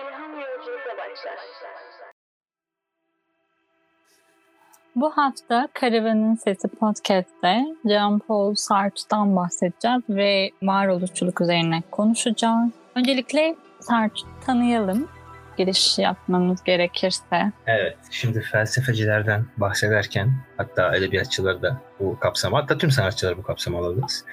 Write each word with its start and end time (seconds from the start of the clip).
ilham 0.00 0.32
yolculuğuna 0.34 0.98
başlar. 0.98 1.38
Bu 4.96 5.10
hafta 5.10 5.68
Karavanın 5.74 6.34
Sesi 6.34 6.68
Podcast'te 6.68 7.64
Jean-Paul 7.84 8.56
Sartre'dan 8.56 9.36
bahsedeceğiz 9.36 10.02
ve 10.08 10.50
varoluşçuluk 10.62 11.40
üzerine 11.40 11.82
konuşacağız. 11.90 12.70
Öncelikle 12.94 13.56
Sartre'ı 13.80 14.40
tanıyalım 14.46 15.08
giriş 15.58 15.98
yapmamız 15.98 16.62
gerekirse. 16.64 17.52
Evet, 17.66 17.96
şimdi 18.10 18.40
felsefecilerden 18.40 19.46
bahsederken 19.56 20.32
hatta 20.56 20.96
edebiyatçıları 20.96 21.62
da 21.62 21.80
bu 22.00 22.18
kapsama, 22.18 22.62
hatta 22.62 22.78
tüm 22.78 22.90
sanatçıları 22.90 23.38
bu 23.38 23.42
kapsama 23.42 23.78
alabiliriz. 23.78 24.24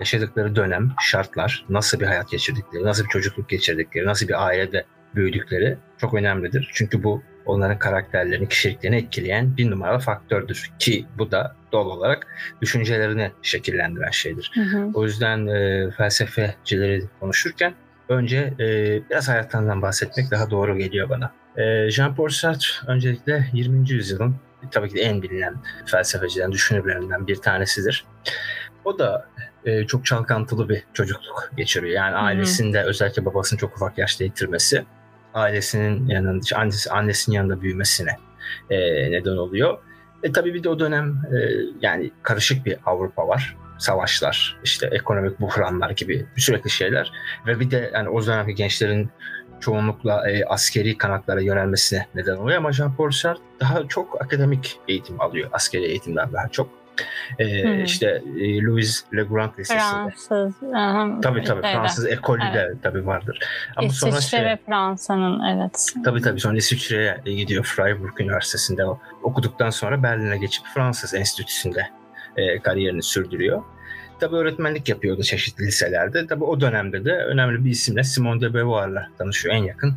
Yaşadıkları 0.00 0.56
dönem, 0.56 0.92
şartlar, 1.00 1.64
nasıl 1.68 2.00
bir 2.00 2.06
hayat 2.06 2.30
geçirdikleri, 2.30 2.84
nasıl 2.84 3.04
bir 3.04 3.08
çocukluk 3.08 3.48
geçirdikleri, 3.48 4.06
nasıl 4.06 4.28
bir 4.28 4.46
ailede 4.46 4.84
büyüdükleri 5.16 5.78
çok 5.98 6.14
önemlidir. 6.14 6.70
Çünkü 6.72 7.02
bu 7.02 7.22
onların 7.46 7.78
karakterlerini, 7.78 8.48
kişiliklerini 8.48 8.96
etkileyen 8.96 9.56
bir 9.56 9.70
numaralı 9.70 9.98
faktördür. 9.98 10.70
Ki 10.78 11.06
bu 11.18 11.30
da 11.30 11.56
doğal 11.72 11.86
olarak 11.86 12.26
düşüncelerini 12.62 13.30
şekillendiren 13.42 14.10
şeydir. 14.10 14.50
Hı 14.54 14.60
hı. 14.60 14.90
O 14.94 15.04
yüzden 15.04 15.46
e, 15.46 15.90
felsefecileri 15.90 17.02
konuşurken 17.20 17.74
önce 18.08 18.54
e, 18.60 18.66
biraz 19.10 19.28
hayatlarından 19.28 19.82
bahsetmek 19.82 20.30
daha 20.30 20.50
doğru 20.50 20.78
geliyor 20.78 21.08
bana. 21.08 21.32
E, 21.56 21.62
Jean-Paul 21.90 22.30
Sartre 22.30 22.68
öncelikle 22.86 23.46
20. 23.52 23.90
yüzyılın 23.90 24.36
tabii 24.70 24.88
ki 24.88 24.94
de 24.94 25.00
en 25.00 25.22
bilinen 25.22 25.54
felsefeciden, 25.86 26.52
düşünürlerinden 26.52 27.26
bir 27.26 27.36
tanesidir. 27.36 28.04
O 28.84 28.98
da 28.98 29.28
e, 29.64 29.86
çok 29.86 30.06
çalkantılı 30.06 30.68
bir 30.68 30.82
çocukluk 30.92 31.50
geçiriyor. 31.56 31.92
Yani 31.92 32.16
ailesinde 32.16 32.82
özellikle 32.82 33.24
babasının 33.24 33.58
çok 33.58 33.76
ufak 33.76 33.98
yaşta 33.98 34.24
yitirmesi 34.24 34.84
ailesinin 35.36 36.08
yanında, 36.08 36.56
annesi, 36.56 36.90
annesinin 36.90 37.36
yanında 37.36 37.62
büyümesine 37.62 38.16
e, 38.70 38.76
neden 39.10 39.36
oluyor. 39.36 39.78
E 40.22 40.32
tabii 40.32 40.54
bir 40.54 40.62
de 40.62 40.68
o 40.68 40.78
dönem 40.78 41.22
e, 41.32 41.36
yani 41.80 42.10
karışık 42.22 42.66
bir 42.66 42.76
Avrupa 42.86 43.28
var. 43.28 43.56
Savaşlar, 43.78 44.60
işte 44.64 44.86
ekonomik 44.92 45.40
buhranlar 45.40 45.90
gibi 45.90 46.26
sürekli 46.36 46.70
şeyler. 46.70 47.12
Ve 47.46 47.60
bir 47.60 47.70
de 47.70 47.90
yani 47.94 48.08
o 48.08 48.26
dönemki 48.26 48.54
gençlerin 48.54 49.10
çoğunlukla 49.60 50.30
e, 50.30 50.44
askeri 50.44 50.98
kanatlara 50.98 51.40
yönelmesine 51.40 52.06
neden 52.14 52.36
oluyor. 52.36 52.58
Ama 52.58 52.70
Jean-Paul 52.70 53.12
Sartre 53.12 53.42
daha 53.60 53.88
çok 53.88 54.22
akademik 54.22 54.80
eğitim 54.88 55.20
alıyor. 55.20 55.50
Askeri 55.52 55.84
eğitimden 55.84 56.32
daha 56.32 56.48
çok. 56.48 56.70
Ee, 57.38 57.64
hmm. 57.64 57.84
işte 57.84 58.22
e, 58.40 58.62
Louis 58.62 59.04
Le 59.14 59.22
Grand 59.22 59.58
Lisesi'nde. 59.58 59.80
Fransız. 59.80 60.54
Aha, 60.74 61.20
tabii 61.22 61.44
tabii 61.44 61.62
şeyde. 61.62 61.74
Fransız 61.74 62.06
ekolü 62.06 62.42
evet. 62.44 62.54
de 62.54 62.74
tabii 62.82 63.06
vardır. 63.06 63.38
Ama 63.76 63.86
İsviçre 63.86 64.10
sonra 64.10 64.20
şey, 64.20 64.44
ve 64.44 64.58
Fransa'nın 64.66 65.40
evet. 65.40 65.86
Tabii 66.04 66.20
tabii 66.20 66.40
sonra 66.40 66.56
İsviçre'ye 66.56 67.34
gidiyor 67.34 67.64
Freiburg 67.64 68.20
Üniversitesi'nde 68.20 68.84
okuduktan 69.22 69.70
sonra 69.70 70.02
Berlin'e 70.02 70.38
geçip 70.38 70.66
Fransız 70.74 71.14
Enstitüsü'nde 71.14 71.86
e, 72.36 72.58
kariyerini 72.58 73.02
sürdürüyor. 73.02 73.62
Tabii 74.20 74.36
öğretmenlik 74.36 74.88
yapıyordu 74.88 75.22
çeşitli 75.22 75.66
liselerde. 75.66 76.26
Tabii 76.26 76.44
o 76.44 76.60
dönemde 76.60 77.04
de 77.04 77.12
önemli 77.12 77.64
bir 77.64 77.70
isimle 77.70 78.04
Simone 78.04 78.40
de 78.40 78.54
Beauvoir'la 78.54 79.08
tanışıyor 79.18 79.54
en 79.54 79.62
yakın 79.62 79.96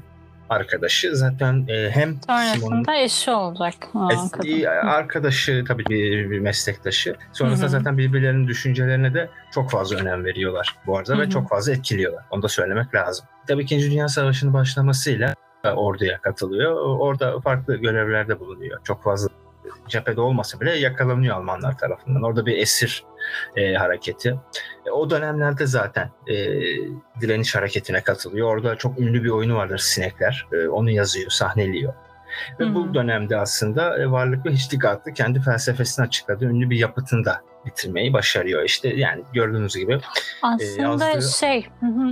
arkadaşı. 0.50 1.16
Zaten 1.16 1.66
e, 1.68 1.90
hem 1.90 2.18
Sonrasında 2.28 2.96
eşi 2.96 3.32
olacak. 3.32 3.74
Es, 4.12 4.66
arkadaşı 4.84 5.64
tabii 5.68 5.86
bir, 5.86 6.30
bir 6.30 6.40
meslektaşı. 6.40 7.16
Sonrasında 7.34 7.66
Hı-hı. 7.66 7.72
zaten 7.72 7.98
birbirlerinin 7.98 8.48
düşüncelerine 8.48 9.14
de 9.14 9.30
çok 9.52 9.72
fazla 9.72 9.98
önem 9.98 10.26
veriyorlar 10.26 10.76
bu 10.88 10.98
arada 10.98 11.14
Hı-hı. 11.14 11.22
ve 11.22 11.30
çok 11.30 11.50
fazla 11.50 11.72
etkiliyorlar. 11.72 12.24
Onu 12.32 12.42
da 12.44 12.48
söylemek 12.48 12.96
lazım. 12.96 13.26
Tabii 13.48 13.64
İkinci 13.64 13.92
Dünya 13.92 14.08
Savaşı'nın 14.08 14.54
başlamasıyla 14.54 15.34
orduya 15.64 16.18
katılıyor. 16.22 16.76
Orada 17.00 17.40
farklı 17.40 17.76
görevlerde 17.76 18.40
bulunuyor. 18.40 18.80
Çok 18.84 19.04
fazla 19.04 19.30
cephede 19.88 20.22
olmasa 20.22 20.60
bile 20.60 20.78
yakalanıyor 20.78 21.36
Almanlar 21.36 21.78
tarafından. 21.78 22.24
Orada 22.24 22.46
bir 22.46 22.58
esir 22.58 23.04
e, 23.56 23.74
hareketi. 23.74 24.36
E, 24.86 24.92
o 24.92 25.10
dönemlerde 25.10 25.66
zaten 25.66 26.12
e, 26.28 26.36
direniş 27.22 27.56
hareketine 27.56 28.04
katılıyor. 28.04 28.48
Orada 28.48 28.76
çok 28.76 29.00
ünlü 29.00 29.24
bir 29.24 29.30
oyunu 29.30 29.56
vardır 29.56 29.78
Sinekler. 29.78 30.48
E, 30.54 30.68
onu 30.68 30.92
yazıyor, 30.92 31.30
sahneliyor. 31.30 31.94
Ve 32.60 32.66
hmm. 32.66 32.76
bu 32.76 32.94
dönemde 32.94 33.38
aslında 33.38 33.98
e, 33.98 34.12
varlık 34.12 34.46
ve 34.46 34.52
hiçlik 34.52 34.86
adlı 34.86 35.14
kendi 35.14 35.42
felsefesini 35.42 36.06
açıkladığı 36.06 36.46
ünlü 36.46 36.70
bir 36.70 36.78
yapıtını 36.78 37.26
da 37.26 37.42
bitirmeyi 37.66 38.14
başarıyor. 38.14 38.64
İşte 38.64 38.88
yani 38.88 39.24
gördüğünüz 39.34 39.76
gibi 39.76 39.94
e, 39.94 40.00
aslında 40.42 41.10
e, 41.10 41.12
yazdığı... 41.12 41.38
şey 41.40 41.58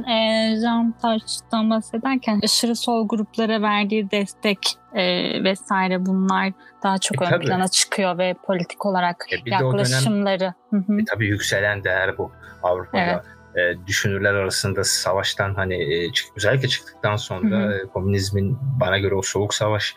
e, 0.09 0.55
Jean 0.61 0.91
Tarç'tan 1.01 1.69
bahsederken 1.69 2.39
aşırı 2.43 2.75
sol 2.75 3.07
gruplara 3.07 3.61
verdiği 3.61 4.11
destek 4.11 4.59
e, 4.93 5.03
vesaire 5.43 6.05
bunlar 6.05 6.53
daha 6.83 6.97
çok 6.97 7.21
e, 7.21 7.25
ön 7.25 7.29
tabii. 7.29 7.45
plana 7.45 7.67
çıkıyor 7.67 8.17
ve 8.17 8.35
politik 8.45 8.85
olarak 8.85 9.25
e, 9.31 9.49
yaklaşımları. 9.49 10.53
Dönem, 10.73 10.99
e, 10.99 11.05
tabii 11.05 11.27
yükselen 11.27 11.83
değer 11.83 12.17
bu 12.17 12.31
Avrupa'da. 12.63 13.01
Evet 13.01 13.37
e, 13.57 13.87
düşünürler 13.87 14.33
arasında 14.33 14.83
savaştan 14.83 15.55
hani 15.55 15.93
e, 15.93 16.11
çık, 16.11 16.27
özellikle 16.37 16.67
çıktıktan 16.67 17.15
sonra 17.15 17.49
hı 17.49 17.67
hı. 17.67 17.73
E, 17.73 17.87
komünizmin 17.87 18.57
bana 18.79 18.97
göre 18.97 19.15
o 19.15 19.21
soğuk 19.21 19.53
savaş 19.53 19.95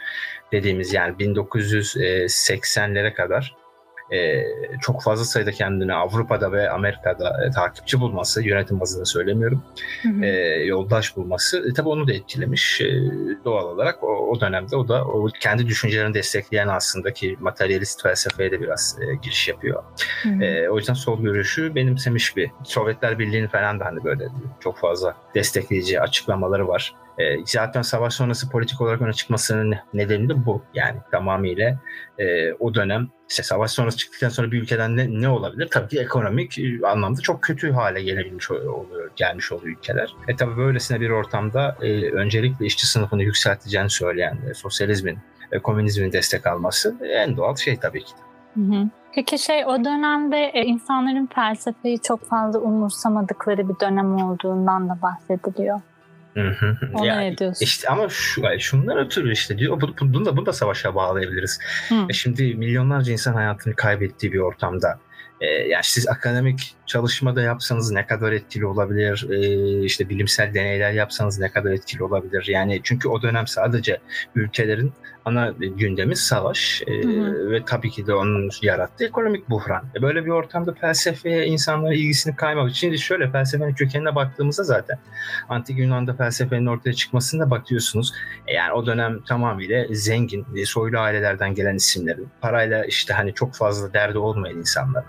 dediğimiz 0.52 0.92
yani 0.92 1.16
1980'lere 1.16 3.14
kadar 3.14 3.56
e, 4.12 4.44
çok 4.80 5.02
fazla 5.02 5.24
sayıda 5.24 5.52
kendini 5.52 5.94
Avrupa'da 5.94 6.52
ve 6.52 6.70
Amerika'da 6.70 7.46
e, 7.46 7.50
takipçi 7.50 8.00
bulması, 8.00 8.42
yönetim 8.42 8.80
bazında 8.80 9.04
söylemiyorum, 9.04 9.62
hı 10.02 10.08
hı. 10.08 10.24
E, 10.24 10.30
yoldaş 10.64 11.16
bulması 11.16 11.70
e, 11.70 11.74
tabii 11.74 11.88
onu 11.88 12.08
da 12.08 12.12
etkilemiş 12.12 12.80
e, 12.80 12.86
doğal 13.44 13.64
olarak. 13.64 14.04
O, 14.04 14.06
o 14.06 14.40
dönemde 14.40 14.76
o 14.76 14.88
da 14.88 15.04
o 15.04 15.28
kendi 15.40 15.66
düşüncelerini 15.66 16.14
destekleyen 16.14 16.68
aslında 16.68 17.12
ki 17.12 17.36
materyalist 17.40 18.02
felsefeye 18.02 18.50
de 18.50 18.60
biraz 18.60 18.98
e, 19.00 19.14
giriş 19.14 19.48
yapıyor. 19.48 19.82
Hı 20.22 20.28
hı. 20.28 20.44
E, 20.44 20.70
o 20.70 20.76
yüzden 20.76 20.94
sol 20.94 21.22
görüşü 21.22 21.74
benimsemiş 21.74 22.36
bir. 22.36 22.50
Sovyetler 22.64 23.18
Birliği'ni 23.18 23.48
falan 23.48 23.80
da 23.80 23.84
hani 23.84 24.04
böyle 24.04 24.28
çok 24.60 24.78
fazla 24.78 25.16
destekleyici 25.34 26.00
açıklamaları 26.00 26.68
var. 26.68 26.94
E, 27.20 27.36
zaten 27.46 27.82
savaş 27.82 28.14
sonrası 28.14 28.50
politik 28.50 28.80
olarak 28.80 29.02
öne 29.02 29.12
çıkmasının 29.12 29.74
nedeni 29.94 30.28
de 30.28 30.46
bu. 30.46 30.62
Yani 30.74 30.98
tamamıyla 31.10 31.78
e, 32.18 32.52
o 32.52 32.74
dönem 32.74 33.08
işte 33.30 33.42
savaş 33.42 33.70
sonrası 33.70 33.96
çıktıktan 33.96 34.28
sonra 34.28 34.52
bir 34.52 34.62
ülkeden 34.62 34.96
ne, 34.96 35.20
ne 35.20 35.28
olabilir? 35.28 35.68
Tabii 35.70 35.88
ki 35.88 36.00
ekonomik 36.00 36.58
e, 36.58 36.86
anlamda 36.86 37.20
çok 37.20 37.42
kötü 37.42 37.72
hale 37.72 38.02
gelebilmiş 38.02 38.50
oluyor, 38.50 39.10
gelmiş 39.16 39.52
oluyor 39.52 39.76
ülkeler. 39.76 40.14
E 40.28 40.36
tabii 40.36 40.56
böylesine 40.56 41.00
bir 41.00 41.10
ortamda 41.10 41.76
e, 41.82 42.10
öncelikle 42.10 42.66
işçi 42.66 42.86
sınıfını 42.86 43.22
yükselteceğini 43.22 43.90
söyleyen 43.90 44.38
e, 44.50 44.54
sosyalizmin, 44.54 45.18
e, 45.52 45.58
komünizmin 45.58 46.12
destek 46.12 46.46
alması 46.46 46.96
en 47.02 47.36
doğal 47.36 47.56
şey 47.56 47.76
tabii 47.76 48.04
ki. 48.04 48.12
Peki 49.14 49.38
şey 49.38 49.64
o 49.66 49.84
dönemde 49.84 50.36
e, 50.36 50.64
insanların 50.64 51.28
felsefeyi 51.34 51.98
çok 51.98 52.28
fazla 52.28 52.58
umursamadıkları 52.58 53.68
bir 53.68 53.80
dönem 53.80 54.16
olduğundan 54.16 54.88
da 54.88 54.98
bahsediliyor. 55.02 55.80
Hı 56.40 56.66
hı. 56.66 56.76
Ona 56.94 57.06
yani, 57.06 57.32
ne 57.32 57.38
diyorsun? 57.38 57.64
İşte 57.64 57.88
ama 57.88 58.08
şu, 58.08 58.42
şunlar 58.58 58.96
ötürü 58.96 59.32
işte 59.32 59.58
diyor. 59.58 59.80
Bunu 60.00 60.24
da, 60.24 60.36
bunu 60.36 60.46
da 60.46 60.52
savaşa 60.52 60.94
bağlayabiliriz. 60.94 61.58
Hı. 61.88 61.94
E 62.08 62.12
şimdi 62.12 62.54
milyonlarca 62.54 63.12
insan 63.12 63.34
hayatını 63.34 63.76
kaybettiği 63.76 64.32
bir 64.32 64.38
ortamda 64.38 65.00
e, 65.40 65.46
yani 65.46 65.84
siz 65.84 66.08
akademik 66.08 66.74
çalışmada 66.90 67.42
yapsanız 67.42 67.90
ne 67.90 68.06
kadar 68.06 68.32
etkili 68.32 68.66
olabilir? 68.66 69.26
E, 69.30 69.84
işte 69.84 70.08
bilimsel 70.08 70.54
deneyler 70.54 70.92
yapsanız 70.92 71.38
ne 71.38 71.48
kadar 71.52 71.70
etkili 71.70 72.02
olabilir? 72.02 72.46
Yani 72.48 72.80
çünkü 72.84 73.08
o 73.08 73.22
dönem 73.22 73.46
sadece 73.46 73.98
ülkelerin 74.34 74.92
ana 75.24 75.54
gündemi 75.58 76.16
savaş 76.16 76.82
e, 76.86 76.92
ve 77.50 77.64
tabii 77.64 77.90
ki 77.90 78.06
de 78.06 78.14
onun 78.14 78.50
yarattığı 78.62 79.04
ekonomik 79.04 79.50
buhran. 79.50 79.84
E, 79.96 80.02
böyle 80.02 80.24
bir 80.24 80.30
ortamda 80.30 80.74
felsefeye 80.74 81.46
insanların 81.46 81.92
ilgisini 81.92 82.36
kaymak. 82.36 82.74
Şimdi 82.74 82.98
şöyle 82.98 83.30
felsefenin 83.30 83.74
kökenine 83.74 84.14
baktığımızda 84.14 84.62
zaten 84.62 84.98
antik 85.48 85.78
Yunan'da 85.78 86.14
felsefenin 86.14 86.66
ortaya 86.66 86.92
çıkmasında 86.92 87.50
bakıyorsunuz. 87.50 88.14
E, 88.46 88.54
yani 88.54 88.72
o 88.72 88.86
dönem 88.86 89.22
tamamıyla 89.22 89.86
zengin, 89.90 90.46
e, 90.56 90.64
soylu 90.64 90.98
ailelerden 90.98 91.54
gelen 91.54 91.74
isimlerin 91.74 92.28
parayla 92.40 92.84
işte 92.84 93.14
hani 93.14 93.34
çok 93.34 93.54
fazla 93.54 93.94
derdi 93.94 94.18
olmayan 94.18 94.58
insanlar 94.58 95.04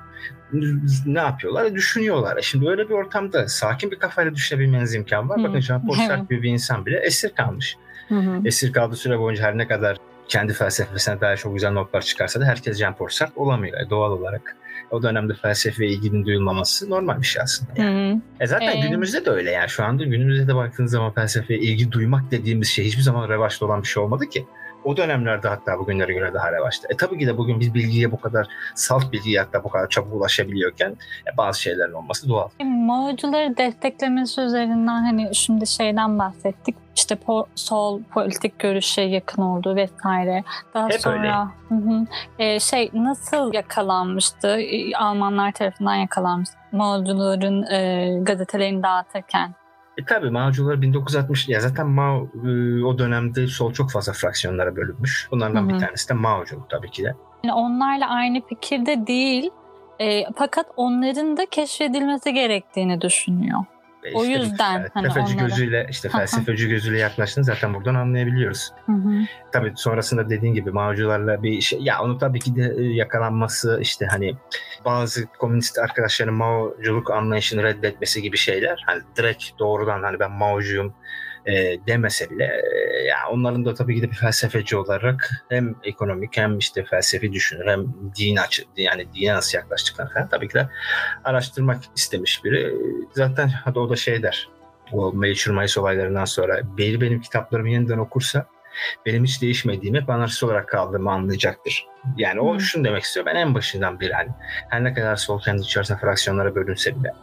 ne 1.05 1.19
yapıyorlar? 1.19 1.75
Düşünüyorlar. 1.75 2.37
E, 2.37 2.41
şimdi 2.41 2.69
öyle 2.69 2.89
bir 2.89 2.93
ortamda 2.93 3.47
sakin 3.47 3.91
bir 3.91 3.99
kafayla 3.99 4.35
düşünebilmeniz 4.35 4.95
imkan 4.95 5.29
var. 5.29 5.43
Bakın 5.43 5.59
Jean-Paul 5.59 6.07
Sartre 6.07 6.23
gibi 6.29 6.43
bir 6.43 6.49
insan 6.49 6.85
bile 6.85 6.99
esir 6.99 7.29
kalmış. 7.29 7.77
Hı 8.07 8.15
hı. 8.15 8.41
Esir 8.45 8.73
kaldığı 8.73 8.95
süre 8.95 9.19
boyunca 9.19 9.43
her 9.43 9.57
ne 9.57 9.67
kadar 9.67 9.97
kendi 10.27 10.53
felsefesine 10.53 11.21
dair 11.21 11.37
çok 11.37 11.53
güzel 11.53 11.71
notlar 11.71 12.01
çıkarsa 12.01 12.41
da 12.41 12.45
herkes 12.45 12.77
Jean 12.77 12.95
Paul 12.95 13.07
Sartre 13.07 13.33
olamıyor 13.35 13.79
e, 13.79 13.89
doğal 13.89 14.11
olarak. 14.11 14.55
O 14.91 15.03
dönemde 15.03 15.33
felsefeye 15.33 15.91
ilginin 15.91 16.25
duyulmaması 16.25 16.89
normal 16.89 17.21
bir 17.21 17.27
şey 17.27 17.41
aslında. 17.41 17.71
Yani. 17.75 18.11
Hı-hı. 18.11 18.21
E 18.39 18.47
zaten 18.47 18.77
ee... 18.77 18.79
günümüzde 18.79 19.25
de 19.25 19.29
öyle 19.29 19.51
yani. 19.51 19.69
Şu 19.69 19.83
anda 19.83 20.03
günümüzde 20.03 20.47
de 20.47 20.55
baktığınız 20.55 20.91
zaman 20.91 21.13
felsefeye 21.13 21.59
ilgi 21.59 21.91
duymak 21.91 22.31
dediğimiz 22.31 22.67
şey 22.67 22.85
hiçbir 22.85 23.01
zaman 23.01 23.29
revaçta 23.29 23.65
olan 23.65 23.81
bir 23.81 23.87
şey 23.87 24.03
olmadı 24.03 24.29
ki. 24.29 24.45
O 24.83 24.97
dönemlerde 24.97 25.47
hatta 25.47 25.79
bugünlere 25.79 26.13
göre 26.13 26.33
daha 26.33 26.51
revaçta. 26.51 26.87
E 26.91 26.97
tabii 26.97 27.19
ki 27.19 27.27
de 27.27 27.37
bugün 27.37 27.59
biz 27.59 27.73
bilgiye 27.73 28.11
bu 28.11 28.21
kadar 28.21 28.47
salt 28.75 29.11
bilgiye 29.11 29.39
hatta 29.39 29.63
bu 29.63 29.69
kadar 29.69 29.89
çabuk 29.89 30.13
ulaşabiliyorken 30.13 30.89
e, 31.33 31.37
bazı 31.37 31.61
şeylerin 31.61 31.93
olması 31.93 32.29
doğal. 32.29 32.49
Mao'cuları 32.63 33.57
desteklemesi 33.57 34.41
üzerinden 34.41 35.03
hani 35.03 35.35
şimdi 35.35 35.67
şeyden 35.67 36.19
bahsettik. 36.19 36.75
İşte 36.95 37.15
po- 37.15 37.45
sol 37.55 38.01
politik 38.03 38.59
görüşe 38.59 39.01
yakın 39.01 39.41
olduğu 39.41 39.75
vesaire. 39.75 40.43
Daha 40.73 40.89
Hep 40.89 41.01
sonra 41.01 41.51
hı 41.69 41.75
hı, 41.75 42.05
e, 42.39 42.59
şey 42.59 42.89
nasıl 42.93 43.53
yakalanmıştı? 43.53 44.47
E, 44.47 44.95
Almanlar 44.95 45.51
tarafından 45.51 45.95
yakalanmıştı. 45.95 46.57
Mao'cuların 46.71 47.63
e, 47.63 48.09
gazetelerini 48.23 48.83
dağıtırken. 48.83 49.55
E 50.01 50.05
tabi 50.05 50.29
Mao'cular 50.29 50.81
1960 50.81 51.49
ya 51.49 51.59
zaten 51.59 51.87
Mao 51.87 52.27
e, 52.45 52.83
o 52.83 52.97
dönemde 52.97 53.47
sol 53.47 53.73
çok 53.73 53.91
fazla 53.91 54.13
fraksiyonlara 54.13 54.75
bölünmüş. 54.75 55.27
Bunlardan 55.31 55.61
Hı 55.61 55.65
hı. 55.65 55.69
bir 55.69 55.79
tanesi 55.79 56.09
de 56.09 56.13
Mao'culuk 56.13 56.69
tabii 56.69 56.91
ki 56.91 57.03
de. 57.03 57.15
Yani 57.43 57.53
onlarla 57.53 58.09
aynı 58.09 58.41
fikirde 58.41 59.07
değil. 59.07 59.49
E, 59.99 60.23
fakat 60.35 60.65
onların 60.75 61.37
da 61.37 61.45
keşfedilmesi 61.45 62.33
gerektiğini 62.33 63.01
düşünüyor. 63.01 63.59
E 64.03 64.13
O 64.13 64.23
işte 64.23 64.35
bir 64.35 64.39
yüzden 64.39 64.87
hani 64.93 65.07
onlara- 65.07 65.47
gözüyle 65.47 65.87
işte 65.89 66.09
felsefeci 66.09 66.69
gözüyle 66.69 66.99
yaklaştığını 66.99 67.45
zaten 67.45 67.73
buradan 67.73 67.95
anlayabiliyoruz. 67.95 68.71
Hı 68.85 68.91
hı. 68.91 69.11
Tabii 69.51 69.73
sonrasında 69.75 70.29
dediğin 70.29 70.53
gibi 70.53 70.71
Mao'cularla 70.71 71.43
bir 71.43 71.61
şey 71.61 71.79
ya 71.81 72.01
onu 72.03 72.17
tabii 72.17 72.39
ki 72.39 72.55
de 72.55 72.73
e, 72.77 72.83
yakalanması 72.83 73.79
işte 73.81 74.05
hani 74.05 74.35
bazı 74.85 75.25
komünist 75.27 75.79
arkadaşların 75.79 76.33
Mao'culuk 76.33 77.11
anlayışını 77.11 77.63
reddetmesi 77.63 78.21
gibi 78.21 78.37
şeyler 78.37 78.83
hani 78.87 79.01
direkt 79.17 79.59
doğrudan 79.59 80.03
hani 80.03 80.19
ben 80.19 80.31
Mao'cuyum 80.31 80.93
e, 81.45 81.77
demese 81.87 82.29
bile 82.29 82.43
e, 82.43 83.03
ya 83.03 83.17
onların 83.31 83.65
da 83.65 83.73
tabii 83.73 83.95
ki 83.95 84.01
de 84.01 84.11
bir 84.11 84.15
felsefeci 84.15 84.77
olarak 84.77 85.29
hem 85.49 85.75
ekonomik 85.83 86.37
hem 86.37 86.57
işte 86.57 86.83
felsefi 86.83 87.33
düşünür 87.33 87.67
hem 87.67 87.85
din 88.19 88.35
açı 88.35 88.63
yani 88.77 89.07
dine 89.13 89.33
nasıl 89.33 89.57
yaklaştıklarını 89.57 90.13
falan 90.13 90.29
tabii 90.29 90.47
ki 90.47 90.53
de 90.53 90.69
araştırmak 91.23 91.83
istemiş 91.95 92.43
biri. 92.43 92.73
Zaten 93.13 93.47
hadi 93.47 93.79
o 93.79 93.89
da 93.89 93.95
şey 93.95 94.23
der 94.23 94.49
o 94.91 95.13
meşhur 95.13 95.51
Mayıs 95.51 95.77
olaylarından 95.77 96.25
sonra 96.25 96.61
biri 96.77 97.01
benim 97.01 97.21
kitaplarımı 97.21 97.69
yeniden 97.69 97.97
okursa 97.97 98.45
benim 99.05 99.23
hiç 99.23 99.41
değişmediğimi 99.41 100.01
hep 100.01 100.09
anarşist 100.09 100.43
olarak 100.43 100.69
kaldığımı 100.69 101.11
anlayacaktır. 101.11 101.87
Yani 102.17 102.39
o 102.39 102.53
Hmm. 102.53 102.59
şunu 102.59 102.83
demek 102.83 103.03
istiyor. 103.03 103.25
Ben 103.25 103.35
en 103.35 103.55
başından 103.55 103.99
beri 103.99 104.13
hani 104.13 104.29
her 104.69 104.83
ne 104.83 104.93
kadar 104.93 105.15
sol 105.15 105.41
kendi 105.41 105.61
içerisinde 105.61 105.97
fraksiyonlara 105.97 106.55
bölünse 106.55 106.95
bile 106.95 107.13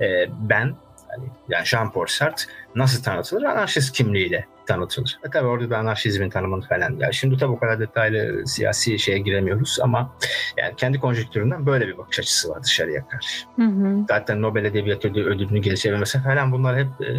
e, 0.00 0.26
ben 0.30 0.74
hani, 1.16 1.28
yani 1.48 1.64
Jean-Paul 1.64 2.10
Sartre 2.10 2.52
nasıl 2.74 3.02
tanıtılır? 3.02 3.42
Anarşist 3.42 3.96
kimliğiyle 3.96 4.46
tanıtılır. 4.66 5.18
E 5.26 5.30
tabi 5.30 5.46
orada 5.46 5.70
da 5.70 5.78
anarşizmin 5.78 6.30
tanımını 6.30 6.68
falan. 6.68 6.96
Yani 6.98 7.14
şimdi 7.14 7.36
tabi 7.36 7.52
o 7.52 7.58
kadar 7.58 7.80
detaylı 7.80 8.46
siyasi 8.46 8.98
şeye 8.98 9.18
giremiyoruz 9.18 9.78
ama 9.82 10.16
yani 10.56 10.76
kendi 10.76 10.98
konjonktüründen 10.98 11.66
böyle 11.66 11.88
bir 11.88 11.98
bakış 11.98 12.18
açısı 12.18 12.48
var 12.48 12.62
dışarıya 12.62 13.08
karşı. 13.08 13.46
Hı 13.56 13.62
hı. 13.62 14.04
Zaten 14.08 14.42
Nobel 14.42 14.64
Edebiyat 14.64 15.04
Ödülü, 15.04 15.24
ödülünü 15.24 15.60
geri 15.60 15.78
çevirmesi 15.78 16.22
falan 16.22 16.52
bunlar 16.52 16.78
hep 16.78 16.88
e, 17.00 17.10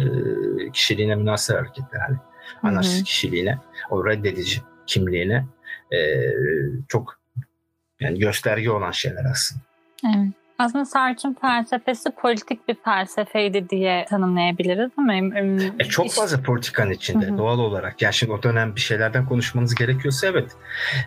kişiliğine 0.72 1.14
münasır 1.14 1.56
hareketler. 1.56 2.00
Hani 2.00 2.16
Hı 2.60 2.66
hı. 2.66 2.70
anarşist 2.70 3.04
kişiliğine, 3.04 3.58
o 3.90 4.06
reddedici 4.06 4.60
kimliğine 4.86 5.46
e, 5.92 5.98
çok 6.88 7.18
yani 8.00 8.18
gösterge 8.18 8.70
olan 8.70 8.90
şeyler 8.90 9.24
aslında. 9.30 9.62
Evet. 10.04 10.32
Aslında 10.58 10.84
Sartre'ın 10.84 11.36
felsefesi 11.40 12.10
politik 12.10 12.68
bir 12.68 12.74
felsefeydi 12.74 13.70
diye 13.70 14.04
tanımlayabiliriz 14.08 14.90
ama 14.96 15.14
E 15.78 15.84
çok 15.84 16.12
fazla 16.12 16.42
politikanın 16.42 16.90
içinde 16.90 17.26
Hı 17.26 17.32
hı. 17.32 17.38
doğal 17.38 17.58
olarak. 17.58 18.02
Yani 18.02 18.14
şimdi 18.14 18.32
o 18.32 18.42
dönem 18.42 18.76
bir 18.76 18.80
şeylerden 18.80 19.26
konuşmanız 19.26 19.74
gerekiyorsa 19.74 20.26
evet. 20.26 20.50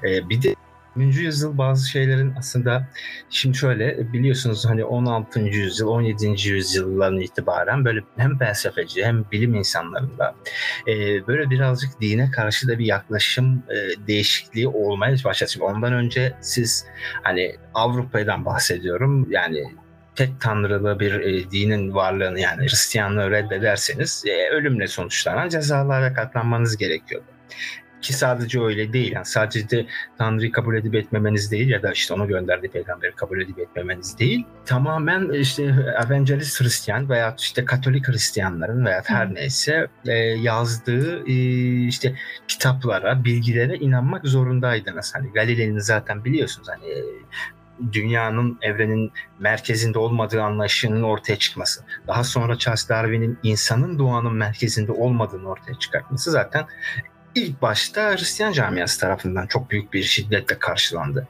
E, 0.03 0.29
bir 0.29 0.41
de 0.41 0.55
20. 0.95 1.15
yüzyıl 1.15 1.57
bazı 1.57 1.89
şeylerin 1.89 2.33
aslında 2.37 2.87
şimdi 3.29 3.57
şöyle 3.57 4.13
biliyorsunuz 4.13 4.65
hani 4.65 4.85
16. 4.85 5.39
yüzyıl 5.39 5.87
17. 5.87 6.49
yüzyıldan 6.49 7.19
itibaren 7.19 7.85
böyle 7.85 7.99
hem 8.17 8.37
felsefeci 8.37 9.05
hem 9.05 9.25
bilim 9.31 9.55
insanlarında 9.55 10.35
e, 10.87 11.27
böyle 11.27 11.49
birazcık 11.49 12.01
dine 12.01 12.31
karşı 12.31 12.67
da 12.67 12.79
bir 12.79 12.85
yaklaşım 12.85 13.63
e, 13.69 14.07
değişikliği 14.07 14.67
olmaya 14.67 15.15
başladı. 15.25 15.51
Şimdi 15.51 15.65
ondan 15.65 15.93
önce 15.93 16.33
siz 16.41 16.85
hani 17.23 17.55
Avrupa'dan 17.73 18.45
bahsediyorum 18.45 19.31
yani 19.31 19.63
tek 20.15 20.41
tanrılı 20.41 20.99
bir 20.99 21.13
e, 21.13 21.51
dinin 21.51 21.93
varlığını 21.93 22.39
yani 22.39 22.61
Hristiyanlığı 22.61 23.31
reddederseniz 23.31 24.23
e, 24.27 24.49
ölümle 24.49 24.87
sonuçlanan 24.87 25.49
cezalara 25.49 26.13
katlanmanız 26.13 26.77
gerekiyordu. 26.77 27.27
Ki 28.01 28.13
sadece 28.13 28.61
öyle 28.61 28.93
değil. 28.93 29.11
Yani 29.11 29.25
sadece 29.25 29.69
de 29.69 29.85
Tanrı'yı 30.17 30.51
kabul 30.51 30.75
edip 30.75 30.95
etmemeniz 30.95 31.51
değil 31.51 31.69
ya 31.69 31.83
da 31.83 31.91
işte 31.91 32.13
onu 32.13 32.27
gönderdiği 32.27 32.67
peygamberi 32.67 33.15
kabul 33.15 33.41
edip 33.41 33.59
etmemeniz 33.59 34.19
değil. 34.19 34.45
Tamamen 34.65 35.29
işte 35.29 35.63
evangelist 36.05 36.61
Hristiyan 36.61 37.09
veya 37.09 37.35
işte 37.39 37.65
Katolik 37.65 38.07
Hristiyanların 38.07 38.85
veya 38.85 39.01
her 39.05 39.33
neyse 39.33 39.87
e, 40.05 40.13
yazdığı 40.17 41.27
e, 41.27 41.33
işte 41.87 42.15
kitaplara, 42.47 43.23
bilgilere 43.25 43.75
inanmak 43.75 44.25
zorundaydınız. 44.25 45.15
Hani 45.15 45.31
Galile'nin 45.33 45.79
zaten 45.79 46.25
biliyorsunuz 46.25 46.67
hani 46.69 46.89
e, 46.89 47.03
dünyanın 47.93 48.57
evrenin 48.61 49.11
merkezinde 49.39 49.99
olmadığı 49.99 50.43
anlayışının 50.43 51.03
ortaya 51.03 51.35
çıkması. 51.35 51.83
Daha 52.07 52.23
sonra 52.23 52.57
Charles 52.57 52.89
Darwin'in 52.89 53.37
insanın 53.43 53.99
doğanın 53.99 54.33
merkezinde 54.33 54.91
olmadığını 54.91 55.49
ortaya 55.49 55.79
çıkartması 55.79 56.31
zaten 56.31 56.65
ilk 57.35 57.61
başta 57.61 58.11
Hristiyan 58.11 58.51
camiası 58.51 58.99
tarafından 58.99 59.47
çok 59.47 59.71
büyük 59.71 59.93
bir 59.93 60.03
şiddetle 60.03 60.59
karşılandı. 60.59 61.27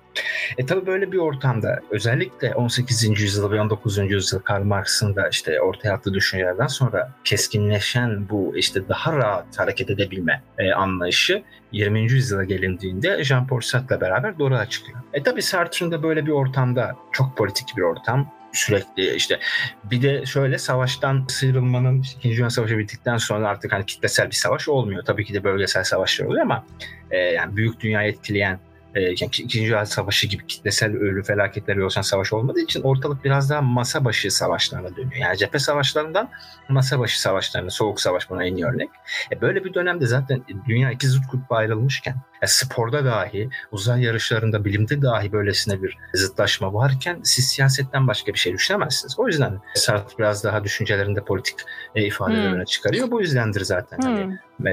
E 0.57 0.65
tabi 0.65 0.85
böyle 0.85 1.11
bir 1.11 1.17
ortamda 1.17 1.79
özellikle 1.89 2.55
18. 2.55 3.21
yüzyıl 3.21 3.51
ve 3.51 3.61
19. 3.61 3.97
yüzyıl 3.97 4.39
Karl 4.39 4.63
Marx'ın 4.63 5.15
da 5.15 5.29
işte 5.29 5.61
ortaya 5.61 5.93
attığı 5.93 6.13
düşüncelerden 6.13 6.67
sonra 6.67 7.13
keskinleşen 7.23 8.29
bu 8.29 8.57
işte 8.57 8.87
daha 8.89 9.17
rahat 9.17 9.59
hareket 9.59 9.89
edebilme 9.89 10.43
e, 10.57 10.71
anlayışı 10.71 11.43
20. 11.71 12.01
yüzyıla 12.01 12.43
gelindiğinde 12.43 13.07
Jean-Paul 13.07 13.61
Sartre'la 13.61 14.01
beraber 14.01 14.39
doğruğa 14.39 14.65
çıkıyor. 14.65 14.99
E 15.13 15.23
tabi 15.23 15.41
Sartre'ın 15.41 15.91
da 15.91 16.03
böyle 16.03 16.25
bir 16.25 16.31
ortamda 16.31 16.95
çok 17.11 17.37
politik 17.37 17.77
bir 17.77 17.81
ortam 17.81 18.38
sürekli 18.53 19.15
işte 19.15 19.39
bir 19.83 20.01
de 20.01 20.25
şöyle 20.25 20.57
savaştan 20.57 21.25
sıyrılmanın 21.27 22.01
işte 22.01 22.19
İkinci 22.19 22.37
Dünya 22.37 22.49
Savaşı 22.49 22.77
bittikten 22.77 23.17
sonra 23.17 23.47
artık 23.47 23.73
hani 23.73 23.85
kitlesel 23.85 24.27
bir 24.27 24.35
savaş 24.35 24.69
olmuyor. 24.69 25.05
Tabii 25.05 25.25
ki 25.25 25.33
de 25.33 25.43
bölgesel 25.43 25.83
savaşlar 25.83 26.25
oluyor 26.25 26.41
ama 26.41 26.65
e, 27.11 27.17
yani 27.17 27.55
büyük 27.55 27.79
dünyayı 27.79 28.11
etkileyen 28.11 28.59
e, 28.95 29.01
yani 29.01 29.13
İkinci 29.13 29.59
Dünya 29.65 29.85
Savaşı 29.85 30.27
gibi 30.27 30.47
kitlesel 30.47 30.95
ölü 30.95 31.23
felaketleri 31.23 31.81
oluşan 31.83 32.01
savaş 32.01 32.33
olmadığı 32.33 32.59
için 32.59 32.81
ortalık 32.81 33.23
biraz 33.23 33.49
daha 33.49 33.61
masa 33.61 34.05
başı 34.05 34.31
savaşlarına 34.31 34.95
dönüyor. 34.95 35.15
Yani 35.15 35.37
cephe 35.37 35.59
savaşlarından 35.59 36.29
masa 36.69 36.99
başı 36.99 37.21
savaşlarına, 37.21 37.69
soğuk 37.69 38.01
savaş 38.01 38.29
buna 38.29 38.45
en 38.45 38.55
iyi 38.55 38.65
örnek. 38.65 38.89
E, 39.31 39.41
böyle 39.41 39.63
bir 39.65 39.73
dönemde 39.73 40.05
zaten 40.07 40.43
dünya 40.67 40.91
iki 40.91 41.07
zıt 41.07 41.27
kutba 41.31 41.55
ayrılmışken 41.55 42.15
e, 42.41 42.47
sporda 42.47 43.05
dahi, 43.05 43.49
uzay 43.71 44.01
yarışlarında, 44.03 44.65
bilimde 44.65 45.01
dahi 45.01 45.31
böylesine 45.31 45.81
bir 45.81 45.97
zıtlaşma 46.13 46.73
varken 46.73 47.19
siz 47.23 47.47
siyasetten 47.47 48.07
başka 48.07 48.33
bir 48.33 48.39
şey 48.39 48.53
düşünemezsiniz. 48.53 49.19
O 49.19 49.27
yüzden 49.27 49.59
Sartre 49.75 50.17
biraz 50.17 50.43
daha 50.43 50.63
düşüncelerinde 50.63 51.23
politik 51.23 51.55
e, 51.95 52.05
ifadeler 52.05 52.47
Hmm. 52.47 52.53
öne 52.55 52.65
çıkarıyor. 52.65 53.11
Bu 53.11 53.21
yüzdendir 53.21 53.61
zaten 53.61 53.97
hani 54.01 54.23
Hmm. 54.23 54.48
E, 54.65 54.71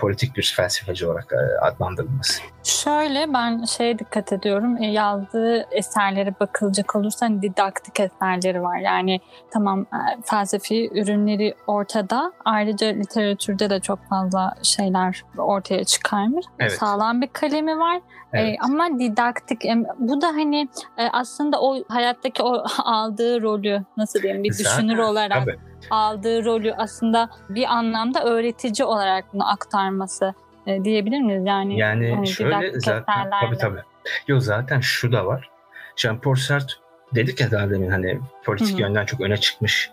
politik 0.00 0.36
bir 0.36 0.54
felsefeci 0.56 1.06
olarak 1.06 1.32
e, 1.32 1.66
adlandırılması. 1.66 2.42
Şöyle 2.64 3.34
ben 3.34 3.64
şeye 3.64 3.98
dikkat 3.98 4.32
ediyorum. 4.32 4.82
E, 4.82 4.86
yazdığı 4.86 5.66
eserlere 5.70 6.34
bakılacak 6.40 6.96
olursa 6.96 7.26
hani 7.26 7.42
didaktik 7.42 8.00
eserleri 8.00 8.62
var. 8.62 8.78
Yani 8.78 9.20
tamam 9.50 9.80
e, 9.80 10.22
felsefi 10.24 10.90
ürünleri 10.94 11.54
ortada. 11.66 12.32
Ayrıca 12.44 12.86
literatürde 12.86 13.70
de 13.70 13.80
çok 13.80 13.98
fazla 14.08 14.54
şeyler 14.62 15.24
ortaya 15.38 15.84
çıkarmış. 15.84 16.46
Evet. 16.60 16.72
Sağlam 16.72 17.22
bir 17.22 17.28
kalemi 17.28 17.78
var. 17.78 17.96
E, 17.96 18.40
Evet. 18.40 18.58
ama 18.62 18.98
didaktik 18.98 19.64
e, 19.64 19.76
bu 19.98 20.20
da 20.20 20.26
hani 20.26 20.68
e, 20.98 21.08
aslında 21.12 21.60
o 21.60 21.84
hayattaki 21.88 22.42
o 22.42 22.64
aldığı 22.84 23.42
rolü 23.42 23.84
nasıl 23.96 24.22
diyeyim 24.22 24.44
bir 24.44 24.52
Zaten, 24.52 24.72
düşünür 24.72 24.98
olarak 24.98 25.44
Tabii. 25.44 25.58
Aldığı 25.90 26.44
rolü 26.44 26.74
aslında 26.74 27.30
bir 27.48 27.64
anlamda 27.64 28.24
öğretici 28.24 28.86
olarak 28.86 29.24
bunu 29.32 29.50
aktarması 29.50 30.34
e, 30.66 30.84
diyebilir 30.84 31.20
miyiz? 31.20 31.42
Yani, 31.46 31.78
Yani 31.78 32.14
hani 32.14 32.26
şöyle 32.26 32.80
zaten 32.80 33.30
tabii 33.40 33.58
tabii. 33.58 33.80
Yo 34.28 34.40
zaten 34.40 34.80
şu 34.80 35.12
da 35.12 35.26
var. 35.26 35.50
Jean-Paul 35.96 36.36
Sartre 36.36 36.74
dedik 37.14 37.40
ya 37.40 37.50
daha 37.50 37.70
demin 37.70 37.90
hani 37.90 38.20
politik 38.44 38.72
Hı 38.72 38.76
hı. 38.76 38.80
yönden 38.80 39.06
çok 39.06 39.20
öne 39.20 39.36
çıkmış 39.36 39.90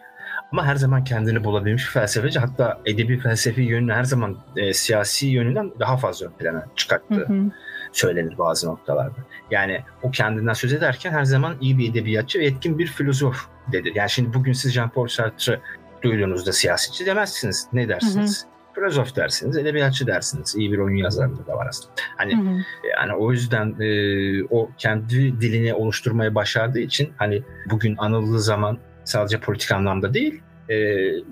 ama 0.51 0.65
her 0.65 0.75
zaman 0.75 1.03
kendini 1.03 1.43
bulabilmiş 1.43 1.83
bir 1.86 1.91
felsefeci. 1.91 2.39
Hatta 2.39 2.81
edebi 2.86 3.19
felsefi 3.19 3.62
yönünü 3.62 3.93
her 3.93 4.03
zaman 4.03 4.38
e, 4.55 4.74
siyasi 4.74 5.27
yönünden 5.27 5.71
daha 5.79 5.98
fazla 5.98 6.27
ön 6.27 6.31
plana 6.31 6.57
Hı 6.60 6.65
çıkarttığı 6.75 7.25
hı. 7.27 7.51
söylenir 7.91 8.38
bazı 8.38 8.67
noktalarda. 8.67 9.15
Yani 9.51 9.81
o 10.03 10.12
kendinden 10.12 10.53
söz 10.53 10.74
ederken 10.74 11.12
her 11.12 11.24
zaman 11.24 11.55
iyi 11.62 11.77
bir 11.77 11.91
edebiyatçı 11.91 12.39
ve 12.39 12.45
etkin 12.45 12.79
bir 12.79 12.88
filozof 12.88 13.48
dedir. 13.71 13.95
Yani 13.95 14.10
şimdi 14.10 14.33
bugün 14.33 14.53
siz 14.53 14.75
Jean-Paul 14.75 15.10
Sartre 15.10 15.60
duyduğunuzda 16.01 16.51
siyasetçi 16.51 17.05
demezsiniz. 17.05 17.67
Ne 17.74 17.89
dersiniz? 17.89 18.46
filozof 18.75 19.15
dersiniz, 19.15 19.58
edebiyatçı 19.58 20.08
dersiniz. 20.08 20.55
İyi 20.55 20.72
bir 20.72 20.77
oyun 20.77 20.96
yazarlığı 20.96 21.48
da 21.48 21.53
var 21.53 21.67
aslında. 21.67 21.93
Hani 22.17 22.38
hı 22.38 22.41
hı. 22.41 22.58
yani 22.98 23.13
o 23.13 23.31
yüzden 23.31 23.75
e, 23.79 24.43
o 24.43 24.70
kendi 24.77 25.41
dilini 25.41 25.74
oluşturmayı 25.74 26.36
başardığı 26.36 26.79
için 26.79 27.13
hani 27.17 27.43
bugün 27.70 27.96
anıldığı 27.98 28.39
zaman 28.39 28.77
sadece 29.03 29.39
politik 29.39 29.72
anlamda 29.72 30.13
değil, 30.13 30.41
e, 30.70 30.75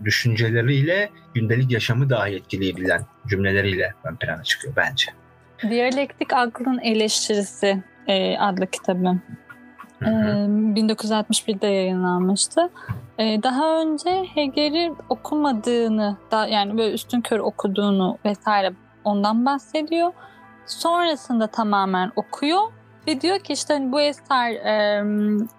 düşünceleriyle 0.03 1.09
gündelik 1.33 1.71
yaşamı 1.71 2.09
dahi 2.09 2.35
etkileyebilen 2.35 3.01
cümleleriyle 3.27 3.93
ön 4.03 4.15
plana 4.15 4.43
çıkıyor 4.43 4.73
bence. 4.75 5.11
Diyalektik 5.69 6.33
Aklın 6.33 6.79
Eleştirisi 6.79 7.83
e, 8.07 8.37
adlı 8.37 8.67
kitabı. 8.67 9.19
E, 10.01 10.05
1961'de 10.05 11.67
yayınlanmıştı. 11.67 12.69
E, 13.19 13.43
daha 13.43 13.81
önce 13.81 14.25
Hegel'i 14.35 14.93
okumadığını, 15.09 16.17
da, 16.31 16.47
yani 16.47 16.77
böyle 16.77 16.93
üstün 16.93 17.21
kör 17.21 17.39
okuduğunu 17.39 18.17
vesaire 18.25 18.73
ondan 19.03 19.45
bahsediyor. 19.45 20.11
Sonrasında 20.65 21.47
tamamen 21.47 22.11
okuyor 22.15 22.61
ve 23.07 23.21
diyor 23.21 23.39
ki 23.39 23.53
işte 23.53 23.73
hani 23.73 23.91
bu 23.91 24.01
eser 24.01 24.51
e, 24.51 25.03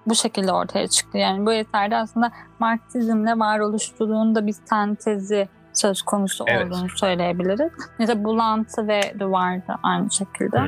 bu 0.07 0.15
şekilde 0.15 0.53
ortaya 0.53 0.89
çıktı. 0.89 1.19
Yani 1.19 1.47
bu 1.47 1.53
eserde 1.53 1.97
aslında 1.97 2.31
Marksizmle 2.59 3.39
varoluşçuluğun 3.39 4.35
da 4.35 4.47
bir 4.47 4.53
sentezi 4.53 5.49
söz 5.73 6.03
konusu 6.03 6.45
evet. 6.49 6.67
olduğunu 6.67 6.89
söyleyebiliriz. 6.89 7.73
Mesela 7.99 8.25
Bulantı 8.25 8.89
ve 8.89 9.01
Duvar 9.19 9.69
da 9.69 9.79
aynı 9.83 10.11
şekilde. 10.11 10.61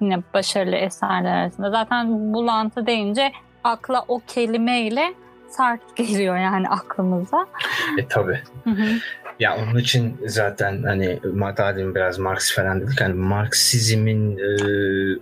Yine 0.00 0.22
başarılı 0.34 0.76
eserler 0.76 1.36
arasında. 1.36 1.70
Zaten 1.70 2.34
Bulantı 2.34 2.86
deyince 2.86 3.32
akla 3.64 4.04
o 4.08 4.20
kelimeyle 4.26 5.14
Sartre 5.50 6.04
geliyor 6.04 6.36
yani 6.36 6.68
aklımıza. 6.68 7.46
E 7.98 8.06
tabi. 8.08 8.40
Ya 9.40 9.56
onun 9.56 9.78
için 9.78 10.16
zaten 10.26 10.82
hani 10.82 11.20
madem 11.34 11.94
biraz 11.94 12.18
Marx 12.18 12.54
falan 12.54 12.80
dedik 12.80 13.00
hani 13.00 13.14
Marksizmin 13.14 14.38
e, 14.38 14.42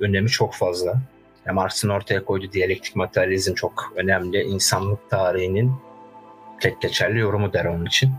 önemi 0.00 0.28
çok 0.28 0.54
fazla. 0.54 0.94
Ya 1.46 1.52
Marx'ın 1.52 1.88
ortaya 1.88 2.24
koyduğu 2.24 2.52
diyalektik 2.52 2.96
materyalizm 2.96 3.54
çok 3.54 3.92
önemli. 3.96 4.42
İnsanlık 4.42 5.10
tarihinin 5.10 5.72
tek 6.60 6.80
geçerli 6.80 7.18
yorumu 7.18 7.52
der 7.52 7.64
onun 7.64 7.86
için. 7.86 8.10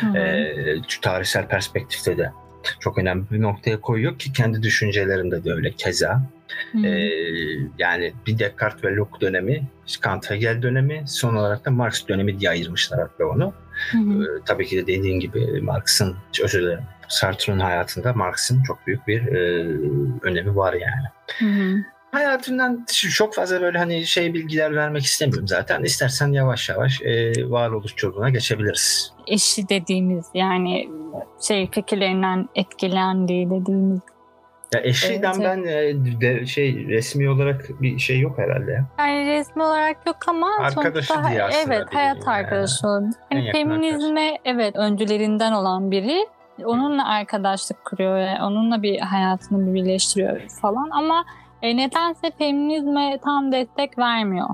Hı 0.00 0.18
E, 0.18 0.54
tarihsel 1.02 1.46
perspektifte 1.46 2.18
de 2.18 2.32
çok 2.80 2.98
önemli 2.98 3.24
bir 3.30 3.42
noktaya 3.42 3.80
koyuyor 3.80 4.18
ki 4.18 4.32
kendi 4.32 4.62
düşüncelerinde 4.62 5.44
de 5.44 5.52
öyle 5.52 5.70
keza. 5.70 6.22
Hmm. 6.72 6.84
Ee, 6.84 7.10
yani 7.78 8.12
bir 8.26 8.38
Descartes 8.38 8.84
ve 8.84 8.94
Locke 8.94 9.20
dönemi, 9.20 9.62
Kant 10.00 10.30
Hegel 10.30 10.62
dönemi, 10.62 11.04
son 11.06 11.36
olarak 11.36 11.64
da 11.64 11.70
Marx 11.70 12.08
dönemi 12.08 12.40
diye 12.40 12.50
ayırmışlar 12.50 13.00
hatta 13.00 13.26
onu. 13.26 13.52
Hmm. 13.90 14.22
Ee, 14.22 14.26
tabii 14.46 14.66
ki 14.66 14.76
de 14.76 14.86
dediğin 14.86 15.20
gibi 15.20 15.60
Marx'ın, 15.60 16.16
özür 16.42 16.62
dilerim, 16.62 16.84
Sartre'ın 17.08 17.60
hayatında 17.60 18.12
Marx'ın 18.12 18.62
çok 18.62 18.86
büyük 18.86 19.06
bir 19.06 19.26
e, 19.26 19.40
önemi 20.22 20.56
var 20.56 20.72
yani. 20.72 21.06
Hmm. 21.38 21.82
Hayatından 22.14 22.84
çok 23.10 23.34
fazla 23.34 23.60
böyle 23.60 23.78
hani 23.78 24.06
şey 24.06 24.34
bilgiler 24.34 24.76
vermek 24.76 25.02
istemiyorum 25.02 25.48
zaten. 25.48 25.82
İstersen 25.82 26.32
yavaş 26.32 26.68
yavaş 26.68 27.02
e, 27.02 27.32
varoluşçuluğuna 27.50 28.30
geçebiliriz. 28.30 29.12
Eşi 29.26 29.68
dediğimiz 29.68 30.26
yani 30.34 30.88
şey 31.40 31.70
fikirlerinden 31.70 32.48
etkilendiği 32.54 33.50
dediğimiz 33.50 34.00
ya 34.74 34.80
eşiden 34.80 35.40
evet, 35.40 35.44
ben 35.44 35.62
e, 35.64 36.20
de, 36.20 36.46
şey 36.46 36.86
resmi 36.88 37.30
olarak 37.30 37.82
bir 37.82 37.98
şey 37.98 38.20
yok 38.20 38.38
herhalde 38.38 38.72
ya. 38.72 38.84
Yani 38.98 39.26
resmi 39.26 39.62
olarak 39.62 40.06
yok 40.06 40.16
ama 40.26 40.50
arkadaşı 40.60 41.06
sonuçta 41.06 41.30
diye 41.30 41.48
evet 41.66 41.86
hayat 41.94 42.28
arkadaşı 42.28 42.88
oldu. 42.88 43.06
Yani 43.32 43.52
feminizme 43.52 44.20
arkadaş. 44.20 44.40
evet 44.44 44.76
öncülerinden 44.76 45.52
olan 45.52 45.90
biri 45.90 46.26
onunla 46.64 47.08
arkadaşlık 47.08 47.84
kuruyor 47.84 48.16
ve 48.16 48.42
onunla 48.42 48.82
bir 48.82 49.00
hayatını 49.00 49.66
bir 49.66 49.74
birleştiriyor 49.74 50.40
falan 50.62 50.90
ama 50.90 51.24
e, 51.64 51.76
nedense 51.76 52.30
feminizme 52.38 53.18
tam 53.24 53.52
destek 53.52 53.98
vermiyor. 53.98 54.48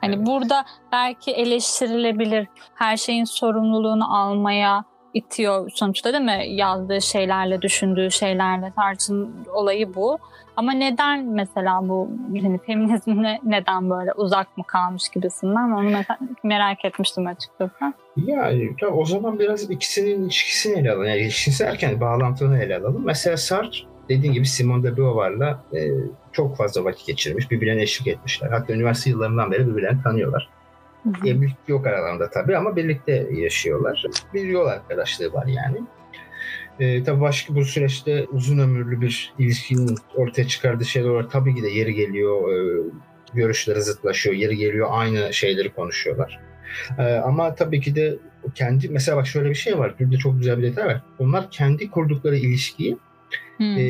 Hani 0.00 0.14
evet. 0.14 0.26
burada 0.26 0.64
belki 0.92 1.30
eleştirilebilir 1.30 2.46
her 2.74 2.96
şeyin 2.96 3.24
sorumluluğunu 3.24 4.18
almaya 4.18 4.84
itiyor 5.14 5.70
sonuçta 5.74 6.12
değil 6.12 6.24
mi? 6.24 6.44
Yazdığı 6.48 7.00
şeylerle, 7.00 7.62
düşündüğü 7.62 8.10
şeylerle 8.10 8.72
tartışın 8.76 9.46
olayı 9.54 9.94
bu. 9.94 10.18
Ama 10.56 10.72
neden 10.72 11.24
mesela 11.24 11.88
bu 11.88 12.08
hani 12.42 12.58
feminizmle 12.58 13.40
neden 13.44 13.90
böyle 13.90 14.12
uzak 14.12 14.56
mı 14.58 14.64
kalmış 14.64 15.08
gibisinden 15.08 15.70
onu 15.70 15.82
mesela 15.82 16.18
merak 16.44 16.84
etmiştim 16.84 17.26
açıkçası. 17.26 17.92
Ya 18.16 18.52
o 18.92 19.04
zaman 19.04 19.38
biraz 19.38 19.70
ikisinin 19.70 20.22
ilişkisini 20.22 20.78
ele 20.78 20.90
alalım. 20.90 21.04
Yani 21.04 21.20
ilişkisi 21.20 21.64
erken 21.64 22.00
bağlantını 22.00 22.62
ele 22.62 22.76
alalım. 22.76 23.02
Mesela 23.04 23.36
Sartre 23.36 23.90
dediğin 24.08 24.32
gibi 24.32 24.46
Simone 24.46 24.82
de 24.82 24.96
Beauvoir'la 24.96 25.64
e, 25.72 25.78
çok 26.32 26.56
fazla 26.56 26.84
vakit 26.84 27.06
geçirmiş. 27.06 27.50
Birbirlerine 27.50 27.82
eşlik 27.82 28.08
etmişler. 28.08 28.50
Hatta 28.50 28.72
üniversite 28.72 29.10
yıllarından 29.10 29.52
beri 29.52 29.66
birbirlerini 29.66 30.02
tanıyorlar. 30.02 30.48
Evlilik 31.26 31.56
yok 31.68 31.86
aralarında 31.86 32.30
tabii 32.30 32.56
ama 32.56 32.76
birlikte 32.76 33.28
yaşıyorlar. 33.32 34.04
Bir 34.34 34.44
yol 34.44 34.66
arkadaşlığı 34.66 35.32
var 35.32 35.46
yani. 35.46 35.78
E, 36.80 37.04
tabii 37.04 37.20
başka 37.20 37.54
bu 37.54 37.64
süreçte 37.64 38.26
uzun 38.32 38.58
ömürlü 38.58 39.00
bir 39.00 39.32
ilişkinin 39.38 39.96
ortaya 40.14 40.48
çıkardığı 40.48 40.84
şeyler 40.84 41.08
olarak 41.08 41.30
tabii 41.30 41.54
ki 41.54 41.62
de 41.62 41.68
yeri 41.68 41.94
geliyor, 41.94 42.52
e, 42.52 42.82
görüşleri 43.34 43.82
zıtlaşıyor, 43.82 44.36
yeri 44.36 44.56
geliyor 44.56 44.88
aynı 44.90 45.34
şeyleri 45.34 45.72
konuşuyorlar. 45.72 46.40
E, 46.98 47.02
ama 47.02 47.54
tabii 47.54 47.80
ki 47.80 47.94
de 47.94 48.16
kendi, 48.54 48.88
mesela 48.88 49.16
bak 49.16 49.26
şöyle 49.26 49.50
bir 49.50 49.54
şey 49.54 49.78
var, 49.78 49.94
burada 50.00 50.18
çok 50.18 50.38
güzel 50.38 50.58
bir 50.58 50.62
detay 50.62 50.86
var. 50.86 51.02
Onlar 51.18 51.50
kendi 51.50 51.90
kurdukları 51.90 52.36
ilişkiyi 52.36 52.96
hmm. 53.60 53.76
e, 53.76 53.82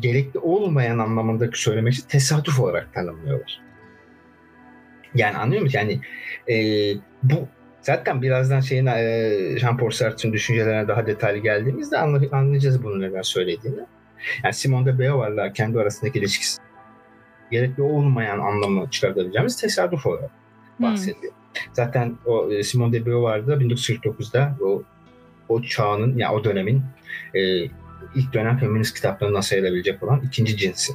gerekli 0.00 0.38
olmayan 0.38 0.98
anlamında 0.98 1.48
söylemesi 1.52 2.08
tesadüf 2.08 2.60
olarak 2.60 2.94
tanımlıyorlar. 2.94 3.60
Yani 5.14 5.36
anlıyor 5.36 5.62
musun? 5.62 5.78
Yani 5.78 6.00
e, 6.48 6.56
bu 7.22 7.48
zaten 7.80 8.22
birazdan 8.22 8.60
şeyin 8.60 8.86
e, 8.86 8.92
Jean-Paul 9.58 9.90
Sartre'ın 9.90 10.32
düşüncelerine 10.32 10.88
daha 10.88 11.06
detaylı 11.06 11.38
geldiğimizde 11.38 11.98
anlayacağız 12.32 12.82
bunu 12.82 13.00
neden 13.00 13.22
söylediğini. 13.22 13.80
Yani 14.44 14.54
Simone 14.54 14.86
de 14.86 14.98
Beauvoir'la 14.98 15.52
kendi 15.52 15.78
arasındaki 15.78 16.18
ilişkisi 16.18 16.60
gerekli 17.50 17.82
olmayan 17.82 18.38
anlamı 18.38 18.90
çıkartabileceğimiz 18.90 19.60
tesadüf 19.60 20.06
olarak 20.06 20.30
bahsediyor. 20.78 21.32
Hmm. 21.32 21.72
Zaten 21.72 22.16
o 22.26 22.52
e, 22.52 22.62
Simone 22.62 22.92
de 22.92 23.06
Beauvoir'da 23.06 23.54
1949'da 23.54 24.56
o 24.60 24.82
o 25.48 25.62
çağının 25.62 26.10
ya 26.10 26.16
yani 26.18 26.34
o 26.34 26.44
dönemin 26.44 26.82
e, 27.34 27.40
ilk 28.14 28.32
dönem 28.32 28.58
feminist 28.58 28.96
kitaplarından 28.96 29.40
sayılabilecek 29.40 30.02
olan 30.02 30.22
ikinci 30.26 30.56
cinsi 30.56 30.92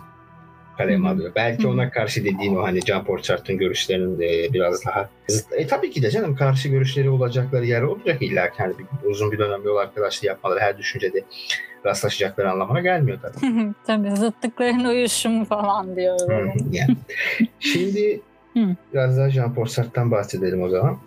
kaleme 0.79 1.09
alıyor. 1.09 1.31
Belki 1.35 1.67
ona 1.67 1.89
karşı 1.89 2.25
dediğin 2.25 2.55
o 2.55 2.63
hani 2.63 2.81
Can 2.81 3.03
Porchart'ın 3.03 3.57
görüşlerinin 3.57 4.19
de 4.19 4.53
biraz 4.53 4.85
daha 4.85 5.09
zıt. 5.27 5.45
E 5.51 5.67
tabii 5.67 5.91
ki 5.91 6.01
de 6.01 6.11
canım 6.11 6.35
karşı 6.35 6.69
görüşleri 6.69 7.09
olacakları 7.09 7.65
yer 7.65 7.81
olacak 7.81 8.21
illa 8.21 8.49
kendi 8.49 8.79
bir, 8.79 9.09
uzun 9.09 9.31
bir 9.31 9.39
dönem 9.39 9.63
yol 9.63 9.77
arkadaşlığı 9.77 10.27
yapmaları 10.27 10.59
her 10.59 10.77
düşüncede 10.77 11.23
rastlaşacakları 11.85 12.51
anlamına 12.51 12.81
gelmiyor 12.81 13.19
tabii. 13.21 13.73
tabii 13.87 14.15
zıtlıkların 14.15 14.85
uyuşumu 14.85 15.45
falan 15.45 15.95
diyoruz. 15.95 16.23
yani. 16.71 16.97
Şimdi 17.59 18.21
biraz 18.93 19.17
daha 19.17 19.29
Jean 19.29 19.53
Paul 19.53 19.65
Sartre'dan 19.65 20.11
bahsedelim 20.11 20.63
o 20.63 20.69
zaman. 20.69 20.97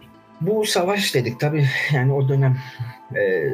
Bu 0.40 0.64
savaş 0.64 1.14
dedik 1.14 1.40
tabii 1.40 1.66
yani 1.92 2.12
o 2.12 2.28
dönem 2.28 2.58
e, 3.16 3.52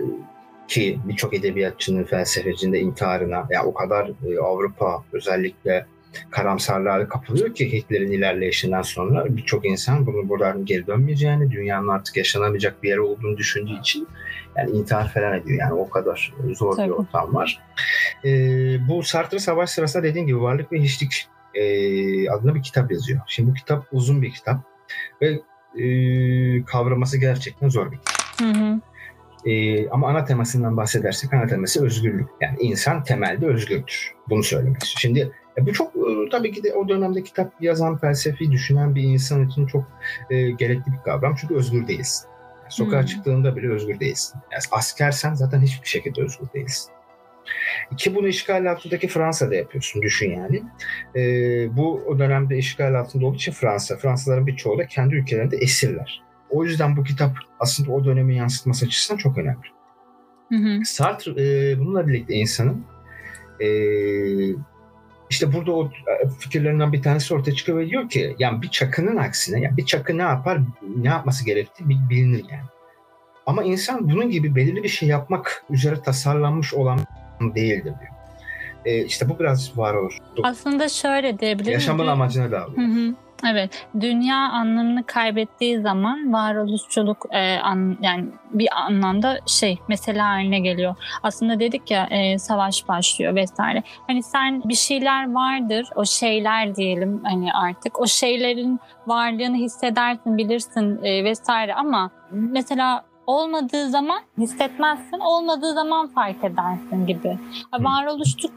ki 0.68 0.98
birçok 1.04 1.34
edebiyatçının 1.34 2.04
felsefecinde 2.04 2.80
intiharına 2.80 3.46
ya 3.50 3.64
o 3.64 3.74
kadar 3.74 4.08
e, 4.08 4.38
Avrupa 4.38 5.04
özellikle 5.12 5.86
karamsarlığa 6.30 7.08
kapılıyor 7.08 7.54
ki 7.54 7.72
Hitler'in 7.72 8.12
ilerleyişinden 8.12 8.82
sonra 8.82 9.36
birçok 9.36 9.66
insan 9.66 10.06
bunu 10.06 10.28
buradan 10.28 10.64
geri 10.64 10.86
dönmeyeceğini, 10.86 11.50
dünyanın 11.50 11.88
artık 11.88 12.16
yaşanamayacak 12.16 12.82
bir 12.82 12.88
yer 12.88 12.98
olduğunu 12.98 13.36
düşündüğü 13.36 13.78
için 13.80 14.08
yani 14.56 14.70
intihar 14.70 15.12
falan 15.12 15.34
ediyor. 15.34 15.58
Yani 15.60 15.72
o 15.72 15.90
kadar 15.90 16.34
zor 16.52 16.76
Tabii. 16.76 16.86
bir 16.86 16.92
ortam 16.92 17.34
var. 17.34 17.62
E, 18.24 18.30
bu 18.88 19.02
Sartre 19.02 19.38
savaş 19.38 19.70
sırasında 19.70 20.02
dediğim 20.02 20.26
gibi 20.26 20.40
Varlık 20.40 20.72
ve 20.72 20.80
Hiçlik 20.80 21.28
e, 21.54 22.30
adında 22.30 22.54
bir 22.54 22.62
kitap 22.62 22.92
yazıyor. 22.92 23.20
Şimdi 23.26 23.50
bu 23.50 23.54
kitap 23.54 23.86
uzun 23.92 24.22
bir 24.22 24.32
kitap 24.32 24.60
ve 25.22 25.40
e, 25.82 26.64
kavraması 26.64 27.18
gerçekten 27.18 27.68
zor 27.68 27.92
bir 27.92 27.98
kitap. 27.98 28.40
Hı 28.40 28.44
hı. 28.44 28.80
E, 29.46 29.88
ama 29.88 30.08
ana 30.08 30.24
temasından 30.24 30.76
bahsedersek 30.76 31.32
ana 31.34 31.46
teması 31.46 31.84
özgürlük. 31.84 32.28
Yani 32.40 32.56
insan 32.60 33.04
temelde 33.04 33.46
özgürdür. 33.46 34.14
Bunu 34.28 34.42
söylemek 34.42 34.82
istiyorum. 34.82 35.00
Şimdi 35.00 35.32
e, 35.58 35.66
bu 35.66 35.72
çok 35.72 35.96
e, 35.96 36.28
tabii 36.30 36.52
ki 36.52 36.62
de 36.62 36.74
o 36.74 36.88
dönemde 36.88 37.22
kitap 37.22 37.52
yazan, 37.60 37.98
felsefi 37.98 38.50
düşünen 38.50 38.94
bir 38.94 39.02
insan 39.02 39.48
için 39.48 39.66
çok 39.66 39.84
e, 40.30 40.50
gerekli 40.50 40.92
bir 40.92 41.02
kavram. 41.04 41.34
Çünkü 41.40 41.54
özgür 41.54 41.88
değilsin. 41.88 42.28
Yani 42.62 42.72
sokağa 42.72 43.00
hmm. 43.00 43.06
çıktığında 43.06 43.56
bile 43.56 43.68
özgür 43.68 44.00
değilsin. 44.00 44.40
Yani 44.52 44.62
askersen 44.70 45.34
zaten 45.34 45.60
hiçbir 45.60 45.88
şekilde 45.88 46.22
özgür 46.22 46.46
değilsin. 46.54 46.92
Ki 47.96 48.14
bunu 48.14 48.28
işgal 48.28 48.70
altındaki 48.70 49.08
Fransa'da 49.08 49.54
yapıyorsun 49.54 50.02
düşün 50.02 50.30
yani. 50.30 50.62
E, 51.16 51.22
bu 51.76 52.02
o 52.06 52.18
dönemde 52.18 52.58
işgal 52.58 52.94
altında 52.94 53.26
olduğu 53.26 53.36
için 53.36 53.52
Fransa, 53.52 53.96
Fransızların 53.96 54.46
birçoğu 54.46 54.78
da 54.78 54.86
kendi 54.86 55.14
ülkelerinde 55.14 55.56
esirler. 55.56 56.27
O 56.50 56.64
yüzden 56.64 56.96
bu 56.96 57.04
kitap 57.04 57.36
aslında 57.60 57.92
o 57.92 58.04
dönemi 58.04 58.36
yansıtması 58.36 58.86
açısından 58.86 59.18
çok 59.18 59.38
önemli. 59.38 59.66
Hı 60.48 60.54
hı. 60.54 60.84
Sartre 60.84 61.30
e, 61.30 61.78
bununla 61.78 62.08
birlikte 62.08 62.34
insanın 62.34 62.84
e, 63.60 63.68
işte 65.30 65.52
burada 65.52 65.72
o 65.72 65.90
fikirlerinden 66.38 66.92
bir 66.92 67.02
tanesi 67.02 67.34
ortaya 67.34 67.54
çıkıyor 67.54 67.78
ve 67.78 67.88
diyor 67.88 68.08
ki 68.08 68.36
yani 68.38 68.62
bir 68.62 68.68
çakının 68.68 69.16
aksine 69.16 69.60
yani 69.60 69.76
bir 69.76 69.86
çakı 69.86 70.18
ne 70.18 70.22
yapar 70.22 70.60
ne 70.96 71.08
yapması 71.08 71.44
gerektiği 71.44 71.88
bilinir 71.88 72.44
yani. 72.50 72.66
Ama 73.46 73.62
insan 73.62 74.10
bunun 74.10 74.30
gibi 74.30 74.54
belirli 74.54 74.82
bir 74.82 74.88
şey 74.88 75.08
yapmak 75.08 75.64
üzere 75.70 76.02
tasarlanmış 76.02 76.74
olan 76.74 77.00
değildir 77.40 77.84
diyor. 77.84 78.12
E, 78.84 79.04
işte 79.04 79.28
bu 79.28 79.38
biraz 79.38 79.78
var 79.78 79.94
olur. 79.94 80.18
Aslında 80.42 80.88
şöyle 80.88 81.38
diyebilirim. 81.38 81.72
Yaşamın 81.72 82.06
amacına 82.06 82.50
da 82.50 82.60
Hı 82.60 82.80
hı. 82.80 83.14
Evet, 83.46 83.86
dünya 84.00 84.36
anlamını 84.36 85.04
kaybettiği 85.06 85.80
zaman 85.80 86.32
varoluşçuluk 86.32 87.26
e, 87.30 87.58
an, 87.58 87.96
yani 88.00 88.24
bir 88.50 88.68
anlamda 88.86 89.38
şey 89.46 89.78
mesela 89.88 90.26
haline 90.26 90.60
geliyor. 90.60 90.96
Aslında 91.22 91.60
dedik 91.60 91.90
ya 91.90 92.06
e, 92.10 92.38
savaş 92.38 92.88
başlıyor 92.88 93.34
vesaire. 93.34 93.82
Hani 94.06 94.22
sen 94.22 94.62
bir 94.64 94.74
şeyler 94.74 95.32
vardır, 95.32 95.88
o 95.96 96.04
şeyler 96.04 96.76
diyelim 96.76 97.20
hani 97.24 97.52
artık 97.52 98.00
o 98.00 98.06
şeylerin 98.06 98.80
varlığını 99.06 99.56
hissedersin, 99.56 100.38
bilirsin 100.38 101.04
e, 101.04 101.24
vesaire 101.24 101.74
ama 101.74 102.10
mesela 102.30 103.04
olmadığı 103.26 103.90
zaman 103.90 104.20
hissetmezsin, 104.38 105.18
olmadığı 105.18 105.74
zaman 105.74 106.08
fark 106.08 106.44
edersin 106.44 107.06
gibi. 107.06 107.38
Varoluşçuluk 107.78 108.54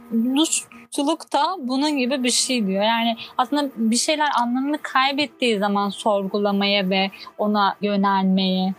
da 0.97 1.55
bunun 1.59 1.97
gibi 1.97 2.23
bir 2.23 2.31
şey 2.31 2.67
diyor. 2.67 2.83
Yani 2.83 3.17
aslında 3.37 3.69
bir 3.77 3.95
şeyler 3.95 4.29
anlamını 4.41 4.77
kaybettiği 4.81 5.59
zaman 5.59 5.89
sorgulamaya 5.89 6.89
ve 6.89 7.11
ona 7.37 7.75
yönelmeye 7.81 8.73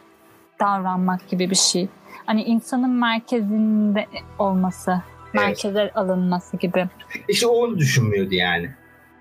davranmak 0.61 1.29
gibi 1.29 1.51
bir 1.51 1.57
şey. 1.57 1.89
Hani 2.27 2.43
insanın 2.43 2.91
merkezinde 2.91 4.07
olması, 4.39 5.03
merkeze 5.35 5.81
evet. 5.81 5.97
alınması 5.97 6.57
gibi. 6.57 6.89
İşte 7.29 7.47
onu 7.47 7.79
düşünmüyordu 7.79 8.35
yani 8.35 8.71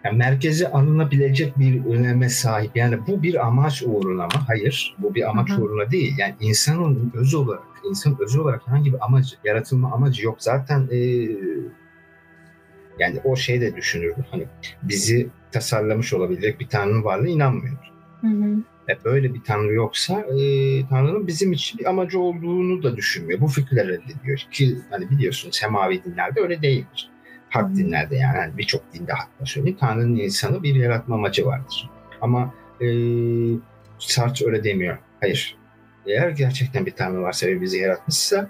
yani 0.03 0.17
merkeze 0.17 0.71
alınabilecek 0.71 1.59
bir 1.59 1.85
öneme 1.85 2.29
sahip. 2.29 2.77
Yani 2.77 3.07
bu 3.07 3.23
bir 3.23 3.47
amaç 3.47 3.83
uğruna 3.85 4.23
mı? 4.23 4.31
Hayır. 4.47 4.95
Bu 4.97 5.15
bir 5.15 5.29
amaç 5.29 5.49
Hı-hı. 5.49 5.61
uğruna 5.61 5.91
değil. 5.91 6.15
Yani 6.17 6.35
insanın 6.39 7.11
özü 7.15 7.37
olarak, 7.37 7.63
insan 7.89 8.17
özü 8.19 8.39
olarak 8.39 8.67
herhangi 8.67 8.93
bir 8.93 9.05
amacı, 9.05 9.35
yaratılma 9.43 9.91
amacı 9.91 10.25
yok. 10.25 10.35
Zaten 10.39 10.89
e, 10.91 10.97
yani 12.99 13.19
o 13.23 13.35
şey 13.35 13.61
de 13.61 13.75
düşünürdü. 13.75 14.25
Hani 14.31 14.43
bizi 14.83 15.29
tasarlamış 15.51 16.13
olabilecek 16.13 16.59
bir 16.59 16.67
tanrının 16.67 17.03
varlığı 17.03 17.29
inanmıyordu. 17.29 17.81
Hı 18.21 18.27
E 18.89 19.03
böyle 19.05 19.33
bir 19.33 19.43
tanrı 19.43 19.73
yoksa 19.73 20.19
e, 20.19 20.37
tanrının 20.87 21.27
bizim 21.27 21.51
için 21.51 21.79
bir 21.79 21.85
amacı 21.85 22.19
olduğunu 22.19 22.83
da 22.83 22.97
düşünmüyor. 22.97 23.41
Bu 23.41 23.47
fikirler 23.47 23.87
reddediyor. 23.87 24.39
Ki 24.51 24.77
hani 24.89 25.09
biliyorsunuz 25.09 25.55
semavi 25.55 26.03
dinlerde 26.03 26.41
öyle 26.41 26.61
değildir 26.61 27.11
hak 27.51 27.75
dinlerde 27.75 28.15
yani, 28.15 28.37
yani 28.37 28.57
birçok 28.57 28.93
dinde 28.93 29.11
hatta 29.13 29.45
söyleyeyim 29.45 29.77
Tanrı'nın 29.79 30.15
insanı 30.15 30.63
bir 30.63 30.75
yaratma 30.75 31.15
amacı 31.15 31.45
vardır. 31.45 31.89
Ama 32.21 32.53
e, 32.81 32.87
Sartre 33.99 34.45
öyle 34.45 34.63
demiyor. 34.63 34.97
Hayır. 35.19 35.57
Eğer 36.05 36.29
gerçekten 36.29 36.85
bir 36.85 36.91
Tanrı 36.91 37.21
varsa 37.21 37.47
ve 37.47 37.61
bizi 37.61 37.77
yaratmışsa 37.77 38.49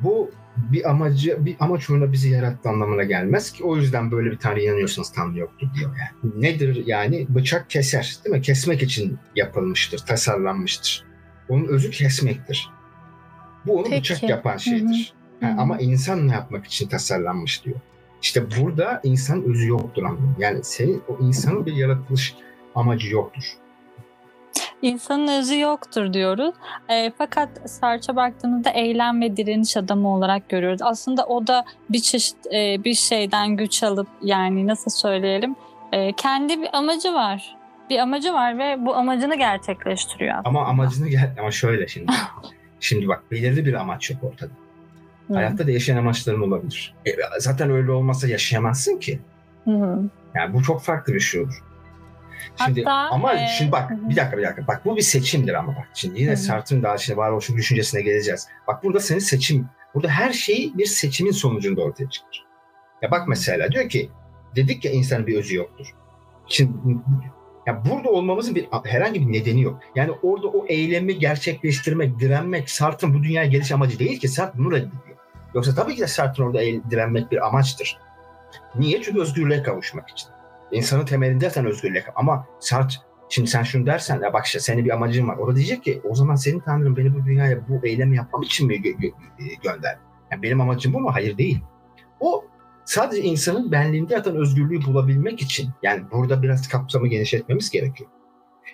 bu 0.00 0.30
bir 0.72 0.90
amacı, 0.90 1.46
bir 1.46 1.56
amaç 1.60 1.90
uğruna 1.90 2.12
bizi 2.12 2.30
yarattı 2.30 2.68
anlamına 2.68 3.04
gelmez 3.04 3.52
ki. 3.52 3.64
O 3.64 3.76
yüzden 3.76 4.10
böyle 4.10 4.30
bir 4.30 4.38
Tanrı 4.38 4.60
inanıyorsanız 4.60 5.12
Tanrı 5.12 5.38
yoktur 5.38 5.68
diyor 5.78 5.90
yani. 5.98 6.42
Nedir 6.42 6.82
yani? 6.86 7.26
Bıçak 7.28 7.70
keser 7.70 8.16
değil 8.24 8.36
mi? 8.36 8.42
Kesmek 8.42 8.82
için 8.82 9.18
yapılmıştır, 9.36 9.98
tasarlanmıştır. 9.98 11.04
Onun 11.48 11.64
özü 11.64 11.90
kesmektir. 11.90 12.70
Bu 13.66 13.78
onu 13.78 13.84
Peki. 13.84 14.00
bıçak 14.00 14.22
yapan 14.22 14.56
şeydir. 14.56 15.14
Hı 15.40 15.46
hı. 15.46 15.54
ama 15.58 15.78
insan 15.78 16.28
ne 16.28 16.32
yapmak 16.32 16.66
için 16.66 16.88
tasarlanmış 16.88 17.64
diyor. 17.64 17.80
İşte 18.22 18.44
burada 18.60 19.00
insan 19.04 19.44
özü 19.44 19.68
yoktur 19.68 20.02
anlamı. 20.02 20.36
Yani 20.38 20.64
senin 20.64 21.02
o 21.08 21.18
insanın 21.20 21.66
bir 21.66 21.72
yaratılış 21.72 22.34
amacı 22.74 23.08
yoktur. 23.08 23.44
İnsanın 24.82 25.28
özü 25.40 25.58
yoktur 25.58 26.12
diyoruz. 26.12 26.54
E, 26.88 27.12
fakat 27.18 27.70
Sarç'a 27.70 28.16
baktığımızda 28.16 28.70
eylem 28.70 29.20
ve 29.20 29.36
direniş 29.36 29.76
adamı 29.76 30.14
olarak 30.14 30.48
görüyoruz. 30.48 30.82
Aslında 30.82 31.26
o 31.26 31.46
da 31.46 31.64
bir 31.90 31.98
çeşit 31.98 32.36
e, 32.54 32.84
bir 32.84 32.94
şeyden 32.94 33.56
güç 33.56 33.82
alıp 33.82 34.08
yani 34.22 34.66
nasıl 34.66 34.90
söyleyelim 34.90 35.56
e, 35.92 36.12
kendi 36.12 36.62
bir 36.62 36.68
amacı 36.72 37.14
var. 37.14 37.56
Bir 37.90 37.98
amacı 37.98 38.32
var 38.32 38.58
ve 38.58 38.86
bu 38.86 38.96
amacını 38.96 39.36
gerçekleştiriyor. 39.36 40.34
Aslında. 40.34 40.48
Ama 40.48 40.66
amacını 40.66 41.08
gel 41.08 41.34
ama 41.40 41.50
şöyle 41.50 41.88
şimdi. 41.88 42.12
şimdi 42.80 43.08
bak 43.08 43.22
belirli 43.30 43.66
bir 43.66 43.74
amaç 43.74 44.10
yok 44.10 44.24
ortada. 44.24 44.52
Hı. 45.28 45.34
Hayatta 45.34 45.66
değişen 45.66 45.96
amaçların 45.96 46.40
olabilir. 46.40 46.94
E, 47.06 47.10
zaten 47.38 47.70
öyle 47.70 47.90
olmasa 47.90 48.28
yaşayamazsın 48.28 48.98
ki. 48.98 49.20
Hı. 49.64 50.02
Yani 50.34 50.54
bu 50.54 50.62
çok 50.62 50.82
farklı 50.82 51.14
bir 51.14 51.20
şey 51.20 51.40
olur. 51.40 51.62
Şimdi 52.64 52.84
Hatta, 52.84 53.14
ama 53.14 53.34
e, 53.34 53.46
şimdi 53.58 53.72
bak 53.72 53.90
bir 53.90 54.16
dakika 54.16 54.38
bir 54.38 54.42
dakika. 54.42 54.66
Bak 54.66 54.84
bu 54.84 54.96
bir 54.96 55.02
seçimdir 55.02 55.54
ama 55.54 55.76
bak. 55.76 55.88
Şimdi 55.94 56.20
yine 56.20 56.36
Sartre'ın 56.36 56.82
daha 56.82 56.98
şimdi 56.98 57.16
varoluşun 57.16 57.56
düşüncesine 57.56 58.02
geleceğiz. 58.02 58.48
Bak 58.66 58.84
burada 58.84 59.00
senin 59.00 59.18
seçim. 59.18 59.68
Burada 59.94 60.08
her 60.08 60.32
şey 60.32 60.72
bir 60.74 60.86
seçimin 60.86 61.30
sonucunda 61.30 61.82
ortaya 61.82 62.10
çıkar. 62.10 62.44
Ya 63.02 63.10
bak 63.10 63.28
mesela 63.28 63.72
diyor 63.72 63.88
ki 63.88 64.10
dedik 64.56 64.84
ya 64.84 64.92
insanın 64.92 65.26
bir 65.26 65.38
özü 65.38 65.56
yoktur. 65.56 65.94
Şimdi 66.46 66.72
ya 67.66 67.82
burada 67.90 68.08
olmamızın 68.08 68.54
bir 68.54 68.66
herhangi 68.84 69.20
bir 69.20 69.32
nedeni 69.32 69.62
yok. 69.62 69.80
Yani 69.94 70.10
orada 70.22 70.48
o 70.48 70.66
eylemi 70.66 71.18
gerçekleştirmek, 71.18 72.20
direnmek 72.20 72.70
Sartre'ın 72.70 73.14
bu 73.14 73.22
dünyaya 73.22 73.48
geliş 73.48 73.72
amacı 73.72 73.98
değil 73.98 74.20
ki 74.20 74.28
Sartre 74.28 74.58
bunu 74.58 74.70
reddediyor. 74.70 75.16
Yoksa 75.54 75.74
tabii 75.74 75.94
ki 75.94 76.00
de 76.00 76.06
Sartre 76.06 76.42
orada 76.42 76.60
direnmek 76.90 77.32
bir 77.32 77.46
amaçtır. 77.46 77.98
Niye? 78.74 79.02
Çünkü 79.02 79.20
özgürlüğe 79.20 79.62
kavuşmak 79.62 80.10
için. 80.10 80.28
İnsanın 80.72 81.04
temelinde 81.04 81.50
sen 81.50 81.66
özgürlüğe 81.66 82.04
Ama 82.16 82.46
Sartre 82.60 82.96
şimdi 83.28 83.50
sen 83.50 83.62
şunu 83.62 83.86
dersen 83.86 84.20
ya 84.22 84.32
bak 84.32 84.46
işte 84.46 84.60
senin 84.60 84.84
bir 84.84 84.90
amacın 84.90 85.28
var. 85.28 85.36
O 85.36 85.48
da 85.48 85.56
diyecek 85.56 85.84
ki 85.84 86.00
o 86.04 86.14
zaman 86.14 86.34
senin 86.34 86.60
Tanrım 86.60 86.96
beni 86.96 87.14
bu 87.14 87.24
dünyaya 87.26 87.68
bu 87.68 87.86
eylemi 87.86 88.16
yapmam 88.16 88.42
için 88.42 88.66
mi 88.66 88.74
gö- 88.74 88.96
gö- 88.96 89.12
e, 89.38 89.54
gönder? 89.62 89.98
Yani 90.32 90.42
benim 90.42 90.60
amacım 90.60 90.94
bu 90.94 91.00
mu? 91.00 91.10
Hayır 91.12 91.38
değil. 91.38 91.60
O 92.20 92.44
sadece 92.84 93.22
insanın 93.22 93.72
benliğinde 93.72 94.14
yatan 94.14 94.36
özgürlüğü 94.36 94.84
bulabilmek 94.86 95.42
için 95.42 95.70
yani 95.82 96.02
burada 96.12 96.42
biraz 96.42 96.68
kapsamı 96.68 97.08
genişletmemiz 97.08 97.70
gerekiyor. 97.70 98.10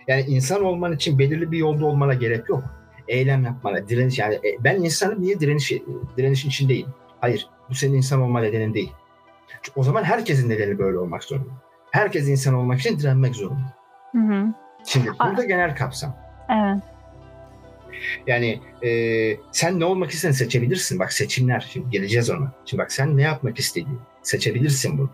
Yani 0.09 0.23
insan 0.23 0.65
olman 0.65 0.93
için 0.93 1.19
belirli 1.19 1.53
bir 1.53 1.59
yolda 1.59 1.87
olmana 1.87 2.15
gerek 2.15 2.49
yok 2.49 2.65
eylem 3.09 3.45
yapmana, 3.45 3.89
direniş 3.89 4.19
yani 4.19 4.35
e, 4.35 4.65
ben 4.65 4.77
insanım 4.77 5.23
niye 5.23 5.41
direniş 5.41 5.73
direnişin 6.17 6.49
içindeyim? 6.49 6.89
Hayır, 7.21 7.49
bu 7.71 7.75
senin 7.75 7.95
insan 7.95 8.21
olma 8.21 8.41
nedenin 8.41 8.75
değil. 8.75 8.93
O 9.77 9.83
zaman 9.83 10.05
herkesin 10.05 10.49
nedeni 10.49 10.79
böyle 10.79 10.99
olmak 10.99 11.25
zorunda. 11.25 11.51
Herkes 11.97 12.29
insan 12.29 12.55
olmak 12.55 12.81
için 12.81 12.99
direnmek 12.99 13.35
zorunda. 13.35 13.75
Hı 14.13 14.19
hı. 14.19 14.47
Şimdi 14.87 15.09
burada 15.09 15.43
Aa, 15.43 15.45
genel 15.45 15.77
kapsam. 15.77 16.17
Evet. 16.51 16.83
Yani 18.27 18.61
e, 18.85 18.91
sen 19.53 19.81
ne 19.81 19.85
olmak 19.85 20.11
istediğini 20.11 20.37
seçebilirsin. 20.37 20.99
Bak 20.99 21.13
seçimler. 21.13 21.69
Şimdi 21.73 21.91
geleceğiz 21.91 22.31
ona. 22.31 22.53
Şimdi 22.65 22.83
bak 22.83 22.93
sen 22.93 23.17
ne 23.17 23.23
yapmak 23.23 23.59
istediğini 23.59 23.99
seçebilirsin 24.23 24.99
bunu. 24.99 25.11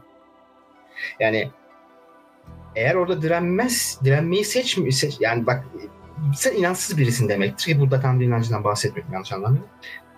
Yani 1.21 1.51
eğer 2.77 2.95
orada 2.95 3.23
direnmez, 3.23 3.99
direnmeyi 4.05 4.45
seçmiyor. 4.45 4.93
Seç, 4.93 5.17
yani 5.21 5.47
bak 5.47 5.65
sen 6.35 6.55
inançsız 6.55 6.99
birisin 6.99 7.29
demektir 7.29 7.65
ki 7.65 7.81
burada 7.81 8.01
Tanrı 8.01 8.25
inancından 8.25 8.65
bahsetmiyorum 8.65 9.13
yanlış 9.13 9.33
anlamayın. 9.33 9.67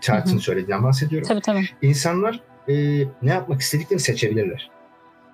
Chart'ın 0.00 0.38
söylediğinden 0.38 0.84
bahsediyorum. 0.84 1.28
Tabii 1.28 1.40
tabii. 1.40 1.68
İnsanlar 1.82 2.40
e, 2.68 2.74
ne 3.22 3.30
yapmak 3.30 3.60
istediklerini 3.60 4.00
seçebilirler. 4.00 4.70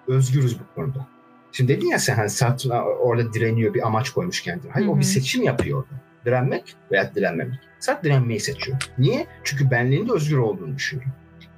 Özgürüz 0.09 0.61
bu 0.61 0.75
konuda. 0.75 1.20
Şimdi 1.53 1.77
dedin 1.77 1.87
ya 1.87 1.99
sen 1.99 2.15
hani 2.15 2.31
Sartre 2.31 2.75
orada 2.75 3.33
direniyor 3.33 3.75
bir 3.75 3.87
amaç 3.87 4.11
koymuş 4.11 4.43
kendine. 4.43 4.73
Hayır 4.73 4.87
Hı-hı. 4.87 4.95
o 4.95 4.99
bir 4.99 5.05
seçim 5.05 5.43
yapıyor 5.43 5.79
orada. 5.79 6.03
Direnmek 6.25 6.77
veya 6.93 7.15
direnmemek. 7.15 7.59
Sartre 7.79 8.09
direnmeyi 8.09 8.41
seçiyor. 8.41 8.79
Niye? 8.99 9.27
Çünkü 9.45 9.71
benliğinde 9.71 10.13
özgür 10.13 10.37
olduğunu 10.37 10.77
düşünüyor. 10.77 11.11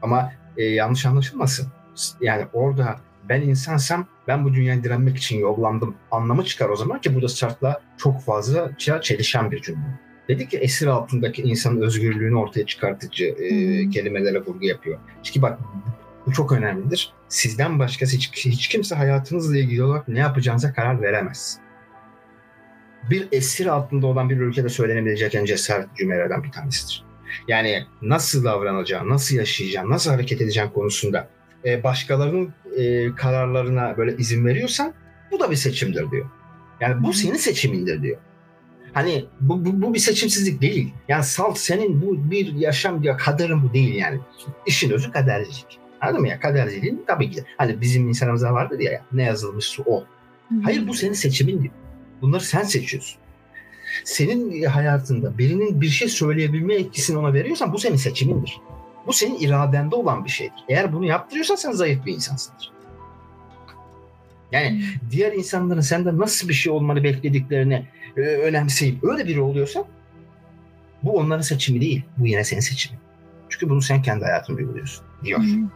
Ama 0.02 0.32
e, 0.56 0.64
yanlış 0.64 1.06
anlaşılmasın. 1.06 1.68
Yani 2.20 2.46
orada 2.52 2.96
ben 3.28 3.40
insansam 3.40 4.06
ben 4.28 4.44
bu 4.44 4.54
dünyaya 4.54 4.84
direnmek 4.84 5.16
için 5.16 5.38
yollandım 5.38 5.94
anlamı 6.10 6.44
çıkar 6.44 6.68
o 6.68 6.76
zaman 6.76 7.00
ki 7.00 7.14
bu 7.14 7.22
da 7.22 7.28
Sartre'la 7.28 7.80
çok 7.96 8.20
fazla 8.20 8.70
çelişen 8.78 9.50
bir 9.50 9.62
cümle. 9.62 10.00
Dedik 10.28 10.50
ki 10.50 10.58
esir 10.58 10.86
altındaki 10.86 11.42
insanın 11.42 11.82
özgürlüğünü 11.82 12.36
ortaya 12.36 12.66
çıkartıcı 12.66 13.24
e, 13.24 13.88
kelimelere 13.90 14.40
vurgu 14.40 14.64
yapıyor. 14.64 14.98
Çünkü 15.22 15.42
bak 15.42 15.58
bu 16.26 16.32
çok 16.32 16.52
önemlidir. 16.52 17.12
Sizden 17.28 17.78
başkası 17.78 18.16
hiç, 18.16 18.46
hiç 18.46 18.68
kimse 18.68 18.94
hayatınızla 18.94 19.58
ilgili 19.58 19.82
olarak 19.82 20.08
ne 20.08 20.18
yapacağınıza 20.18 20.72
karar 20.72 21.02
veremez. 21.02 21.58
Bir 23.10 23.28
esir 23.32 23.66
altında 23.66 24.06
olan 24.06 24.30
bir 24.30 24.36
ülkede 24.36 24.68
söylenebilecek 24.68 25.34
en 25.34 25.44
cesaret 25.44 25.96
cümlelerden 25.96 26.44
bir 26.44 26.52
tanesidir. 26.52 27.04
Yani 27.48 27.86
nasıl 28.02 28.44
davranacağın, 28.44 29.08
nasıl 29.08 29.36
yaşayacağın, 29.36 29.90
nasıl 29.90 30.10
hareket 30.10 30.40
edeceğin 30.40 30.68
konusunda 30.68 31.28
e, 31.64 31.84
başkalarının 31.84 32.54
e, 32.76 33.14
kararlarına 33.14 33.96
böyle 33.96 34.16
izin 34.16 34.46
veriyorsan 34.46 34.94
bu 35.30 35.40
da 35.40 35.50
bir 35.50 35.56
seçimdir 35.56 36.10
diyor. 36.10 36.26
Yani 36.80 37.02
bu 37.02 37.12
senin 37.12 37.36
seçimindir 37.36 38.02
diyor. 38.02 38.18
Hani 38.92 39.24
bu, 39.40 39.64
bu, 39.64 39.82
bu 39.82 39.94
bir 39.94 39.98
seçimsizlik 39.98 40.62
değil. 40.62 40.94
Yani 41.08 41.24
salt 41.24 41.58
senin 41.58 42.02
bu 42.02 42.30
bir 42.30 42.52
yaşam 42.52 43.02
ya 43.02 43.16
kaderin 43.16 43.62
bu 43.62 43.72
değil 43.72 43.94
yani. 43.94 44.20
İşin 44.66 44.90
özü 44.90 45.10
kadercilik. 45.10 45.81
Anladın 46.02 46.20
mı 46.20 46.28
ya? 46.28 46.40
Kaderciliğin 46.40 47.04
tabii 47.06 47.30
ki. 47.30 47.44
Hani 47.56 47.80
bizim 47.80 48.08
insanımızda 48.08 48.52
vardır 48.52 48.78
ya 48.78 49.02
ne 49.12 49.22
yazılmışsa 49.22 49.82
o. 49.86 50.04
Hayır 50.62 50.88
bu 50.88 50.94
senin 50.94 51.12
seçimin 51.12 51.58
değil. 51.58 51.70
Bunları 52.22 52.44
sen 52.44 52.62
seçiyorsun. 52.62 53.18
Senin 54.04 54.64
hayatında 54.64 55.38
birinin 55.38 55.80
bir 55.80 55.88
şey 55.88 56.08
söyleyebilme 56.08 56.74
etkisini 56.74 57.18
ona 57.18 57.34
veriyorsan 57.34 57.72
bu 57.72 57.78
senin 57.78 57.96
seçimindir. 57.96 58.60
Bu 59.06 59.12
senin 59.12 59.38
iradende 59.38 59.94
olan 59.94 60.24
bir 60.24 60.30
şeydir. 60.30 60.64
Eğer 60.68 60.92
bunu 60.92 61.04
yaptırıyorsan 61.06 61.54
sen 61.54 61.72
zayıf 61.72 62.06
bir 62.06 62.12
insansındır. 62.12 62.72
Yani 64.52 64.82
diğer 65.10 65.32
insanların 65.32 65.80
senden 65.80 66.18
nasıl 66.18 66.48
bir 66.48 66.54
şey 66.54 66.72
olmanı 66.72 67.04
beklediklerini 67.04 67.86
e, 68.16 68.20
önemseyip 68.20 69.04
öyle 69.04 69.26
biri 69.26 69.40
oluyorsa 69.40 69.84
bu 71.02 71.16
onların 71.16 71.42
seçimi 71.42 71.80
değil. 71.80 72.02
Bu 72.16 72.26
yine 72.26 72.44
senin 72.44 72.60
seçimin. 72.60 73.00
Çünkü 73.48 73.68
bunu 73.68 73.82
sen 73.82 74.02
kendi 74.02 74.24
hayatında 74.24 74.56
uyguluyorsun 74.56 75.04
diyor. 75.24 75.38
Hmm. 75.38 75.68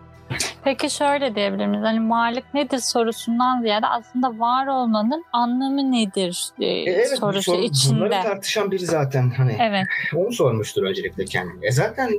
Peki 0.65 0.91
şöyle 0.91 1.35
diyebilir 1.35 1.67
miyiz? 1.67 1.85
Hani 1.85 2.11
varlık 2.11 2.55
nedir 2.55 2.79
sorusundan 2.79 3.63
ziyade 3.63 3.87
aslında 3.87 4.39
var 4.39 4.67
olmanın 4.67 5.25
anlamı 5.33 5.93
nedir 5.93 6.49
e, 6.61 6.67
e 6.67 6.83
evet, 6.83 7.19
sorusu 7.19 7.43
soru, 7.43 7.63
içinde. 7.63 8.01
Bunları 8.01 8.23
tartışan 8.23 8.71
biri 8.71 8.87
zaten 8.87 9.31
hani 9.37 9.57
evet. 9.61 9.87
onu 10.15 10.33
sormuştur 10.33 10.83
öncelikle 10.83 11.25
kendine. 11.25 11.67
E 11.67 11.71
zaten 11.71 12.11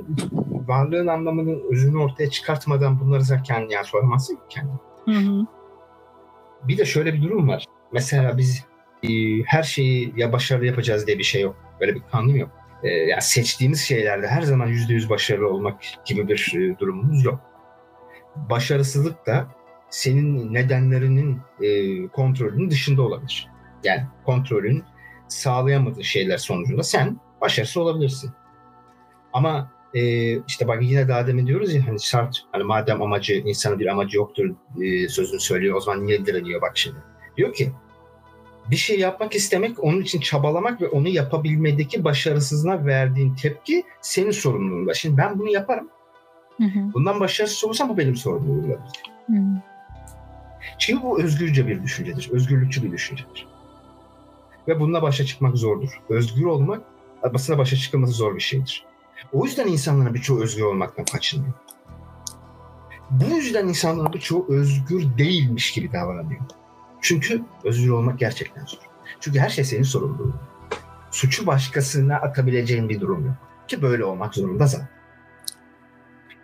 varlığın 0.52 1.06
anlamının 1.06 1.62
özünü 1.72 1.98
ortaya 1.98 2.30
çıkartmadan 2.30 3.00
bunları 3.00 3.22
zaten 3.22 3.68
yani 3.70 3.84
soramazsın 3.84 4.34
ki 4.34 4.42
kendine. 4.48 4.78
Hı 5.04 5.30
hı. 5.30 5.46
Bir 6.62 6.78
de 6.78 6.84
şöyle 6.84 7.14
bir 7.14 7.22
durum 7.22 7.48
var. 7.48 7.64
Mesela 7.92 8.38
biz 8.38 8.64
e, 9.02 9.08
her 9.46 9.62
şeyi 9.62 10.12
ya 10.16 10.32
başarılı 10.32 10.66
yapacağız 10.66 11.06
diye 11.06 11.18
bir 11.18 11.24
şey 11.24 11.42
yok. 11.42 11.56
Böyle 11.80 11.94
bir 11.94 12.02
kanun 12.12 12.34
yok. 12.34 12.50
E, 12.82 12.88
yani 12.88 13.22
seçtiğimiz 13.22 13.80
şeylerde 13.80 14.26
her 14.26 14.42
zaman 14.42 14.66
yüzde 14.66 14.94
yüz 14.94 15.10
başarılı 15.10 15.48
olmak 15.48 15.80
gibi 16.04 16.28
bir 16.28 16.52
e, 16.56 16.78
durumumuz 16.78 17.24
yok 17.24 17.40
başarısızlık 18.50 19.26
da 19.26 19.48
senin 19.90 20.54
nedenlerinin 20.54 21.40
e, 21.62 22.06
kontrolünün 22.08 22.70
dışında 22.70 23.02
olabilir. 23.02 23.48
Yani 23.84 24.02
kontrolün 24.24 24.84
sağlayamadığı 25.28 26.04
şeyler 26.04 26.38
sonucunda 26.38 26.82
sen 26.82 27.20
başarısız 27.40 27.76
olabilirsin. 27.76 28.30
Ama 29.32 29.70
e, 29.94 30.32
işte 30.38 30.68
bak 30.68 30.82
yine 30.82 31.08
daha 31.08 31.26
demin 31.26 31.46
diyoruz 31.46 31.74
ya 31.74 31.86
hani 31.86 32.00
şart 32.00 32.36
hani 32.52 32.64
madem 32.64 33.02
amacı 33.02 33.34
insanın 33.34 33.78
bir 33.78 33.86
amacı 33.86 34.16
yoktur 34.16 34.54
e, 34.82 35.08
sözünü 35.08 35.40
söylüyor 35.40 35.76
o 35.76 35.80
zaman 35.80 36.06
niye 36.06 36.26
direniyor 36.26 36.60
bak 36.60 36.72
şimdi. 36.78 36.96
Diyor 37.36 37.52
ki 37.52 37.72
bir 38.70 38.76
şey 38.76 38.98
yapmak 38.98 39.34
istemek, 39.34 39.84
onun 39.84 40.02
için 40.02 40.20
çabalamak 40.20 40.80
ve 40.82 40.88
onu 40.88 41.08
yapabilmedeki 41.08 42.04
başarısızlığına 42.04 42.86
verdiğin 42.86 43.34
tepki 43.34 43.84
senin 44.00 44.30
sorumluluğunda. 44.30 44.94
Şimdi 44.94 45.16
ben 45.16 45.38
bunu 45.38 45.50
yaparım. 45.50 45.88
Hı 46.58 46.64
hı. 46.64 46.92
Bundan 46.94 47.20
başarısız 47.20 47.64
olursam 47.64 47.88
bu 47.88 47.98
benim 47.98 48.16
sorumluluğumdur. 48.16 48.78
Çünkü 50.78 51.02
bu 51.02 51.22
özgürce 51.22 51.66
bir 51.66 51.82
düşüncedir. 51.82 52.30
Özgürlükçü 52.32 52.82
bir 52.82 52.92
düşüncedir. 52.92 53.46
Ve 54.68 54.80
bununla 54.80 55.02
başa 55.02 55.24
çıkmak 55.24 55.56
zordur. 55.56 56.00
Özgür 56.08 56.44
olmak 56.44 56.82
aslında 57.34 57.58
başa 57.58 57.76
çıkılması 57.76 58.12
zor 58.12 58.34
bir 58.34 58.40
şeydir. 58.40 58.84
O 59.32 59.44
yüzden 59.44 59.66
insanların 59.66 60.14
birçoğu 60.14 60.40
özgür 60.42 60.62
olmaktan 60.62 61.04
kaçınıyor. 61.04 61.52
Bu 63.10 63.24
yüzden 63.24 63.68
insanların 63.68 64.12
birçoğu 64.12 64.46
özgür 64.48 65.18
değilmiş 65.18 65.72
gibi 65.72 65.92
davranıyor. 65.92 66.40
Çünkü 67.00 67.42
özgür 67.64 67.90
olmak 67.90 68.18
gerçekten 68.18 68.64
zor. 68.64 68.78
Çünkü 69.20 69.38
her 69.38 69.48
şey 69.48 69.64
senin 69.64 69.82
sorumluluğun. 69.82 70.34
Suçu 71.10 71.46
başkasına 71.46 72.16
atabileceğin 72.16 72.88
bir 72.88 73.00
durum 73.00 73.26
yok. 73.26 73.34
Ki 73.68 73.82
böyle 73.82 74.04
olmak 74.04 74.34
zorunda 74.34 74.66
zaten. 74.66 74.97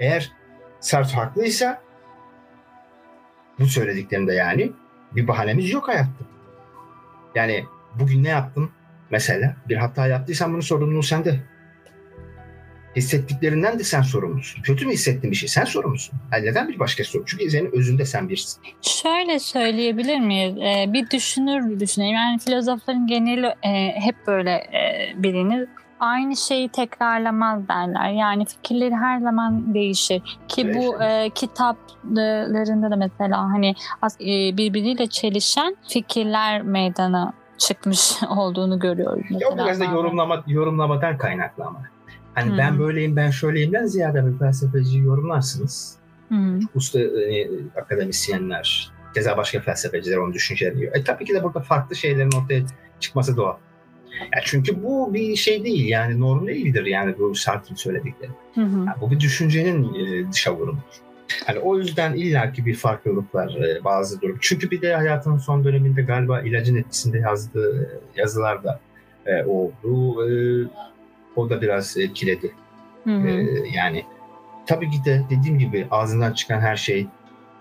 Eğer 0.01 0.33
Sartre 0.81 1.15
haklıysa 1.15 1.83
bu 3.59 3.67
söylediklerinde 3.67 4.35
yani 4.35 4.73
bir 5.13 5.29
bahanemiz 5.29 5.71
yok 5.71 5.89
hayatta. 5.89 6.25
Yani 7.35 7.65
bugün 7.95 8.25
ne 8.25 8.29
yaptın? 8.29 8.71
Mesela 9.11 9.57
bir 9.69 9.77
hata 9.77 10.07
yaptıysan 10.07 10.53
bunun 10.53 10.61
sorumluluğu 10.61 11.03
sende. 11.03 11.41
Hissettiklerinden 12.97 13.79
de 13.79 13.85
sen 13.85 14.03
sorumlusun. 14.03 14.63
Kötü 14.63 14.87
mü 14.87 14.93
hissettin 14.93 15.31
bir 15.31 15.37
şey? 15.37 15.49
Sen 15.49 15.65
sorumlusun. 15.65 16.19
Yani 16.33 16.47
neden 16.47 16.69
bir 16.69 16.79
başkası 16.79 17.11
sorumlu? 17.11 17.27
Çünkü 17.27 17.51
senin 17.51 17.73
özünde 17.73 18.05
sen 18.05 18.29
birisin. 18.29 18.63
Şöyle 18.83 19.39
söyleyebilir 19.39 20.19
miyiz? 20.19 20.57
Ee, 20.59 20.93
bir 20.93 21.11
düşünür 21.11 21.81
düşüneyim. 21.81 22.15
Yani 22.15 22.39
filozofların 22.39 23.07
geneli 23.07 23.47
e, 23.47 24.01
hep 24.01 24.17
böyle 24.27 24.51
e, 24.51 25.13
bilinir 25.17 25.69
aynı 26.05 26.37
şeyi 26.37 26.69
tekrarlamaz 26.69 27.69
derler. 27.69 28.13
Yani 28.13 28.45
fikirleri 28.45 28.95
her 28.95 29.21
zaman 29.21 29.75
değişir. 29.75 30.23
Ki 30.49 30.75
bu 30.75 31.03
e, 31.03 31.31
kitaplarında 31.31 32.91
da 32.91 32.97
mesela 32.97 33.39
hani 33.39 33.75
e, 34.21 34.57
birbiriyle 34.57 35.07
çelişen 35.07 35.77
fikirler 35.89 36.63
meydana 36.63 37.33
çıkmış 37.59 38.23
olduğunu 38.37 38.79
görüyoruz. 38.79 39.25
Mesela. 39.31 39.51
Ya 39.51 39.65
biraz 39.65 39.81
da 39.81 39.85
yorumlama, 39.85 40.45
yorumlamadan 40.47 41.19
kaynaklı 41.19 41.65
ama. 41.65 41.83
Hani 42.35 42.51
hmm. 42.51 42.59
ben 42.59 42.79
böyleyim, 42.79 43.17
ben 43.17 43.31
şöyleyimden 43.31 43.87
ziyade 43.87 44.27
bir 44.27 44.39
felsefeci 44.39 44.99
yorumlarsınız. 44.99 45.97
Hmm. 46.29 46.61
Usta 46.75 47.01
e, 47.01 47.49
akademisyenler, 47.83 48.93
keza 49.15 49.37
başka 49.37 49.61
felsefeciler 49.61 50.17
onu 50.17 50.33
düşünceliyor. 50.33 50.97
E 50.97 51.05
tabii 51.05 51.25
ki 51.25 51.35
de 51.35 51.43
burada 51.43 51.61
farklı 51.61 51.97
şeylerin 51.97 52.31
ortaya 52.43 52.63
çıkması 53.01 53.37
doğal. 53.37 53.57
Ya 54.21 54.41
çünkü 54.45 54.83
bu 54.83 55.15
bir 55.15 55.37
şey 55.37 55.65
değil 55.65 55.89
yani 55.89 56.21
norm 56.21 56.47
değildir 56.47 56.87
yani 56.87 57.15
bu 57.19 57.35
Sartre'ın 57.35 57.77
söyledikleri. 57.77 58.31
Hı 58.55 58.61
hı. 58.61 58.79
Yani 58.79 59.01
bu 59.01 59.11
bir 59.11 59.21
düşüncenin 59.21 59.95
e, 59.95 60.33
dışa 60.33 60.55
vurumudur. 60.55 61.05
Hani 61.47 61.59
o 61.59 61.79
yüzden 61.79 62.15
illaki 62.15 62.67
bir 62.67 62.75
farklılık 62.75 63.35
var 63.35 63.57
e, 63.57 63.85
bazı 63.85 64.21
durum. 64.21 64.39
Çünkü 64.41 64.71
bir 64.71 64.83
de 64.83 64.95
hayatının 64.95 65.39
son 65.39 65.65
döneminde 65.65 66.03
galiba 66.03 66.41
ilacın 66.41 66.77
etkisinde 66.77 67.19
yazdığı 67.19 68.01
yazılar 68.17 68.65
da 68.65 68.81
e, 69.27 69.45
oldu. 69.45 70.31
E, 70.31 70.35
o 71.37 71.51
da 71.51 71.63
biraz 71.63 71.97
etkiledi. 71.97 72.53
Hı 73.05 73.17
hı. 73.17 73.29
E, 73.29 73.69
yani 73.75 74.05
tabii 74.67 74.91
ki 74.91 75.05
de 75.05 75.23
dediğim 75.31 75.59
gibi 75.59 75.87
ağzından 75.91 76.33
çıkan 76.33 76.61
her 76.61 76.77
şey 76.77 77.07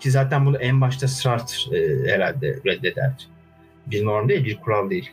ki 0.00 0.10
zaten 0.10 0.46
bunu 0.46 0.56
en 0.56 0.80
başta 0.80 1.08
Sartre 1.08 1.78
e, 1.78 2.12
herhalde 2.12 2.58
reddederdi. 2.66 3.22
Bir 3.86 4.04
norm 4.04 4.28
değil, 4.28 4.44
bir 4.44 4.56
kural 4.56 4.90
değil. 4.90 5.10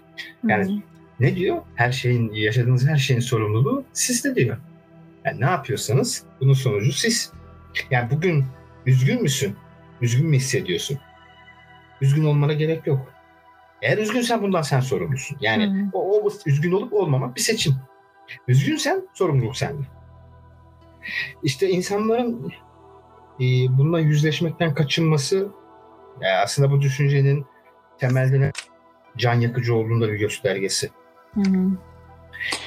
Yani 0.47 0.65
hı 0.65 0.69
hı 0.69 0.90
ne 1.21 1.35
diyor? 1.35 1.61
Her 1.75 1.91
şeyin, 1.91 2.33
yaşadığınız 2.33 2.87
her 2.87 2.97
şeyin 2.97 3.19
sorumluluğu 3.19 3.83
sizde 3.93 4.35
diyor. 4.35 4.57
Yani 5.25 5.41
ne 5.41 5.45
yapıyorsanız 5.45 6.23
bunun 6.39 6.53
sonucu 6.53 6.91
siz. 6.91 7.31
Yani 7.91 8.11
bugün 8.11 8.45
üzgün 8.85 9.21
müsün? 9.21 9.55
Üzgün 10.01 10.27
mü 10.27 10.35
hissediyorsun? 10.35 10.99
Üzgün 12.01 12.25
olmana 12.25 12.53
gerek 12.53 12.87
yok. 12.87 13.13
Eğer 13.81 13.97
üzgünsen 13.97 14.41
bundan 14.41 14.61
sen 14.61 14.79
sorumlusun. 14.79 15.37
Yani 15.41 15.67
hmm. 15.67 15.89
o, 15.93 15.99
o 15.99 16.29
üzgün 16.45 16.71
olup 16.71 16.93
olmamak 16.93 17.35
bir 17.35 17.41
seçim. 17.41 17.75
Üzgünsen 18.47 19.07
sorumluluk 19.13 19.57
sende. 19.57 19.81
İşte 21.43 21.69
insanların 21.69 22.51
e, 23.39 23.45
bununla 23.77 23.99
yüzleşmekten 23.99 24.73
kaçınması 24.73 25.51
yani 26.21 26.37
aslında 26.43 26.71
bu 26.71 26.81
düşüncenin 26.81 27.45
temelde 27.99 28.51
can 29.17 29.33
yakıcı 29.33 29.75
olduğunda 29.75 30.11
bir 30.11 30.19
göstergesi. 30.19 30.89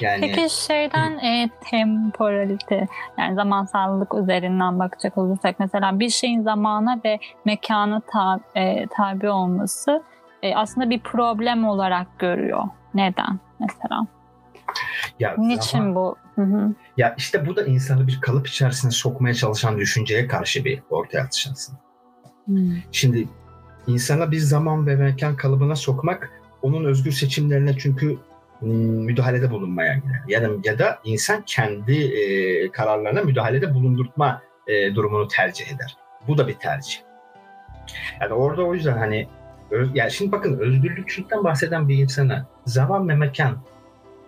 Yani, 0.01 0.21
Peki 0.21 0.55
şeyden 0.65 1.17
e, 1.17 1.49
temporalite 1.69 2.87
yani 3.17 3.35
zamansallık 3.35 4.13
üzerinden 4.13 4.79
bakacak 4.79 5.17
olursak 5.17 5.59
mesela 5.59 5.99
bir 5.99 6.09
şeyin 6.09 6.41
zamana 6.41 7.01
ve 7.05 7.19
mekana 7.45 8.01
tab, 8.11 8.39
e, 8.55 8.87
tabi 8.87 9.29
olması 9.29 10.03
e, 10.43 10.55
aslında 10.55 10.89
bir 10.89 10.99
problem 10.99 11.67
olarak 11.67 12.19
görüyor. 12.19 12.63
Neden 12.93 13.39
mesela? 13.59 14.07
Ya, 15.19 15.35
Niçin 15.37 15.79
ama, 15.79 15.95
bu? 15.95 16.15
Hı-hı. 16.35 16.73
Ya 16.97 17.15
işte 17.17 17.47
bu 17.47 17.55
da 17.55 17.65
insanı 17.65 18.07
bir 18.07 18.21
kalıp 18.21 18.47
içerisine 18.47 18.91
sokmaya 18.91 19.33
çalışan 19.33 19.77
düşünceye 19.77 20.27
karşı 20.27 20.65
bir 20.65 20.83
ortaya 20.89 21.21
atış 21.23 21.47
aslında. 21.51 21.79
Hmm. 22.45 22.71
Şimdi 22.91 23.27
insana 23.87 24.31
bir 24.31 24.39
zaman 24.39 24.87
ve 24.87 24.95
mekan 24.95 25.35
kalıbına 25.35 25.75
sokmak 25.75 26.31
onun 26.61 26.85
özgür 26.85 27.11
seçimlerine 27.11 27.77
çünkü 27.77 28.17
müdahalede 28.61 29.51
bulunmaya 29.51 29.93
girer. 29.93 30.21
Ya 30.27 30.41
da, 30.41 30.49
ya 30.63 30.79
da 30.79 30.99
insan 31.03 31.43
kendi 31.45 31.93
e, 31.93 32.71
kararlarına 32.71 33.21
müdahalede 33.21 33.73
bulundurtma 33.73 34.41
e, 34.67 34.95
durumunu 34.95 35.27
tercih 35.27 35.67
eder. 35.67 35.97
Bu 36.27 36.37
da 36.37 36.47
bir 36.47 36.53
tercih. 36.53 36.97
Yani 38.21 38.33
orada 38.33 38.63
o 38.63 38.73
yüzden 38.73 38.97
hani 38.97 39.27
yani 39.93 40.11
şimdi 40.11 40.31
bakın 40.31 40.59
özgürlükçülükten 40.59 41.43
bahseden 41.43 41.89
bir 41.89 41.97
insana 41.97 42.45
zaman 42.65 43.09
ve 43.09 43.15
mekan 43.15 43.57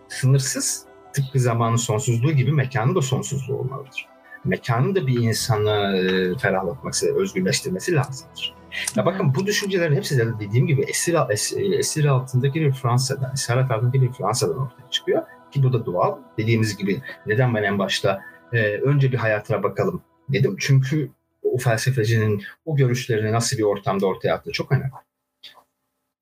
sınırsız 0.08 0.86
tıpkı 1.14 1.40
zamanın 1.40 1.76
sonsuzluğu 1.76 2.32
gibi 2.32 2.52
mekanın 2.52 2.96
da 2.96 3.02
sonsuzluğu 3.02 3.58
olmalıdır. 3.58 4.08
Mekanın 4.48 4.96
da 4.96 5.08
bir 5.08 5.20
insanı 5.20 5.98
e, 5.98 6.38
ferahlatması, 6.38 7.16
özgürleştirmesi 7.16 7.96
lazımdır. 7.96 8.58
Ya 8.96 9.06
bakın 9.06 9.36
bu 9.36 9.46
düşüncelerin 9.46 9.96
hepsi 9.96 10.18
de 10.18 10.40
dediğim 10.40 10.68
gibi 10.68 10.82
esir, 10.82 11.18
esir, 11.30 11.72
esir 11.72 12.06
altındaki 12.06 12.62
bir 12.62 12.72
Fransa'dan, 12.72 13.34
esaret 13.34 13.72
altındaki 13.72 14.02
bir 14.02 14.12
Fransa'dan 14.12 14.58
ortaya 14.58 14.90
çıkıyor. 14.90 15.24
Ki 15.52 15.64
bu 15.64 15.74
da 15.74 15.86
doğal. 15.86 16.18
Dediğimiz 16.38 16.78
gibi 16.78 17.02
neden 17.26 17.56
ben 17.56 17.64
en 17.64 17.80
başta 17.80 18.22
e, 18.54 18.78
önce 18.78 19.12
bir 19.12 19.18
hayatına 19.18 19.64
bakalım 19.64 20.02
dedim. 20.30 20.56
Çünkü 20.60 21.12
o 21.44 21.58
felsefecinin 21.58 22.44
o 22.66 22.76
görüşlerini 22.76 23.32
nasıl 23.32 23.58
bir 23.58 23.64
ortamda 23.64 24.06
ortaya 24.06 24.34
attığı 24.34 24.52
çok 24.52 24.72
önemli. 24.72 24.92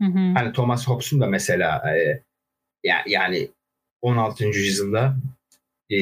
Hı 0.02 0.06
hı. 0.08 0.34
Hani 0.34 0.54
Thomas 0.54 0.88
Hobbes'un 0.88 1.22
da 1.22 1.28
mesela 1.28 1.96
e, 1.96 2.24
yani 3.08 3.50
16. 4.02 4.46
yüzyılda 4.46 5.16
e, 5.90 5.98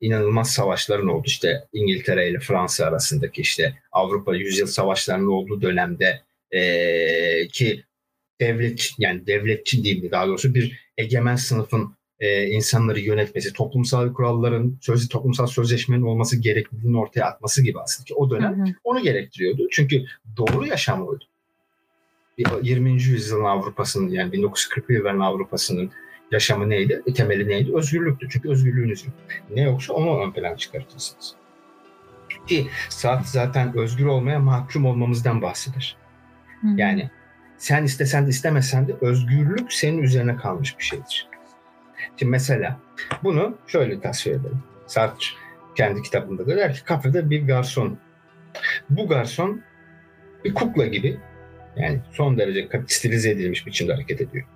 inanılmaz 0.00 0.50
savaşların 0.52 1.08
oldu. 1.08 1.22
İşte 1.26 1.64
İngiltere 1.72 2.30
ile 2.30 2.38
Fransa 2.38 2.86
arasındaki 2.86 3.40
işte 3.40 3.74
Avrupa 3.92 4.36
yüzyıl 4.36 4.66
savaşlarının 4.66 5.26
olduğu 5.26 5.62
dönemde 5.62 6.22
e, 6.50 7.48
ki 7.48 7.84
devlet 8.40 8.90
yani 8.98 9.26
devletçi 9.26 9.84
değil 9.84 10.02
mi 10.02 10.10
daha 10.10 10.26
doğrusu 10.26 10.54
bir 10.54 10.90
egemen 10.98 11.36
sınıfın 11.36 11.98
e, 12.20 12.46
insanları 12.46 13.00
yönetmesi, 13.00 13.52
toplumsal 13.52 14.12
kuralların, 14.12 14.78
sözlü 14.80 15.08
toplumsal 15.08 15.46
sözleşmenin 15.46 16.02
olması 16.02 16.40
gerekliliğini 16.40 16.98
ortaya 16.98 17.24
atması 17.24 17.64
gibi 17.64 17.80
aslında 17.80 18.04
ki 18.04 18.14
o 18.14 18.30
dönem 18.30 18.58
hı 18.58 18.62
hı. 18.62 18.74
onu 18.84 19.02
gerektiriyordu. 19.02 19.68
Çünkü 19.70 20.04
doğru 20.36 20.66
yaşam 20.66 21.08
oydu. 21.08 21.24
20. 22.62 22.92
yüzyılın 22.92 23.44
Avrupa'sının 23.44 24.08
yani 24.08 24.34
1940'lı 24.34 24.94
yılların 24.94 25.20
Avrupa'sının 25.20 25.90
yaşamı 26.30 26.70
neydi? 26.70 27.02
E, 27.06 27.12
temeli 27.12 27.48
neydi? 27.48 27.76
Özgürlüktü. 27.76 28.28
Çünkü 28.30 28.50
özgürlüğünüz 28.50 29.06
yok. 29.06 29.14
Ne 29.50 29.62
yoksa 29.62 29.92
onu 29.92 30.22
ön 30.22 30.32
plana 30.32 30.56
çıkartırsınız. 30.56 31.34
Ki 32.46 32.68
saat 32.88 33.26
zaten 33.26 33.76
özgür 33.76 34.06
olmaya 34.06 34.38
mahkum 34.38 34.86
olmamızdan 34.86 35.42
bahseder. 35.42 35.96
Hı. 36.60 36.66
Yani 36.76 37.10
sen 37.58 37.84
istesen 37.84 38.26
de 38.26 38.30
istemesen 38.30 38.88
de 38.88 38.94
özgürlük 39.00 39.72
senin 39.72 40.02
üzerine 40.02 40.36
kalmış 40.36 40.78
bir 40.78 40.84
şeydir. 40.84 41.28
Şimdi 42.16 42.30
mesela 42.30 42.80
bunu 43.22 43.58
şöyle 43.66 44.00
tasvir 44.00 44.32
edelim. 44.32 44.62
Sartre 44.86 45.26
kendi 45.74 46.02
kitabında 46.02 46.46
da 46.46 46.56
der 46.56 46.74
ki 46.74 46.84
kafede 46.84 47.30
bir 47.30 47.46
garson. 47.46 47.98
Bu 48.90 49.08
garson 49.08 49.62
bir 50.44 50.54
kukla 50.54 50.86
gibi 50.86 51.18
yani 51.76 52.00
son 52.12 52.38
derece 52.38 52.68
stilize 52.86 53.30
edilmiş 53.30 53.66
biçimde 53.66 53.92
hareket 53.92 54.20
ediyor. 54.20 54.46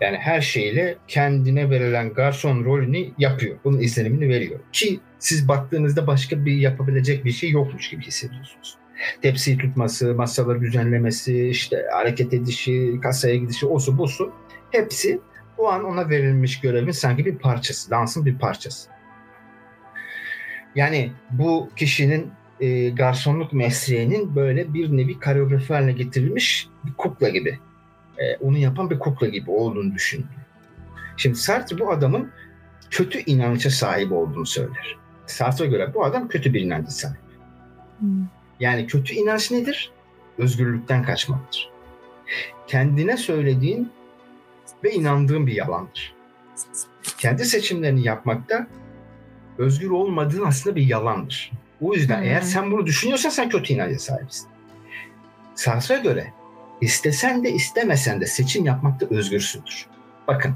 Yani 0.00 0.16
her 0.16 0.40
şeyle 0.40 0.96
kendine 1.08 1.70
verilen 1.70 2.14
garson 2.14 2.64
rolünü 2.64 3.06
yapıyor. 3.18 3.56
Bunun 3.64 3.78
izlenimini 3.78 4.28
veriyor. 4.28 4.60
Ki 4.72 5.00
siz 5.18 5.48
baktığınızda 5.48 6.06
başka 6.06 6.44
bir 6.44 6.56
yapabilecek 6.56 7.24
bir 7.24 7.30
şey 7.30 7.50
yokmuş 7.50 7.90
gibi 7.90 8.02
hissediyorsunuz. 8.02 8.76
Tepsiyi 9.22 9.58
tutması, 9.58 10.14
masaları 10.14 10.60
düzenlemesi, 10.60 11.48
işte 11.48 11.84
hareket 11.92 12.34
edişi, 12.34 13.00
kasaya 13.02 13.36
gidişi, 13.36 13.66
osu 13.66 13.98
busu 13.98 14.32
hepsi 14.70 15.20
o 15.58 15.68
an 15.68 15.84
ona 15.84 16.08
verilmiş 16.10 16.60
görevin 16.60 16.90
sanki 16.90 17.26
bir 17.26 17.38
parçası, 17.38 17.90
dansın 17.90 18.26
bir 18.26 18.38
parçası. 18.38 18.90
Yani 20.74 21.12
bu 21.30 21.70
kişinin 21.76 22.30
e, 22.60 22.88
garsonluk 22.88 23.52
mesleğinin 23.52 24.36
böyle 24.36 24.74
bir 24.74 24.96
nevi 24.96 25.20
koreografi 25.20 25.72
haline 25.72 25.92
getirilmiş 25.92 26.68
bir 26.84 26.92
kukla 26.92 27.28
gibi. 27.28 27.58
E, 28.18 28.36
onu 28.36 28.58
yapan 28.58 28.90
bir 28.90 28.98
kukla 28.98 29.26
gibi 29.26 29.50
olduğunu 29.50 29.94
düşündü. 29.94 30.26
Şimdi 31.16 31.36
Sartre 31.36 31.78
bu 31.78 31.92
adamın 31.92 32.30
kötü 32.90 33.18
inanışa 33.18 33.70
sahip 33.70 34.12
olduğunu 34.12 34.46
söyler. 34.46 34.96
Sartre'a 35.26 35.66
göre 35.66 35.94
bu 35.94 36.04
adam 36.04 36.28
kötü 36.28 36.54
bir 36.54 36.60
inanca 36.60 36.90
sahip. 36.90 37.20
Hmm. 37.98 38.26
Yani 38.60 38.86
kötü 38.86 39.14
inanç 39.14 39.50
nedir? 39.50 39.92
Özgürlükten 40.38 41.02
kaçmaktır. 41.02 41.70
Kendine 42.66 43.16
söylediğin 43.16 43.92
ve 44.84 44.92
inandığın 44.92 45.46
bir 45.46 45.52
yalandır. 45.52 46.14
Kendi 47.18 47.44
seçimlerini 47.44 48.06
yapmakta 48.06 48.66
özgür 49.58 49.90
olmadığın 49.90 50.44
aslında 50.44 50.76
bir 50.76 50.86
yalandır. 50.86 51.52
O 51.80 51.94
yüzden 51.94 52.18
hmm. 52.18 52.24
eğer 52.24 52.40
sen 52.40 52.70
bunu 52.70 52.86
düşünüyorsan 52.86 53.30
sen 53.30 53.48
kötü 53.48 53.74
inanca 53.74 53.98
sahipsin. 53.98 54.48
Sartre'a 55.54 55.98
göre 55.98 56.32
istesen 56.80 57.44
de 57.44 57.50
istemesen 57.50 58.20
de 58.20 58.26
seçim 58.26 58.64
yapmakta 58.64 59.06
özgürsündür. 59.10 59.86
Bakın 60.28 60.54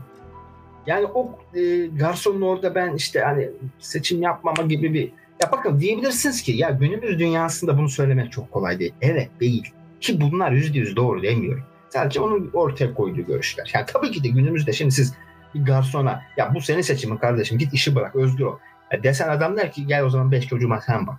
yani 0.87 1.07
o 1.07 1.39
e, 1.55 1.87
garsonun 1.87 2.41
orada 2.41 2.75
ben 2.75 2.95
işte 2.95 3.21
hani 3.21 3.51
seçim 3.79 4.23
yapmama 4.23 4.63
gibi 4.63 4.95
bir 4.95 5.13
ya 5.43 5.53
bakın 5.53 5.81
diyebilirsiniz 5.81 6.43
ki 6.43 6.53
ya 6.53 6.71
günümüz 6.71 7.19
dünyasında 7.19 7.79
bunu 7.79 7.89
söylemek 7.89 8.33
çok 8.33 8.53
kolay 8.53 8.79
değil. 8.79 8.95
Evet 9.01 9.31
değil. 9.41 9.73
Ki 10.01 10.21
bunlar 10.21 10.53
yüzde 10.53 10.79
yüz 10.79 10.97
doğru 10.97 11.23
demiyorum. 11.23 11.65
Sadece 11.89 12.21
onun 12.21 12.51
ortaya 12.53 12.95
koyduğu 12.95 13.23
görüşler. 13.23 13.71
Yani 13.75 13.87
tabii 13.87 14.11
ki 14.11 14.25
de 14.25 14.29
günümüzde 14.29 14.73
şimdi 14.73 14.91
siz 14.91 15.15
bir 15.55 15.65
garsona 15.65 16.23
ya 16.37 16.55
bu 16.55 16.61
senin 16.61 16.81
seçimin 16.81 17.17
kardeşim 17.17 17.59
git 17.59 17.75
işi 17.75 17.95
bırak 17.95 18.17
özgür 18.17 18.45
ol. 18.45 18.57
Ya 18.93 19.03
desen 19.03 19.29
adam 19.29 19.57
der 19.57 19.73
ki 19.73 19.87
gel 19.87 20.05
o 20.05 20.11
zaman 20.11 20.33
beş 20.33 20.49
çocuğuma 20.49 20.81
sen 20.81 21.07
bak. 21.07 21.17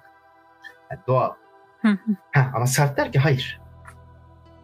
Yani 0.91 1.01
doğal. 1.07 1.31
ha, 2.31 2.51
ama 2.53 2.67
Sarp 2.67 2.97
der 2.97 3.11
ki 3.11 3.19
hayır. 3.19 3.60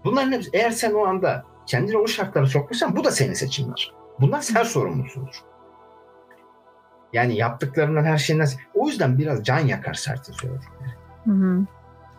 Bunların 0.07 0.31
hepsi 0.31 0.49
eğer 0.53 0.71
sen 0.71 0.93
o 0.93 1.05
anda 1.05 1.45
kendini 1.65 1.97
o 1.97 2.07
şartlara 2.07 2.45
sokmuşsan 2.45 2.95
bu 2.95 3.03
da 3.03 3.11
senin 3.11 3.33
seçimler. 3.33 3.93
Bunlar 4.19 4.41
sen 4.41 4.63
sorumlusundur. 4.63 5.35
Yani 7.13 7.35
yaptıklarından 7.35 8.03
her 8.03 8.17
şeyinden... 8.17 8.47
O 8.73 8.87
yüzden 8.87 9.17
biraz 9.17 9.43
can 9.43 9.59
yakar 9.59 9.93
Sartre'ın 9.93 10.37
söyledikleri. 10.37 10.89
Hı 11.25 11.31
hı. 11.31 11.65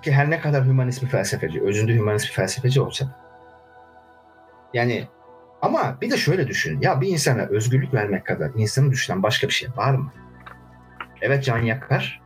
Ki 0.03 0.13
her 0.13 0.31
ne 0.31 0.41
kadar 0.41 0.65
hümanist 0.65 1.03
bir 1.03 1.09
felsefeci, 1.09 1.63
özünde 1.63 1.95
hümanist 1.95 2.29
bir 2.29 2.33
felsefeci 2.33 2.81
olsa 2.81 3.29
yani 4.75 5.09
ama 5.63 5.99
bir 6.01 6.11
de 6.11 6.17
şöyle 6.17 6.49
düşün. 6.49 6.81
Ya 6.81 7.01
bir 7.01 7.09
insana 7.09 7.43
özgürlük 7.43 7.95
vermek 7.95 8.27
kadar 8.27 8.51
insanı 8.57 8.91
düşünen 8.91 9.23
başka 9.23 9.47
bir 9.47 9.53
şey 9.53 9.69
var 9.77 9.95
mı? 9.95 10.13
Evet 11.21 11.45
can 11.45 11.59
yakar 11.59 12.23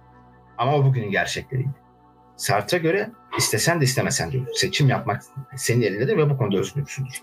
ama 0.59 0.77
o 0.77 0.85
bugünün 0.85 1.11
gerçekleriydi. 1.11 1.75
Sartre'a 2.37 2.81
göre 2.81 3.11
istesen 3.39 3.81
de 3.81 3.85
istemesen 3.85 4.33
de 4.33 4.37
seçim 4.55 4.89
yapmak 4.89 5.23
senin 5.57 5.83
elindedir 5.83 6.17
ve 6.17 6.31
bu 6.31 6.39
konuda 6.39 6.59
özgürsündür. 6.59 7.23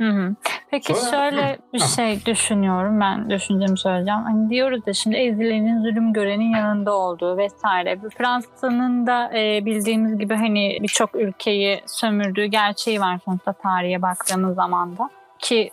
Hı 0.00 0.08
hı. 0.10 0.34
Peki 0.70 0.94
Sonra, 0.94 1.10
şöyle 1.10 1.52
hı, 1.52 1.58
bir 1.72 1.78
şey 1.78 2.26
düşünüyorum 2.26 3.00
ben 3.00 3.30
düşüncemi 3.30 3.78
söyleyeceğim. 3.78 4.20
Hani 4.20 4.50
diyoruz 4.50 4.80
ya 4.86 4.92
şimdi 4.92 5.16
ezilenin 5.16 5.82
zulüm 5.82 6.12
görenin 6.12 6.52
yanında 6.52 6.94
olduğu 6.94 7.36
vesaire. 7.36 7.98
Fransa'nın 8.18 9.06
da 9.06 9.38
e, 9.38 9.64
bildiğimiz 9.64 10.18
gibi 10.18 10.34
hani 10.34 10.78
birçok 10.82 11.14
ülkeyi 11.14 11.80
sömürdüğü 11.86 12.44
gerçeği 12.44 13.00
var 13.00 13.18
sonuçta 13.24 13.52
tarihe 13.52 14.02
baktığımız 14.02 14.54
zaman 14.54 14.98
da 14.98 15.10
ki 15.38 15.70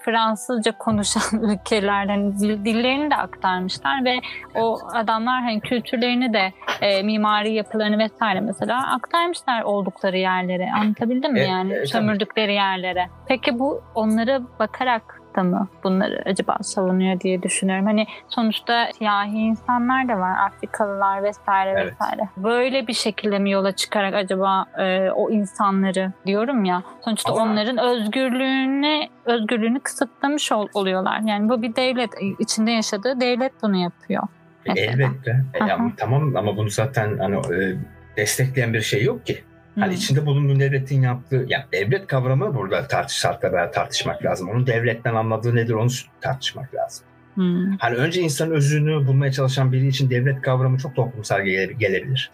Fransızca 0.00 0.72
konuşan 0.78 1.22
ülkelerden 1.42 2.38
dillerini 2.38 3.10
de 3.10 3.14
aktarmışlar 3.16 4.04
ve 4.04 4.20
o 4.54 4.78
adamlar 4.92 5.42
hani 5.42 5.60
kültürlerini 5.60 6.32
de 6.32 6.52
e, 6.80 7.02
mimari 7.02 7.52
yapılarını 7.52 7.98
vesaire 7.98 8.40
mesela 8.40 8.94
aktarmışlar 8.94 9.62
oldukları 9.62 10.18
yerlere. 10.18 10.70
Anlatabildim 10.80 11.32
mi 11.32 11.40
yani 11.40 11.72
evet, 11.72 11.88
sömürdükleri 11.88 12.54
yerlere. 12.54 13.08
Peki 13.28 13.58
bu 13.58 13.82
onlara 13.94 14.40
bakarak 14.58 15.15
da 15.36 15.42
mı 15.42 15.68
bunları 15.84 16.22
acaba 16.26 16.56
savunuyor 16.62 17.20
diye 17.20 17.42
düşünüyorum. 17.42 17.86
Hani 17.86 18.06
sonuçta 18.28 18.88
siyahi 18.98 19.38
insanlar 19.38 20.08
da 20.08 20.18
var, 20.18 20.38
Afrikalılar 20.46 21.22
vesaire 21.22 21.70
evet. 21.70 21.92
vesaire. 21.92 22.28
Böyle 22.36 22.86
bir 22.86 22.92
şekilde 22.92 23.38
mi 23.38 23.50
yola 23.50 23.72
çıkarak 23.72 24.14
acaba 24.14 24.66
e, 24.78 25.10
o 25.10 25.30
insanları 25.30 26.12
diyorum 26.26 26.64
ya 26.64 26.82
sonuçta 27.04 27.32
Ama... 27.32 27.42
onların 27.42 27.78
özgürlüğünü 27.78 29.08
özgürlüğünü 29.24 29.80
kısıtlamış 29.80 30.52
ol, 30.52 30.68
oluyorlar. 30.74 31.20
Yani 31.20 31.48
bu 31.48 31.62
bir 31.62 31.76
devlet 31.76 32.10
içinde 32.38 32.70
yaşadığı 32.70 33.20
devlet 33.20 33.52
bunu 33.62 33.76
yapıyor. 33.76 34.22
Mesela. 34.66 34.92
Elbette. 34.92 35.44
Ya, 35.60 35.78
tamam 35.96 36.36
ama 36.36 36.56
bunu 36.56 36.70
zaten 36.70 37.18
hani 37.18 37.36
e, 37.36 37.76
destekleyen 38.16 38.74
bir 38.74 38.80
şey 38.80 39.02
yok 39.02 39.26
ki. 39.26 39.44
Hani 39.80 39.94
içinde 39.94 40.26
bulunduğu 40.26 40.60
devletin 40.60 41.02
yaptığı, 41.02 41.44
yani 41.48 41.64
devlet 41.72 42.06
kavramı 42.06 42.54
burada 42.54 42.88
tartış 42.88 43.16
şartla 43.16 43.70
tartışmak 43.70 44.24
lazım. 44.24 44.50
Onun 44.50 44.66
devletten 44.66 45.14
anladığı 45.14 45.54
nedir 45.54 45.74
onu 45.74 45.88
tartışmak 46.20 46.74
lazım. 46.74 47.06
Hmm. 47.34 47.76
Hani 47.78 47.96
önce 47.96 48.20
insan 48.20 48.50
özünü 48.50 49.06
bulmaya 49.06 49.32
çalışan 49.32 49.72
biri 49.72 49.86
için 49.86 50.10
devlet 50.10 50.42
kavramı 50.42 50.78
çok 50.78 50.96
toplumsal 50.96 51.42
gelebilir. 51.78 52.30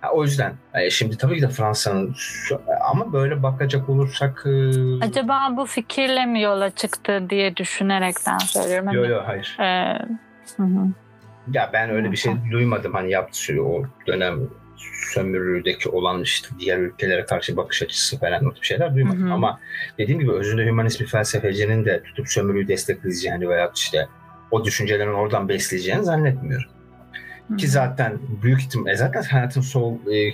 Ha, 0.00 0.10
o 0.12 0.24
yüzden 0.24 0.52
e, 0.74 0.90
şimdi 0.90 1.16
tabii 1.16 1.36
ki 1.36 1.42
de 1.42 1.48
Fransa'nın 1.48 2.14
ama 2.90 3.12
böyle 3.12 3.42
bakacak 3.42 3.88
olursak... 3.88 4.46
E... 4.46 4.50
Acaba 5.04 5.54
bu 5.56 5.66
fikirle 5.66 6.26
mi 6.26 6.42
yola 6.42 6.70
çıktı 6.70 7.26
diye 7.30 7.56
düşünerekten 7.56 8.38
söylüyorum. 8.38 8.86
Yok 8.92 9.04
hani, 9.04 9.12
yok 9.12 9.22
hayır. 9.26 9.56
E, 9.60 9.98
hı 10.56 10.62
hı. 10.62 10.86
Ya 11.52 11.70
ben 11.72 11.90
öyle 11.90 12.12
bir 12.12 12.16
şey 12.16 12.32
duymadım 12.50 12.94
hani 12.94 13.10
yaptığı 13.10 13.62
o 13.62 13.82
dönem 14.06 14.38
sömürüdeki 15.14 15.88
olan 15.88 16.22
işte 16.22 16.48
diğer 16.58 16.78
ülkelere 16.78 17.24
karşı 17.24 17.56
bakış 17.56 17.82
açısı 17.82 18.18
falan 18.18 18.44
o 18.44 18.54
tip 18.54 18.64
şeyler 18.64 18.94
duymadım. 18.94 19.22
Hı 19.22 19.26
hı. 19.26 19.32
Ama 19.32 19.60
dediğim 19.98 20.20
gibi 20.20 20.32
özünde 20.32 20.66
hümanist 20.66 21.00
bir 21.00 21.06
felsefecinin 21.06 21.84
de 21.84 22.02
tutup 22.02 22.28
sömürüyü 22.28 22.68
destekleyeceğini 22.68 23.48
veya 23.48 23.72
işte 23.74 24.08
o 24.50 24.64
düşüncelerin 24.64 25.14
oradan 25.14 25.48
besleyeceğini 25.48 26.04
zannetmiyorum. 26.04 26.70
Ki 27.58 27.68
zaten 27.68 28.18
büyük 28.42 28.60
ihtimal 28.60 28.96
zaten 28.96 29.22
hayatın 29.22 29.60
sol 29.60 29.94
e, 30.12 30.32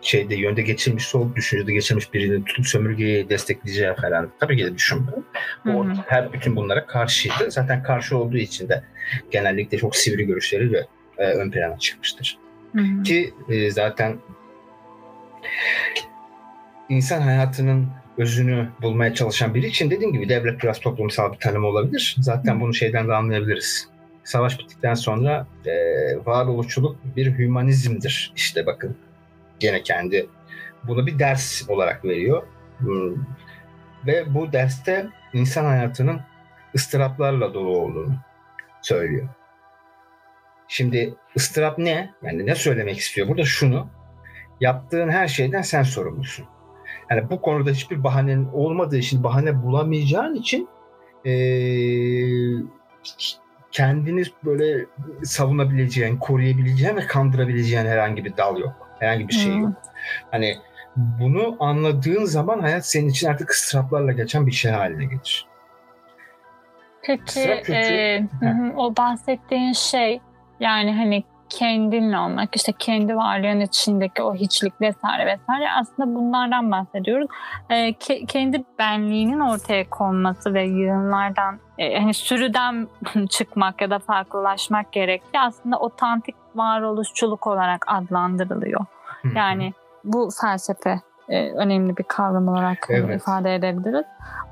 şeyde 0.00 0.34
yönde 0.34 0.62
geçirmiş, 0.62 1.06
sol 1.06 1.34
düşüncede 1.34 1.72
geçirmiş 1.72 2.14
birini 2.14 2.44
tutup 2.44 2.66
sömürgeyi 2.66 3.28
destekleyeceği 3.28 3.94
falan 4.00 4.30
tabii 4.40 4.56
ki 4.56 4.64
de 4.64 4.74
düşünmüyorum. 4.74 5.24
O 5.68 5.86
her 6.06 6.32
bütün 6.32 6.56
bunlara 6.56 6.86
karşıydı. 6.86 7.50
Zaten 7.50 7.82
karşı 7.82 8.16
olduğu 8.16 8.36
için 8.36 8.68
de 8.68 8.84
genellikle 9.30 9.78
çok 9.78 9.96
sivri 9.96 10.26
görüşleriyle 10.26 10.86
e, 11.18 11.24
ön 11.24 11.50
plana 11.50 11.78
çıkmıştır. 11.78 12.38
Hı-hı. 12.72 13.02
Ki 13.02 13.34
e, 13.48 13.70
zaten 13.70 14.18
insan 16.88 17.20
hayatının 17.20 17.88
özünü 18.18 18.68
bulmaya 18.82 19.14
çalışan 19.14 19.54
biri 19.54 19.66
için 19.66 19.90
dediğim 19.90 20.12
gibi 20.12 20.28
devlet 20.28 20.62
biraz 20.62 20.80
toplumsal 20.80 21.32
bir 21.32 21.38
tanım 21.38 21.64
olabilir. 21.64 22.16
Zaten 22.20 22.60
bunu 22.60 22.74
şeyden 22.74 23.08
de 23.08 23.14
anlayabiliriz. 23.14 23.88
Savaş 24.24 24.58
bittikten 24.58 24.94
sonra 24.94 25.46
e, 25.66 25.72
varoluşçuluk 26.26 26.96
bir 27.16 27.38
hümanizmdir. 27.38 28.32
İşte 28.36 28.66
bakın 28.66 28.96
gene 29.60 29.82
kendi 29.82 30.26
bunu 30.84 31.06
bir 31.06 31.18
ders 31.18 31.70
olarak 31.70 32.04
veriyor. 32.04 32.42
Ve 34.06 34.34
bu 34.34 34.52
derste 34.52 35.06
insan 35.32 35.64
hayatının 35.64 36.20
ıstıraplarla 36.74 37.54
dolu 37.54 37.78
olduğunu 37.78 38.14
söylüyor. 38.82 39.28
Şimdi 40.72 41.14
ıstırap 41.36 41.78
ne? 41.78 42.10
Yani 42.22 42.46
ne 42.46 42.54
söylemek 42.54 42.98
istiyor? 42.98 43.28
Burada 43.28 43.44
şunu. 43.44 43.86
Yaptığın 44.60 45.08
her 45.08 45.28
şeyden 45.28 45.62
sen 45.62 45.82
sorumlusun. 45.82 46.46
Yani 47.10 47.30
bu 47.30 47.40
konuda 47.40 47.70
hiçbir 47.70 48.04
bahanen 48.04 48.44
olmadığı 48.52 48.96
için, 48.96 49.24
bahane 49.24 49.62
bulamayacağın 49.62 50.34
için 50.34 50.68
ee, 51.26 51.32
kendini 53.70 54.22
böyle 54.44 54.86
savunabileceğin, 55.22 56.16
koruyabileceğin 56.16 56.96
ve 56.96 57.06
kandırabileceğin 57.06 57.86
herhangi 57.86 58.24
bir 58.24 58.36
dal 58.36 58.58
yok. 58.58 58.88
Herhangi 58.98 59.28
bir 59.28 59.34
şey 59.34 59.58
yok. 59.58 59.72
Hani 60.30 60.56
bunu 60.96 61.56
anladığın 61.60 62.24
zaman 62.24 62.60
hayat 62.60 62.86
senin 62.86 63.08
için 63.08 63.28
artık 63.28 63.50
ıstıraplarla 63.50 64.12
geçen 64.12 64.46
bir 64.46 64.52
şey 64.52 64.72
haline 64.72 65.04
gelir. 65.04 65.46
Peki 67.02 67.40
e, 67.40 68.28
o 68.76 68.96
bahsettiğin 68.96 69.72
şey 69.72 70.20
yani 70.62 70.94
hani 70.94 71.24
kendinle 71.48 72.18
olmak, 72.18 72.56
işte 72.56 72.72
kendi 72.78 73.16
varlığın 73.16 73.60
içindeki 73.60 74.22
o 74.22 74.34
hiçlik 74.34 74.80
vesaire 74.80 75.26
vesaire 75.26 75.70
aslında 75.80 76.14
bunlardan 76.14 76.70
bahsediyoruz. 76.70 77.28
E, 77.70 77.74
ke- 77.74 78.26
kendi 78.26 78.64
benliğinin 78.78 79.40
ortaya 79.40 79.90
konması 79.90 80.54
ve 80.54 80.64
yığınlardan 80.64 81.58
e, 81.78 81.98
hani 82.00 82.14
sürüden 82.14 82.88
çıkmak 83.30 83.80
ya 83.80 83.90
da 83.90 83.98
farklılaşmak 83.98 84.92
gerekli 84.92 85.40
aslında 85.40 85.78
otantik 85.78 86.34
varoluşçuluk 86.54 87.46
olarak 87.46 87.84
adlandırılıyor. 87.86 88.80
Yani 89.36 89.72
bu 90.04 90.28
felsefe 90.40 91.00
e, 91.28 91.50
önemli 91.50 91.96
bir 91.96 92.04
kavram 92.04 92.48
olarak 92.48 92.86
evet. 92.90 93.20
ifade 93.20 93.54
edebiliriz. 93.54 94.04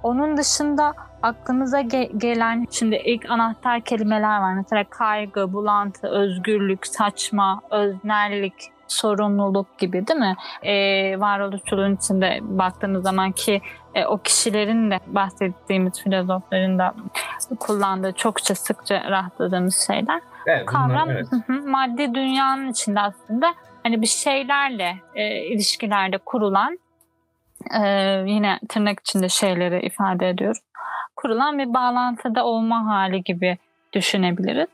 Onun 0.03 0.37
dışında 0.37 0.95
aklınıza 1.23 1.81
ge- 1.81 2.19
gelen 2.19 2.67
şimdi 2.71 2.97
ilk 2.97 3.31
anahtar 3.31 3.81
kelimeler 3.81 4.41
var. 4.41 4.55
Mesela 4.55 4.85
kaygı, 4.85 5.53
bulantı, 5.53 6.09
özgürlük, 6.09 6.87
saçma, 6.87 7.61
öznellik, 7.71 8.55
sorumluluk 8.89 9.79
gibi 9.79 10.07
değil 10.07 10.21
mi? 10.21 10.37
Ee, 10.63 11.21
varoluşçuluğun 11.21 11.97
içinde 11.97 12.39
baktığınız 12.43 13.03
zaman 13.03 13.33
ki 13.33 13.61
e, 13.95 14.07
o 14.07 14.19
kişilerin 14.19 14.91
de 14.91 15.01
bahsettiğimiz 15.07 16.03
filozofların 16.03 16.79
da 16.79 16.95
kullandığı 17.61 18.13
çokça 18.13 18.55
sıkça 18.55 19.11
rastladığımız 19.11 19.87
şeyler. 19.87 20.21
Evet, 20.47 20.67
kavram 20.67 21.09
bunlar, 21.09 21.25
evet. 21.49 21.67
maddi 21.67 22.15
dünyanın 22.15 22.71
içinde 22.71 23.01
aslında 23.01 23.55
hani 23.83 24.03
bir 24.03 24.07
şeylerle 24.07 24.97
e, 25.15 25.45
ilişkilerde 25.45 26.19
kurulan 26.19 26.79
e, 27.81 27.83
yine 28.27 28.61
tırnak 28.69 29.01
içinde 29.01 29.29
şeyleri 29.29 29.87
ifade 29.87 30.29
ediyorum. 30.29 30.63
Kurulan 31.23 31.59
bir 31.59 31.75
bağlantıda 31.75 32.45
olma 32.45 32.87
hali 32.87 33.23
gibi 33.23 33.59
düşünebiliriz. 33.93 34.67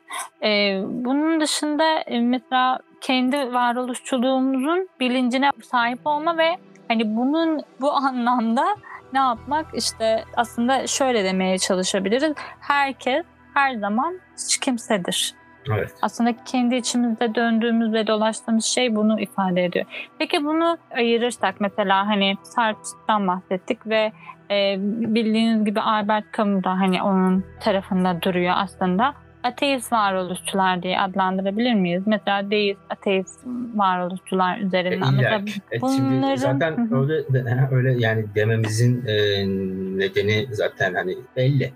E, 0.43 0.81
bunun 0.87 1.41
dışında 1.41 1.99
e, 2.01 2.21
mesela 2.21 2.79
kendi 3.01 3.37
varoluşçuluğumuzun 3.37 4.89
bilincine 5.01 5.51
sahip 5.63 5.99
olma 6.05 6.39
ve 6.39 6.57
hani 6.89 7.17
bunun 7.17 7.61
bu 7.81 7.93
anlamda 7.97 8.67
ne 9.13 9.19
yapmak 9.19 9.67
işte 9.75 10.25
aslında 10.37 10.87
şöyle 10.87 11.25
demeye 11.25 11.59
çalışabiliriz. 11.59 12.33
Herkes 12.61 13.25
her 13.55 13.75
zaman 13.75 14.21
hiç 14.37 14.59
kimsedir. 14.61 15.35
Evet. 15.75 15.95
Aslında 16.03 16.35
kendi 16.45 16.77
içimizde 16.77 17.35
döndüğümüz 17.35 17.93
ve 17.93 18.07
dolaştığımız 18.07 18.65
şey 18.65 18.97
bunu 18.97 19.21
ifade 19.21 19.65
ediyor. 19.65 19.85
Peki 20.19 20.45
bunu 20.45 20.79
ayırırsak 20.95 21.61
mesela 21.61 22.07
hani 22.07 22.35
Sartre'dan 22.43 23.27
bahsettik 23.27 23.87
ve 23.87 24.13
e, 24.51 24.77
bildiğiniz 25.15 25.65
gibi 25.65 25.81
Albert 25.81 26.25
Camus 26.37 26.65
da 26.65 26.71
hani 26.71 27.03
onun 27.03 27.45
tarafında 27.61 28.23
duruyor 28.23 28.55
aslında. 28.57 29.15
Ateist 29.43 29.93
varoluşçular 29.93 30.83
diye 30.83 31.01
adlandırabilir 31.01 31.75
miyiz? 31.75 32.03
Mesela 32.07 32.51
deist, 32.51 32.81
ateist 32.91 33.41
varoluşçular 33.75 34.59
üzerinden. 34.59 35.07
E, 35.07 35.11
Mesela 35.13 35.45
e, 35.73 35.81
bunların... 35.81 36.37
zaten 36.37 36.95
öyle 36.95 37.25
öyle 37.71 37.93
yani 37.99 38.25
dememizin 38.35 39.07
e, 39.07 39.15
nedeni 39.99 40.47
zaten 40.51 40.95
hani 40.95 41.17
belli. 41.37 41.73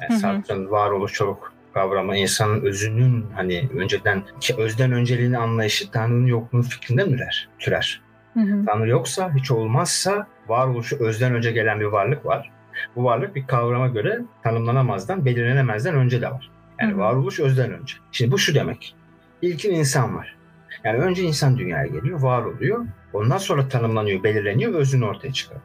Yani 0.00 0.20
Sartre'ın 0.20 0.70
varoluşçuluk 0.70 1.55
kavramı 1.76 2.16
insanın 2.16 2.60
özünün 2.60 3.26
hani 3.34 3.68
önceden 3.76 4.22
özden 4.58 4.92
önceliğini 4.92 5.38
anlayışı 5.38 5.90
Tanrı'nın 5.90 6.26
yokluğu 6.26 6.62
fikrinden 6.62 7.10
ürer, 7.10 7.48
türer. 7.58 8.02
Hı 8.34 8.40
hı. 8.40 8.64
Tanrı 8.66 8.88
yoksa, 8.88 9.34
hiç 9.34 9.50
olmazsa 9.50 10.26
varoluşu 10.48 10.96
özden 11.04 11.34
önce 11.34 11.52
gelen 11.52 11.80
bir 11.80 11.84
varlık 11.84 12.26
var. 12.26 12.50
Bu 12.96 13.04
varlık 13.04 13.34
bir 13.34 13.46
kavrama 13.46 13.88
göre 13.88 14.20
tanımlanamazdan, 14.42 15.24
belirlenemezden 15.24 15.94
önce 15.94 16.22
de 16.22 16.30
var. 16.30 16.50
Yani 16.80 16.92
hı 16.92 16.96
hı. 16.96 17.00
varoluş 17.00 17.40
özden 17.40 17.72
önce. 17.72 17.94
Şimdi 18.12 18.32
bu 18.32 18.38
şu 18.38 18.54
demek. 18.54 18.94
İlkin 19.42 19.72
insan 19.72 20.16
var. 20.16 20.36
Yani 20.84 20.98
önce 20.98 21.22
insan 21.22 21.58
dünyaya 21.58 21.86
geliyor, 21.86 22.20
var 22.20 22.42
oluyor. 22.42 22.86
Ondan 23.12 23.38
sonra 23.38 23.68
tanımlanıyor, 23.68 24.22
belirleniyor 24.22 24.72
ve 24.72 24.76
özünü 24.76 25.04
ortaya 25.04 25.32
çıkıyor. 25.32 25.60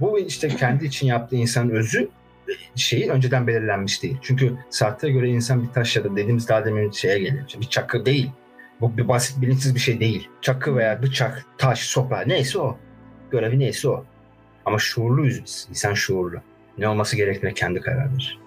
Bu 0.00 0.18
işte 0.18 0.48
kendi 0.48 0.84
için 0.84 1.06
yaptığı 1.06 1.36
insanın 1.36 1.70
özü 1.70 2.08
şeyi 2.74 3.10
önceden 3.10 3.46
belirlenmiş 3.46 4.02
değil. 4.02 4.18
Çünkü 4.22 4.56
Sartre'a 4.70 5.10
göre 5.10 5.28
insan 5.28 5.62
bir 5.62 5.68
taş 5.68 5.96
ya 5.96 6.04
da 6.04 6.16
dediğimiz 6.16 6.48
daha 6.48 6.64
demin 6.64 6.90
şeye 6.90 7.18
geliyor. 7.18 7.44
Bir 7.60 7.68
çakı 7.68 8.06
değil. 8.06 8.30
Bu 8.80 8.96
bir 8.96 9.08
basit 9.08 9.40
bilinçsiz 9.42 9.74
bir 9.74 9.80
şey 9.80 10.00
değil. 10.00 10.28
Çakı 10.42 10.76
veya 10.76 11.02
bıçak, 11.02 11.44
taş, 11.58 11.78
sopa 11.78 12.20
neyse 12.20 12.58
o. 12.58 12.78
Görevi 13.30 13.58
neyse 13.58 13.88
o. 13.88 14.04
Ama 14.64 14.78
şuurluyuz 14.78 15.44
biz. 15.44 15.66
İnsan 15.70 15.94
şuurlu. 15.94 16.40
Ne 16.78 16.88
olması 16.88 17.16
gerektiğine 17.16 17.54
kendi 17.54 17.80
karar 17.80 18.12
verir. 18.12 18.38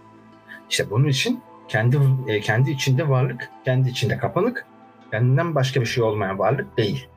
İşte 0.70 0.90
bunun 0.90 1.08
için 1.08 1.42
kendi 1.68 1.98
e, 2.28 2.40
kendi 2.40 2.72
içinde 2.72 3.10
varlık, 3.10 3.50
kendi 3.66 3.90
içinde 3.90 4.18
kapanık, 4.18 4.66
kendinden 5.12 5.56
başka 5.56 5.82
bir 5.82 5.86
şey 5.86 6.04
olmayan 6.04 6.40
varlık 6.40 6.78
değil. 6.78 7.08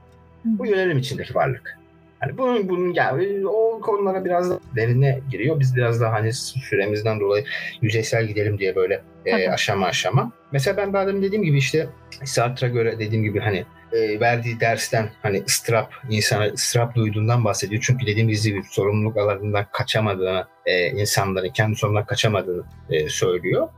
Bu 0.44 0.66
yönelim 0.66 0.98
içindeki 0.98 1.34
varlık. 1.34 1.78
Hani 2.24 2.38
bunun, 2.38 2.68
bunun 2.68 2.94
yani 2.94 3.48
o 3.48 3.80
konulara 3.80 4.24
biraz 4.24 4.50
da 4.50 4.60
derine 4.76 5.20
giriyor. 5.30 5.60
Biz 5.60 5.76
biraz 5.76 6.00
daha 6.00 6.12
hani 6.12 6.32
süremizden 6.32 7.20
dolayı 7.20 7.44
yüzeysel 7.82 8.26
gidelim 8.26 8.58
diye 8.58 8.76
böyle 8.76 9.02
e, 9.26 9.48
aşama 9.48 9.86
aşama. 9.86 10.32
Mesela 10.52 10.76
ben 10.76 10.92
daha 10.92 11.06
dediğim 11.06 11.44
gibi 11.44 11.58
işte 11.58 11.88
Sartre'a 12.24 12.68
göre 12.68 12.98
dediğim 12.98 13.24
gibi 13.24 13.40
hani 13.40 13.64
e, 13.92 14.20
verdiği 14.20 14.60
dersten 14.60 15.10
hani 15.22 15.42
ıstırap, 15.46 15.92
insana 16.10 16.44
ıstırap 16.44 16.94
duyduğundan 16.94 17.44
bahsediyor. 17.44 17.82
Çünkü 17.86 18.06
dediğim 18.06 18.28
gibi 18.28 18.62
sorumluluk 18.70 19.16
alanından 19.16 19.66
kaçamadığını, 19.72 20.46
e, 20.66 20.86
insanların 20.86 21.48
kendi 21.48 21.76
sorumluluklarından 21.76 22.06
kaçamadığını 22.06 22.64
e, 22.90 23.08
söylüyor. 23.08 23.68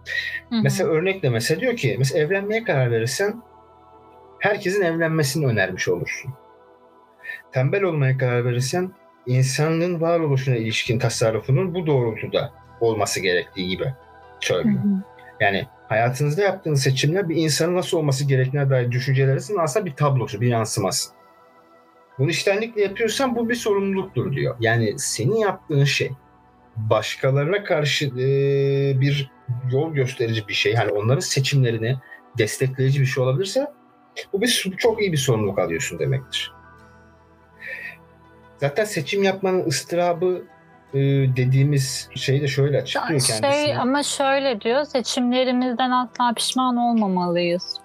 Hı 0.50 0.56
hı. 0.56 0.62
Mesela 0.62 0.90
örnekle 0.90 1.30
mesela 1.30 1.61
diyor 1.61 1.76
ki 1.76 1.96
mesela 1.98 2.20
evlenmeye 2.20 2.64
karar 2.64 2.90
verirsen 2.90 3.42
herkesin 4.38 4.82
evlenmesini 4.82 5.46
önermiş 5.46 5.88
olursun 5.88 6.35
tembel 7.52 7.82
olmaya 7.82 8.18
karar 8.18 8.44
verirsen 8.44 8.92
insanlığın 9.26 10.00
varoluşuna 10.00 10.56
ilişkin 10.56 10.98
tasarrufunun 10.98 11.74
bu 11.74 11.87
doğrultuda 11.87 12.52
olması 12.80 13.20
gerektiği 13.20 13.68
gibi 13.68 13.94
söylüyor. 14.40 14.80
Yani 15.40 15.66
hayatınızda 15.88 16.42
yaptığınız 16.42 16.82
seçimler 16.82 17.28
bir 17.28 17.37
insanın 17.37 17.76
nasıl 17.76 17.98
olması 17.98 18.24
gerektiğine 18.24 18.70
dair 18.70 18.90
düşüncelerinizin 18.90 19.59
aslında 19.59 19.87
bir 19.87 19.94
tablosu, 19.94 20.40
bir 20.40 20.48
yansıması. 20.48 21.11
Bunu 22.18 22.30
iştenlikle 22.30 22.82
yapıyorsan 22.82 23.37
bu 23.37 23.48
bir 23.48 23.54
sorumluluktur 23.54 24.32
diyor. 24.32 24.56
Yani 24.61 24.98
senin 24.98 25.37
yaptığın 25.37 25.85
şey 25.85 26.11
başkalarına 26.76 27.64
karşı 27.64 28.06
e, 28.06 28.21
bir 29.00 29.31
yol 29.73 29.94
gösterici 29.94 30.48
bir 30.48 30.54
şey. 30.54 30.75
Hani 30.75 30.92
onların 30.92 31.21
seçimlerini 31.21 31.96
destekleyici 32.38 33.00
bir 33.00 33.06
şey 33.06 33.25
olabilirse 33.25 33.66
bu 34.33 34.40
bir 34.40 34.75
çok 34.79 35.02
iyi 35.02 35.12
bir 35.12 35.16
sorumluluk 35.16 35.58
alıyorsun 35.58 35.98
demektir. 35.98 36.52
Zaten 38.61 38.85
seçim 38.85 39.23
yapmanın 39.23 39.67
ıstırabı 39.67 40.42
e, 40.94 40.98
dediğimiz 41.37 42.09
şeyi 42.15 42.40
de 42.42 42.48
şöyle 42.48 42.79
açıklıyor 42.79 43.21
şey, 43.21 43.40
kendisine. 43.40 43.79
Ama 43.79 44.02
şöyle 44.02 44.61
diyor 44.61 44.85
seçimlerimizden 44.85 45.90
asla 45.90 46.33
pişman 46.37 46.77
olmamalıyız. 46.77 47.81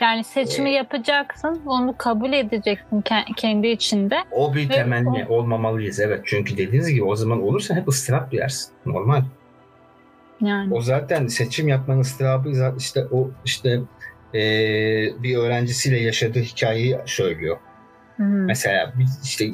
Yani 0.00 0.24
seçimi 0.24 0.70
ee, 0.70 0.72
yapacaksın, 0.72 1.62
onu 1.66 1.94
kabul 1.98 2.32
edeceksin 2.32 3.04
kendi 3.36 3.68
içinde. 3.68 4.16
O 4.30 4.54
bir 4.54 4.68
temenni 4.68 5.26
o... 5.28 5.34
olmamalıyız 5.34 6.00
evet. 6.00 6.20
Çünkü 6.24 6.56
dediğiniz 6.56 6.88
gibi 6.88 7.04
o 7.04 7.16
zaman 7.16 7.42
olursa 7.42 7.74
hep 7.74 7.88
ıstırap 7.88 8.32
duyarsın. 8.32 8.72
Normal. 8.86 9.22
Yani. 10.40 10.74
O 10.74 10.80
zaten 10.80 11.26
seçim 11.26 11.68
yapmanın 11.68 12.00
ıstırabı 12.00 12.74
işte 12.78 13.04
o 13.12 13.30
işte 13.44 13.80
e, 14.34 14.40
bir 15.22 15.36
öğrencisiyle 15.36 16.00
yaşadığı 16.00 16.40
hikayeyi 16.40 16.98
söylüyor. 17.06 17.56
Hı-hı. 18.16 18.26
Mesela 18.26 18.92
işte 19.24 19.50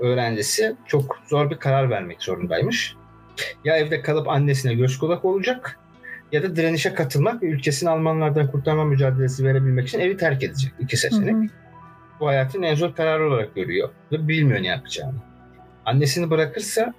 öğrencisi 0.00 0.76
çok 0.86 1.18
zor 1.26 1.50
bir 1.50 1.56
karar 1.56 1.90
vermek 1.90 2.22
zorundaymış. 2.22 2.96
Ya 3.64 3.76
evde 3.76 4.02
kalıp 4.02 4.28
annesine 4.28 4.74
göz 4.74 4.98
kulak 4.98 5.24
olacak 5.24 5.78
ya 6.32 6.42
da 6.42 6.56
direnişe 6.56 6.94
katılmak 6.94 7.42
ve 7.42 7.46
ülkesini 7.46 7.90
Almanlardan 7.90 8.50
kurtarma 8.50 8.84
mücadelesi 8.84 9.44
verebilmek 9.44 9.88
için 9.88 10.00
evi 10.00 10.16
terk 10.16 10.42
edecek. 10.42 10.72
İki 10.80 10.96
seçenek. 10.96 11.34
Hı 11.34 11.38
hı. 11.38 11.46
Bu 12.20 12.26
hayatın 12.26 12.62
en 12.62 12.74
zor 12.74 12.94
kararı 12.94 13.28
olarak 13.28 13.54
görüyor 13.54 13.88
ve 14.12 14.28
bilmiyor 14.28 14.62
ne 14.62 14.66
yapacağını. 14.66 15.14
Annesini 15.84 16.30
bırakırsa 16.30 16.94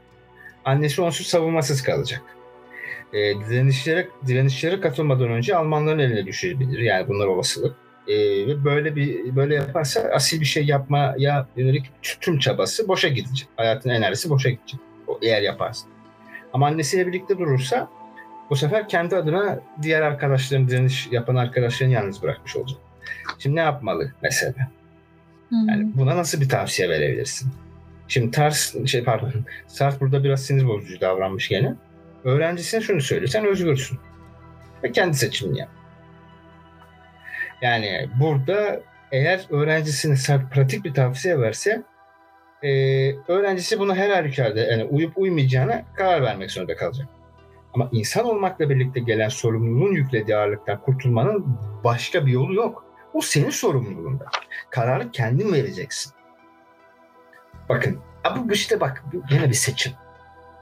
annesi 0.65 1.01
onsuz 1.01 1.27
savunmasız 1.27 1.83
kalacak. 1.83 2.21
E, 3.13 3.19
direnişlere, 3.49 4.07
direnişlere 4.27 4.79
katılmadan 4.79 5.29
önce 5.29 5.55
Almanların 5.55 5.99
eline 5.99 6.25
düşebilir. 6.25 6.79
Yani 6.79 7.07
bunlar 7.07 7.27
olasılık. 7.27 7.75
E, 8.07 8.47
ve 8.47 8.63
böyle 8.65 8.95
bir 8.95 9.35
böyle 9.35 9.55
yaparsa 9.55 10.01
asil 10.01 10.39
bir 10.39 10.45
şey 10.45 10.65
yapmaya 10.65 11.47
yönelik 11.55 11.85
tüm 12.21 12.39
çabası 12.39 12.87
boşa 12.87 13.07
gidecek. 13.07 13.47
Hayatın 13.57 13.89
enerjisi 13.89 14.29
boşa 14.29 14.49
gidecek. 14.49 14.79
Eğer 15.21 15.41
yaparsa. 15.41 15.87
Ama 16.53 16.67
annesiyle 16.67 17.07
birlikte 17.07 17.37
durursa 17.37 17.89
bu 18.49 18.55
sefer 18.55 18.89
kendi 18.89 19.15
adına 19.15 19.59
diğer 19.81 20.01
arkadaşların 20.01 20.67
direniş 20.67 21.07
yapan 21.11 21.35
arkadaşlarını 21.35 21.93
yalnız 21.93 22.23
bırakmış 22.23 22.55
olacak. 22.55 22.79
Şimdi 23.39 23.55
ne 23.55 23.61
yapmalı 23.61 24.11
mesela? 24.21 24.71
Hmm. 25.49 25.69
Yani 25.69 25.91
buna 25.95 26.17
nasıl 26.17 26.41
bir 26.41 26.49
tavsiye 26.49 26.89
verebilirsin? 26.89 27.51
Şimdi 28.07 28.31
Tars 28.31 28.85
şey 28.85 29.03
pardon 29.03 29.31
Sartre 29.67 29.99
burada 29.99 30.23
biraz 30.23 30.45
sinir 30.45 30.67
bozucu 30.67 31.01
davranmış 31.01 31.47
gene. 31.49 31.75
Öğrencisine 32.23 32.81
şunu 32.81 33.01
söylüyor. 33.01 33.29
Sen 33.29 33.45
özgürsün. 33.45 33.99
Ve 34.83 34.91
kendi 34.91 35.17
seçimini 35.17 35.59
yap. 35.59 35.69
Yani 37.63 38.09
burada 38.19 38.81
eğer 39.11 39.45
öğrencisine 39.49 40.15
Sartre 40.15 40.49
pratik 40.49 40.85
bir 40.85 40.93
tavsiye 40.93 41.39
verse 41.39 41.83
e, 42.63 42.69
öğrencisi 43.27 43.79
buna 43.79 43.95
her 43.95 44.09
halükarda 44.09 44.59
yani 44.59 44.83
uyup 44.83 45.17
uymayacağına 45.17 45.85
karar 45.95 46.21
vermek 46.21 46.51
zorunda 46.51 46.75
kalacak. 46.75 47.07
Ama 47.73 47.89
insan 47.91 48.25
olmakla 48.25 48.69
birlikte 48.69 48.99
gelen 48.99 49.29
sorumluluğun 49.29 49.91
yüklediği 49.91 50.37
ağırlıktan 50.37 50.81
kurtulmanın 50.81 51.57
başka 51.83 52.25
bir 52.25 52.31
yolu 52.31 52.53
yok. 52.53 52.85
O 53.13 53.21
senin 53.21 53.49
sorumluluğunda. 53.49 54.25
Kararı 54.69 55.11
kendin 55.11 55.53
vereceksin. 55.53 56.13
Bakın 57.69 57.99
bu 58.37 58.51
işte 58.51 58.79
bak 58.79 59.03
yine 59.31 59.49
bir 59.49 59.53
seçim. 59.53 59.93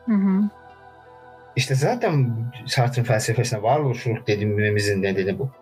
Hı 0.05 0.13
hı. 0.13 0.49
İşte 1.55 1.75
zaten 1.75 2.35
Sartre'ın 2.65 3.05
felsefesine 3.05 3.61
varoluşluluk 3.61 4.27
dediğimizin 4.27 5.03
nedeni 5.03 5.39
bu. 5.39 5.60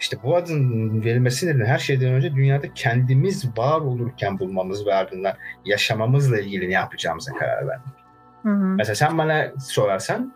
İşte 0.00 0.16
bu 0.22 0.36
adın 0.36 1.04
verilmesi 1.04 1.46
nedeni 1.46 1.64
her 1.64 1.78
şeyden 1.78 2.12
önce 2.12 2.34
dünyada 2.34 2.74
kendimiz 2.74 3.58
var 3.58 3.80
olurken 3.80 4.38
bulmamız 4.38 4.86
ve 4.86 4.94
ardından 4.94 5.34
yaşamamızla 5.64 6.40
ilgili 6.40 6.68
ne 6.68 6.74
yapacağımıza 6.74 7.32
karar 7.32 7.68
vermek. 7.68 7.94
Hı 8.42 8.48
hı. 8.48 8.74
Mesela 8.78 8.94
sen 8.94 9.18
bana 9.18 9.52
sorarsan 9.60 10.34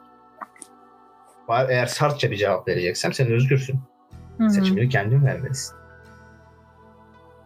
eğer 1.69 1.87
sartça 1.87 2.31
bir 2.31 2.37
cevap 2.37 2.69
vereceksem 2.69 3.13
sen 3.13 3.27
özgürsün. 3.27 3.81
Hı-hı. 4.39 4.51
Seçimini 4.51 4.89
kendin 4.89 5.25
vermelisin. 5.25 5.77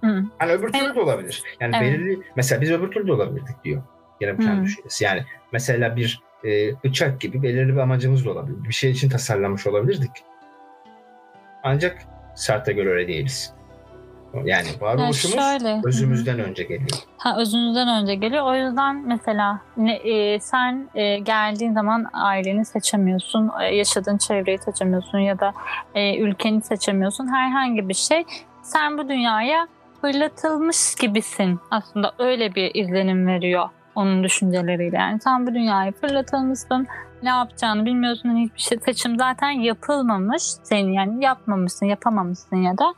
Hı. 0.04 0.24
Hani 0.38 0.52
öbür 0.52 0.72
türlü 0.72 0.94
de 0.94 1.00
olabilir. 1.00 1.42
Yani 1.60 1.76
evet. 1.76 1.92
belirli 1.92 2.22
mesela 2.36 2.60
biz 2.60 2.70
öbür 2.70 2.90
türlü 2.90 3.06
de 3.06 3.12
olabilirdik 3.12 3.64
diyor. 3.64 3.82
Gene 4.20 4.36
kendi 4.36 4.64
düşüncesi. 4.64 5.04
Yani 5.04 5.24
mesela 5.52 5.96
bir 5.96 6.22
e, 6.44 6.82
bıçak 6.84 7.20
gibi 7.20 7.42
belirli 7.42 7.72
bir 7.72 7.80
amacımız 7.80 8.24
da 8.24 8.30
olabilir. 8.30 8.64
Bir 8.64 8.72
şey 8.72 8.90
için 8.90 9.08
tasarlanmış 9.08 9.66
olabilirdik. 9.66 10.10
Ancak 11.66 11.98
Sart'a 12.34 12.72
göre 12.72 12.88
öyle 12.88 13.08
değiliz. 13.08 13.52
Yani 14.44 14.66
varoluşumuz 14.80 15.36
yani 15.36 15.60
şöyle, 15.60 15.80
özümüzden 15.84 16.38
önce 16.40 16.62
geliyor. 16.62 16.88
Ha 17.18 17.36
özünüzden 17.40 18.02
önce 18.02 18.14
geliyor. 18.14 18.44
O 18.46 18.54
yüzden 18.54 18.96
mesela 19.06 19.60
ne, 19.76 19.94
e, 19.94 20.40
sen 20.40 20.88
e, 20.94 21.18
geldiğin 21.18 21.72
zaman 21.72 22.06
aileni 22.12 22.64
seçemiyorsun, 22.64 23.50
e, 23.60 23.64
yaşadığın 23.74 24.18
çevreyi 24.18 24.58
seçemiyorsun 24.58 25.18
ya 25.18 25.40
da 25.40 25.52
e, 25.94 26.18
ülkeni 26.18 26.62
seçemiyorsun. 26.62 27.28
Herhangi 27.28 27.88
bir 27.88 27.94
şey. 27.94 28.24
Sen 28.62 28.98
bu 28.98 29.08
dünyaya 29.08 29.68
fırlatılmış 30.00 30.94
gibisin. 31.00 31.60
Aslında 31.70 32.12
öyle 32.18 32.54
bir 32.54 32.74
izlenim 32.74 33.26
veriyor 33.26 33.68
onun 33.94 34.24
düşünceleriyle. 34.24 34.96
Yani 34.96 35.20
sen 35.20 35.46
bu 35.46 35.54
dünyaya 35.54 35.92
fırlatılmışsın. 35.92 36.86
Ne 37.22 37.28
yapacağını 37.28 37.86
bilmiyorsun. 37.86 38.36
Hiçbir 38.36 38.60
şey 38.60 38.78
seçim 38.78 39.16
zaten 39.18 39.50
yapılmamış. 39.50 40.42
Senin 40.42 40.92
yani 40.92 41.24
yapmamışsın, 41.24 41.86
yapamamışsın 41.86 42.56
ya 42.56 42.78
da 42.78 42.94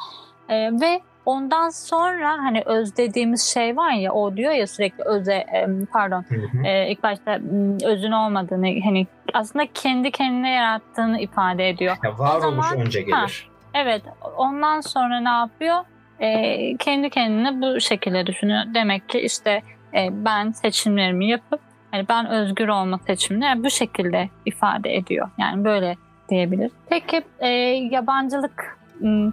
e, 0.48 0.80
ve 0.80 1.00
Ondan 1.28 1.68
sonra 1.68 2.30
hani 2.38 2.62
öz 2.66 2.96
dediğimiz 2.96 3.42
şey 3.42 3.76
var 3.76 3.90
ya 3.90 4.12
o 4.12 4.36
diyor 4.36 4.52
ya 4.52 4.66
sürekli 4.66 5.04
öze 5.04 5.46
pardon 5.92 6.24
E, 6.64 6.90
ilk 6.90 7.02
başta 7.02 7.40
özün 7.84 8.12
olmadığını 8.12 8.80
hani 8.84 9.06
aslında 9.34 9.66
kendi 9.74 10.10
kendine 10.10 10.50
yarattığını 10.50 11.20
ifade 11.20 11.68
ediyor. 11.68 11.96
Ya 12.04 12.18
varoluş 12.18 12.72
önce 12.72 13.00
gelir. 13.00 13.12
Ha, 13.12 13.26
evet 13.74 14.02
ondan 14.36 14.80
sonra 14.80 15.20
ne 15.20 15.28
yapıyor? 15.28 15.76
E, 16.20 16.76
kendi 16.76 17.10
kendine 17.10 17.60
bu 17.60 17.80
şekilde 17.80 18.26
düşünüyor. 18.26 18.60
Demek 18.74 19.08
ki 19.08 19.20
işte 19.20 19.62
e, 19.94 20.24
ben 20.24 20.50
seçimlerimi 20.50 21.28
yapıp 21.28 21.60
hani 21.98 22.08
ben 22.08 22.26
özgür 22.26 22.68
olma 22.68 22.98
seçimini 23.06 23.44
yani 23.44 23.64
bu 23.64 23.70
şekilde 23.70 24.28
ifade 24.46 24.96
ediyor. 24.96 25.28
Yani 25.38 25.64
böyle 25.64 25.96
diyebilir. 26.28 26.70
Peki 26.88 27.22
e, 27.38 27.48
yabancılık 27.90 28.78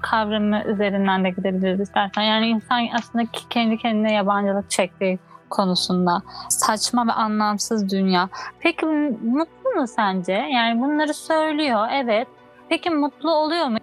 kavramı 0.01 0.63
üzerinden 0.66 1.24
de 1.24 1.30
gidebiliriz 1.30 1.80
istersen. 1.80 2.22
Yani 2.22 2.47
insan 2.47 2.88
aslında 2.93 3.26
kendi 3.49 3.78
kendine 3.78 4.13
yabancılık 4.13 4.70
çektiği 4.70 5.20
konusunda. 5.49 6.22
Saçma 6.49 7.07
ve 7.07 7.11
anlamsız 7.11 7.91
dünya. 7.91 8.30
Peki 8.59 8.86
mutlu 8.86 9.70
mu 9.76 9.88
sence? 9.88 10.34
Yani 10.34 10.82
bunları 10.82 11.13
söylüyor 11.13 11.88
evet. 11.91 12.28
Peki 12.70 12.89
mutlu 12.89 13.34
oluyor 13.34 13.68
mu? 13.68 13.78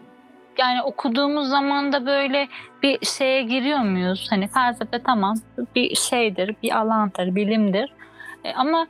Yani 0.59 0.83
okuduğumuz 0.83 1.49
zaman 1.49 1.93
da 1.93 2.07
böyle 2.07 2.49
bir 2.83 3.07
şeye 3.07 3.43
giriyor 3.43 3.79
muyuz? 3.79 4.27
Hani 4.31 4.49
felsefe 4.49 5.03
tamam 5.03 5.35
bir 5.75 5.95
şeydir, 5.95 6.57
bir 6.63 6.79
alandır, 6.79 7.35
bilimdir. 7.35 7.93
E, 8.45 8.53
ama 8.53 8.87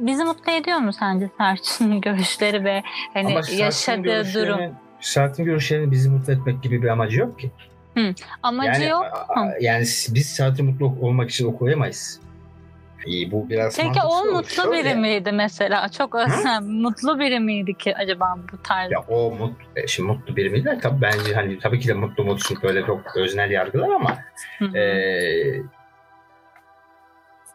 bizi 0.00 0.24
mutlu 0.24 0.52
ediyor 0.52 0.78
mu 0.78 0.92
sence 0.92 1.30
Serçin'in 1.38 2.00
görüşleri 2.00 2.64
ve 2.64 2.82
hani 3.14 3.40
yaşadığı 3.56 4.34
durum? 4.34 4.60
Sert'in 5.00 5.44
görüşlerinin 5.44 5.90
bizi 5.90 6.10
mutlu 6.10 6.32
etmek 6.32 6.62
gibi 6.62 6.82
bir 6.82 6.88
amacı 6.88 7.20
yok 7.20 7.38
ki. 7.38 7.50
Hı. 7.96 8.14
Amacı 8.42 8.80
yani, 8.80 8.90
yok. 8.90 9.04
A, 9.28 9.48
yani 9.60 9.84
biz 10.08 10.26
Sert'in 10.26 10.66
mutlu 10.66 10.86
olmak 11.06 11.30
için 11.30 11.46
okuyamayız. 11.46 12.20
İyi, 13.06 13.32
bu 13.32 13.48
biraz 13.50 13.76
Peki 13.76 14.00
o 14.04 14.24
mutlu 14.24 14.62
olur. 14.62 14.72
biri 14.72 14.94
miydi 14.94 15.32
mesela? 15.32 15.88
Çok 15.88 16.14
özel, 16.14 16.60
mutlu 16.62 17.18
biri 17.18 17.40
miydi 17.40 17.74
ki 17.74 17.96
acaba 17.96 18.38
bu 18.52 18.62
tarz? 18.62 18.92
Ya 18.92 19.00
o 19.08 19.30
mutlu, 19.30 19.64
e, 19.76 19.86
şimdi 19.86 20.06
mutlu 20.12 20.36
biri 20.36 20.50
miydi? 20.50 20.78
Tabii 20.82 21.00
bence 21.00 21.34
hani 21.34 21.58
tabii 21.58 21.80
ki 21.80 21.88
de 21.88 21.92
mutlu 21.92 22.24
mutsuz 22.24 22.62
böyle 22.62 22.86
çok 22.86 23.16
öznel 23.16 23.50
yargılar 23.50 23.88
ama 23.88 24.18
e, 24.78 24.82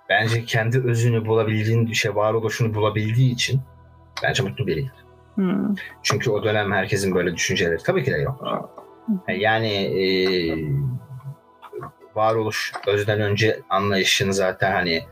bence 0.09 0.45
kendi 0.45 0.79
özünü 0.79 1.25
bulabildiğin, 1.25 1.91
şey 1.91 2.15
varoluşunu 2.15 2.73
bulabildiği 2.73 3.33
için 3.33 3.61
bence 4.23 4.43
mutlu 4.43 4.67
biriydi. 4.67 4.91
Hmm. 5.35 5.75
Çünkü 6.03 6.29
o 6.31 6.43
dönem 6.43 6.71
herkesin 6.71 7.15
böyle 7.15 7.35
düşünceleri 7.35 7.77
tabii 7.77 8.03
ki 8.03 8.11
de 8.11 8.17
yok. 8.17 8.67
Yani 9.27 9.73
e, 9.73 10.03
varoluş 12.15 12.73
özden 12.87 13.21
önce 13.21 13.59
anlayışını 13.69 14.33
zaten 14.33 14.71
hani 14.71 15.03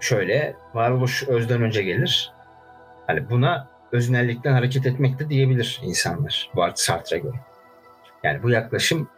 şöyle 0.00 0.56
varoluş 0.74 1.28
özden 1.28 1.62
önce 1.62 1.82
gelir. 1.82 2.32
Hani 3.06 3.30
buna 3.30 3.68
öznellikten 3.92 4.52
hareket 4.52 4.86
etmek 4.86 5.18
de 5.18 5.28
diyebilir 5.28 5.80
insanlar 5.84 6.50
Bart 6.56 6.78
Sartre'a 6.78 7.18
göre. 7.18 7.36
Yani 8.22 8.42
bu 8.42 8.50
yaklaşım 8.50 9.08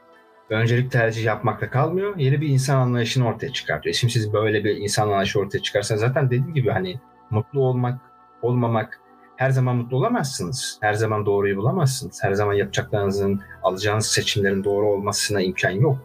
öncelik 0.55 0.93
tercih 0.93 1.25
yapmakta 1.25 1.71
kalmıyor. 1.71 2.17
Yeni 2.17 2.41
bir 2.41 2.49
insan 2.49 2.77
anlayışını 2.77 3.29
ortaya 3.29 3.53
çıkartıyor. 3.53 3.95
Şimdi 3.95 4.13
siz 4.13 4.33
böyle 4.33 4.65
bir 4.65 4.77
insan 4.77 5.07
anlayışı 5.07 5.41
ortaya 5.41 5.63
çıkarsanız 5.63 6.01
zaten 6.01 6.27
dediğim 6.27 6.55
gibi 6.55 6.71
hani 6.71 7.01
mutlu 7.31 7.61
olmak, 7.61 8.01
olmamak 8.43 9.01
her 9.37 9.51
zaman 9.51 9.77
mutlu 9.77 9.97
olamazsınız. 9.97 10.79
Her 10.81 10.95
zaman 10.95 11.27
doğruyu 11.27 11.57
bulamazsınız. 11.57 12.25
Her 12.25 12.33
zaman 12.33 12.53
yapacaklarınızın, 12.53 13.41
alacağınız 13.63 14.07
seçimlerin 14.07 14.65
doğru 14.65 14.87
olmasına 14.87 15.41
imkan 15.41 15.71
yok. 15.71 15.99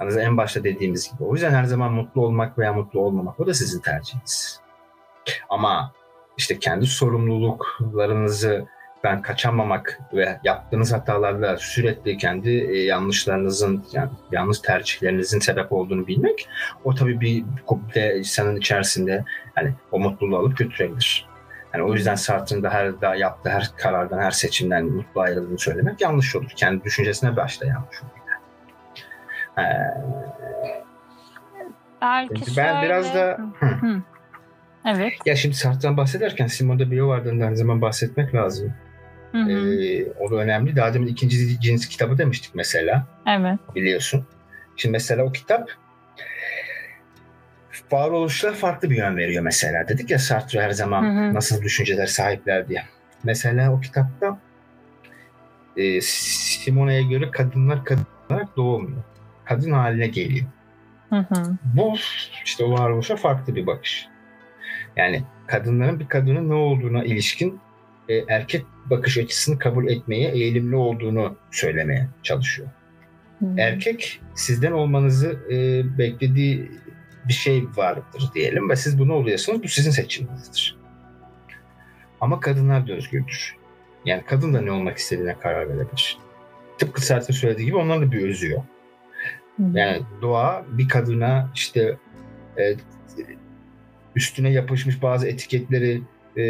Yani 0.00 0.20
en 0.20 0.36
başta 0.36 0.64
dediğimiz 0.64 1.12
gibi. 1.12 1.24
O 1.24 1.34
yüzden 1.34 1.50
her 1.50 1.64
zaman 1.64 1.92
mutlu 1.92 2.26
olmak 2.26 2.58
veya 2.58 2.72
mutlu 2.72 3.00
olmamak 3.00 3.40
o 3.40 3.46
da 3.46 3.54
sizin 3.54 3.80
tercihiniz. 3.80 4.60
Ama 5.48 5.92
işte 6.36 6.58
kendi 6.58 6.86
sorumluluklarınızı 6.86 8.66
ben 9.04 9.22
kaçamamak 9.22 10.00
ve 10.12 10.38
yaptığınız 10.44 10.92
hatalarla 10.92 11.56
sürekli 11.56 12.16
kendi 12.16 12.50
e, 12.50 12.84
yanlışlarınızın 12.84 13.84
yani 13.92 14.10
yanlış 14.32 14.58
tercihlerinizin 14.58 15.38
sebep 15.38 15.72
olduğunu 15.72 16.06
bilmek 16.06 16.48
o 16.84 16.94
tabii 16.94 17.20
bir 17.20 17.44
komple 17.66 18.18
insanın 18.18 18.56
içerisinde 18.56 19.24
hani 19.54 19.74
o 19.92 19.98
mutluluğu 19.98 20.38
alıp 20.38 20.56
götürebilir. 20.58 21.28
Yani 21.74 21.84
o 21.84 21.94
yüzden 21.94 22.14
Sartre'ın 22.14 22.62
da 22.62 22.70
her 22.70 23.00
daha 23.00 23.14
yaptığı 23.16 23.50
her 23.50 23.70
karardan, 23.76 24.18
her 24.18 24.30
seçimden 24.30 24.84
mutlu 24.84 25.20
ayrıldığını 25.20 25.58
söylemek 25.58 26.00
yanlış 26.00 26.36
olur. 26.36 26.50
Kendi 26.56 26.84
düşüncesine 26.84 27.36
başta 27.36 27.66
yanlış 27.66 28.02
olur. 28.02 28.12
Ee, 29.58 29.62
Belki 32.02 32.56
ben 32.56 32.72
şöyle... 32.72 32.82
biraz 32.82 33.14
da 33.14 33.38
hı. 33.58 33.66
Hı. 33.66 34.02
Evet. 34.84 35.12
Ya 35.26 35.36
şimdi 35.36 35.54
Sartre'dan 35.54 35.96
bahsederken 35.96 36.46
Simone 36.46 36.78
de 36.78 36.90
Beauvoir'dan 36.90 37.40
da 37.40 37.44
her 37.44 37.54
zaman 37.54 37.82
bahsetmek 37.82 38.34
lazım. 38.34 38.74
Hı 39.32 39.38
hı. 39.38 39.50
Ee, 39.50 40.12
o 40.20 40.30
da 40.30 40.36
önemli. 40.36 40.76
Daha 40.76 40.94
demin 40.94 41.06
ikinci 41.06 41.60
cins 41.60 41.88
kitabı 41.88 42.18
demiştik 42.18 42.54
mesela. 42.54 43.06
Evet. 43.26 43.58
Biliyorsun. 43.74 44.26
Şimdi 44.76 44.92
mesela 44.92 45.24
o 45.24 45.32
kitap 45.32 45.70
varoluşla 47.92 48.52
farklı 48.52 48.90
bir 48.90 48.96
yön 48.96 49.16
veriyor 49.16 49.42
mesela. 49.42 49.88
Dedik 49.88 50.10
ya 50.10 50.18
Sartre 50.18 50.62
her 50.62 50.70
zaman 50.70 51.02
Hı 51.02 51.28
hı. 51.28 51.34
nasıl 51.34 51.62
düşünceler 51.62 52.06
sahipler 52.06 52.68
diye. 52.68 52.82
Mesela 53.24 53.72
o 53.72 53.80
kitapta 53.80 54.38
e, 55.76 56.00
Simone'ye 56.00 57.02
göre 57.02 57.30
kadınlar 57.30 57.84
kadın 57.84 58.06
olarak 58.30 58.56
doğmuyor. 58.56 59.02
Kadın 59.44 59.70
haline 59.70 60.06
geliyor. 60.06 60.46
Hı 61.10 61.16
hı. 61.16 61.56
Bu 61.64 61.94
işte 62.44 62.64
o 62.64 62.72
varoluşa 62.72 63.16
farklı 63.16 63.56
bir 63.56 63.66
bakış. 63.66 64.06
Yani 64.96 65.22
kadınların 65.46 66.00
bir 66.00 66.08
kadının 66.08 66.50
ne 66.50 66.54
olduğuna 66.54 67.04
ilişkin 67.04 67.60
e, 68.08 68.14
erkek 68.28 68.66
bakış 68.90 69.18
açısını 69.18 69.58
kabul 69.58 69.88
etmeye 69.88 70.30
eğilimli 70.30 70.76
olduğunu 70.76 71.36
söylemeye 71.50 72.08
çalışıyor. 72.22 72.68
Hı. 73.38 73.46
Erkek 73.58 74.20
sizden 74.34 74.72
olmanızı 74.72 75.38
e, 75.50 75.84
beklediği 75.98 76.70
bir 77.28 77.32
şey 77.32 77.64
vardır 77.76 78.30
diyelim 78.34 78.70
ve 78.70 78.76
siz 78.76 78.98
bunu 78.98 79.12
oluyorsunuz. 79.12 79.62
Bu 79.62 79.68
sizin 79.68 79.90
seçiminizdir. 79.90 80.76
Ama 82.20 82.40
kadınlar 82.40 82.88
da 82.88 82.92
özgürdür. 82.92 83.56
Yani 84.04 84.22
kadın 84.26 84.54
da 84.54 84.60
ne 84.60 84.72
olmak 84.72 84.98
istediğine 84.98 85.38
karar 85.38 85.68
verebilir. 85.68 86.18
Tıpkı 86.78 87.06
Sartre 87.06 87.34
söylediği 87.34 87.66
gibi 87.66 87.76
onların 87.76 88.02
da 88.02 88.12
bir 88.12 88.28
özü 88.28 88.50
yok. 88.50 88.64
Hı. 89.56 89.62
Yani 89.74 90.02
doğa 90.22 90.64
bir 90.68 90.88
kadına 90.88 91.50
işte 91.54 91.96
e, 92.58 92.74
üstüne 94.16 94.50
yapışmış 94.52 95.02
bazı 95.02 95.28
etiketleri 95.28 96.02
e, 96.36 96.42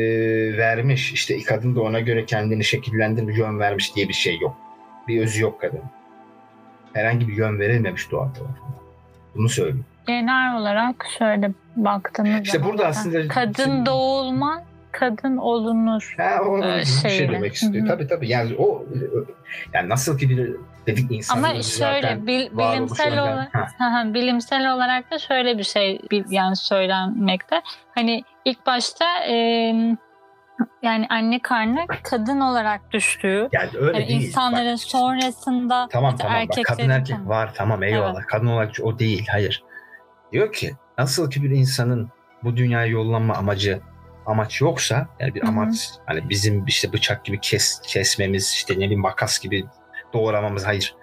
vermiş. 0.58 1.12
İşte 1.12 1.42
kadın 1.42 1.76
da 1.76 1.80
ona 1.82 2.00
göre 2.00 2.26
kendini 2.26 2.64
şekillendirmiş, 2.64 3.38
yön 3.38 3.58
vermiş 3.58 3.96
diye 3.96 4.08
bir 4.08 4.14
şey 4.14 4.38
yok. 4.38 4.56
Bir 5.08 5.22
özü 5.22 5.42
yok 5.42 5.60
kadın. 5.60 5.80
Herhangi 6.92 7.28
bir 7.28 7.34
yön 7.34 7.58
verilmemiş 7.58 8.10
doğa 8.10 8.32
tarafından. 8.32 8.72
Bunu 9.34 9.48
söyleyeyim. 9.48 9.84
Genel 10.06 10.56
olarak 10.60 11.06
şöyle 11.18 11.50
baktığımız 11.76 12.40
İşte 12.44 12.58
zaman 12.58 12.70
burada 12.72 12.86
aslında- 12.86 13.28
kadın 13.28 13.86
doğulma, 13.86 14.64
kadın 14.92 15.36
olunur. 15.36 16.14
Ha, 16.18 16.40
o 16.48 16.62
bir 16.62 16.84
şey 16.84 17.28
demek 17.28 17.54
istiyor. 17.54 17.86
Tabii 17.86 18.06
tabii. 18.06 18.28
Yani 18.28 18.54
o 18.58 18.84
yani 19.72 19.88
nasıl 19.88 20.18
ki 20.18 20.30
bir 20.30 20.56
dedik 20.86 21.10
insan 21.12 21.36
Ama 21.38 21.62
şöyle 21.62 22.26
bil- 22.26 22.58
bilimsel 22.58 23.22
olarak 23.22 23.54
Ha, 23.78 24.14
bilimsel 24.14 24.74
olarak 24.74 25.10
da 25.10 25.18
şöyle 25.18 25.58
bir 25.58 25.62
şey 25.64 26.00
yani 26.28 26.56
söylenmekte. 26.56 27.62
Hani 27.94 28.22
ilk 28.44 28.66
başta 28.66 29.04
e, 29.28 29.34
yani 30.82 31.06
anne 31.10 31.38
karnı 31.42 31.86
kadın 32.02 32.40
olarak 32.40 32.92
düştüğü 32.92 33.48
yani 33.52 33.70
öyle 33.80 33.98
yani 33.98 34.08
değil. 34.08 34.22
insanların 34.26 34.72
Bak, 34.72 34.80
sonrasında 34.80 35.88
Tamam 35.92 36.14
işte 36.14 36.28
tamam 36.28 36.48
bak 36.48 36.64
kadın 36.64 36.82
erkeklerin- 36.82 36.90
erkek 36.90 37.28
var 37.28 37.50
tamam 37.54 37.82
eyvallah. 37.82 38.22
Kadın 38.28 38.46
olarak 38.46 38.70
o 38.82 38.98
değil 38.98 39.26
hayır. 39.30 39.62
Diyor 40.32 40.52
ki 40.52 40.72
nasıl 40.98 41.30
ki 41.30 41.42
bir 41.42 41.50
insanın 41.50 42.08
bu 42.44 42.56
dünyaya 42.56 42.86
yollanma 42.86 43.34
amacı 43.34 43.80
amaç 44.26 44.60
yoksa 44.60 45.08
yani 45.20 45.34
bir 45.34 45.48
amaç 45.48 45.90
hani 46.06 46.28
bizim 46.28 46.64
işte 46.66 46.92
bıçak 46.92 47.24
gibi 47.24 47.40
kes, 47.40 47.80
kesmemiz 47.86 48.50
işte 48.50 48.74
ne 48.74 48.78
bileyim 48.78 49.00
makas 49.00 49.38
gibi 49.40 49.64
doğramamız 50.12 50.66
hayır. 50.66 50.94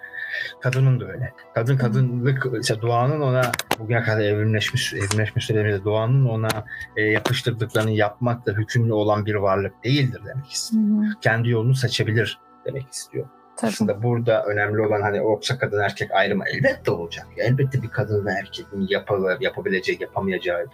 Kadının 0.60 1.00
da 1.00 1.04
öyle. 1.04 1.32
Kadın 1.54 1.76
kadınlık 1.76 2.46
işte 2.60 2.82
doğanın 2.82 3.20
ona 3.20 3.52
bugüne 3.78 4.02
kadar 4.02 4.20
evrimleşmiş 4.20 4.94
evrimleşmiş 4.94 5.44
süreçte 5.46 5.84
doğanın 5.84 6.26
ona 6.28 6.48
e, 6.96 7.02
yapıştırdıklarını 7.02 7.90
yapmakla 7.90 8.52
hükümlü 8.52 8.92
olan 8.92 9.26
bir 9.26 9.34
varlık 9.34 9.84
değildir 9.84 10.20
demek 10.26 10.50
istiyor. 10.50 10.82
Hı 10.82 11.06
hı, 11.06 11.20
Kendi 11.20 11.48
yolunu 11.50 11.74
seçebilir 11.74 12.38
demek 12.64 12.92
istiyor. 12.92 13.26
tabii. 13.56 13.70
Aslında 13.70 14.02
burada 14.02 14.44
önemli 14.44 14.80
olan 14.80 15.02
hani 15.02 15.16
yoksa 15.16 15.58
kadın 15.58 15.80
erkek 15.80 16.10
ayrımı 16.12 16.44
elbette 16.54 16.90
olacak. 16.90 17.26
Elbette 17.36 17.82
bir 17.82 17.88
kadın 17.88 18.26
ve 18.26 18.30
erkeğin 18.30 18.86
yapılır, 18.88 19.40
yapabileceği, 19.40 19.98
yapamayacağı 20.00 20.66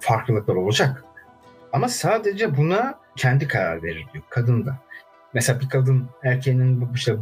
farklılıklar 0.00 0.54
olacak. 0.54 1.04
Ama 1.72 1.88
sadece 1.88 2.56
buna 2.56 2.94
kendi 3.16 3.48
karar 3.48 3.82
verir 3.82 4.06
diyor. 4.12 4.24
Kadın 4.30 4.66
da. 4.66 4.76
Mesela 5.34 5.60
bir 5.60 5.68
kadın 5.68 6.06
erkeğinin 6.24 6.88
işte 6.94 7.16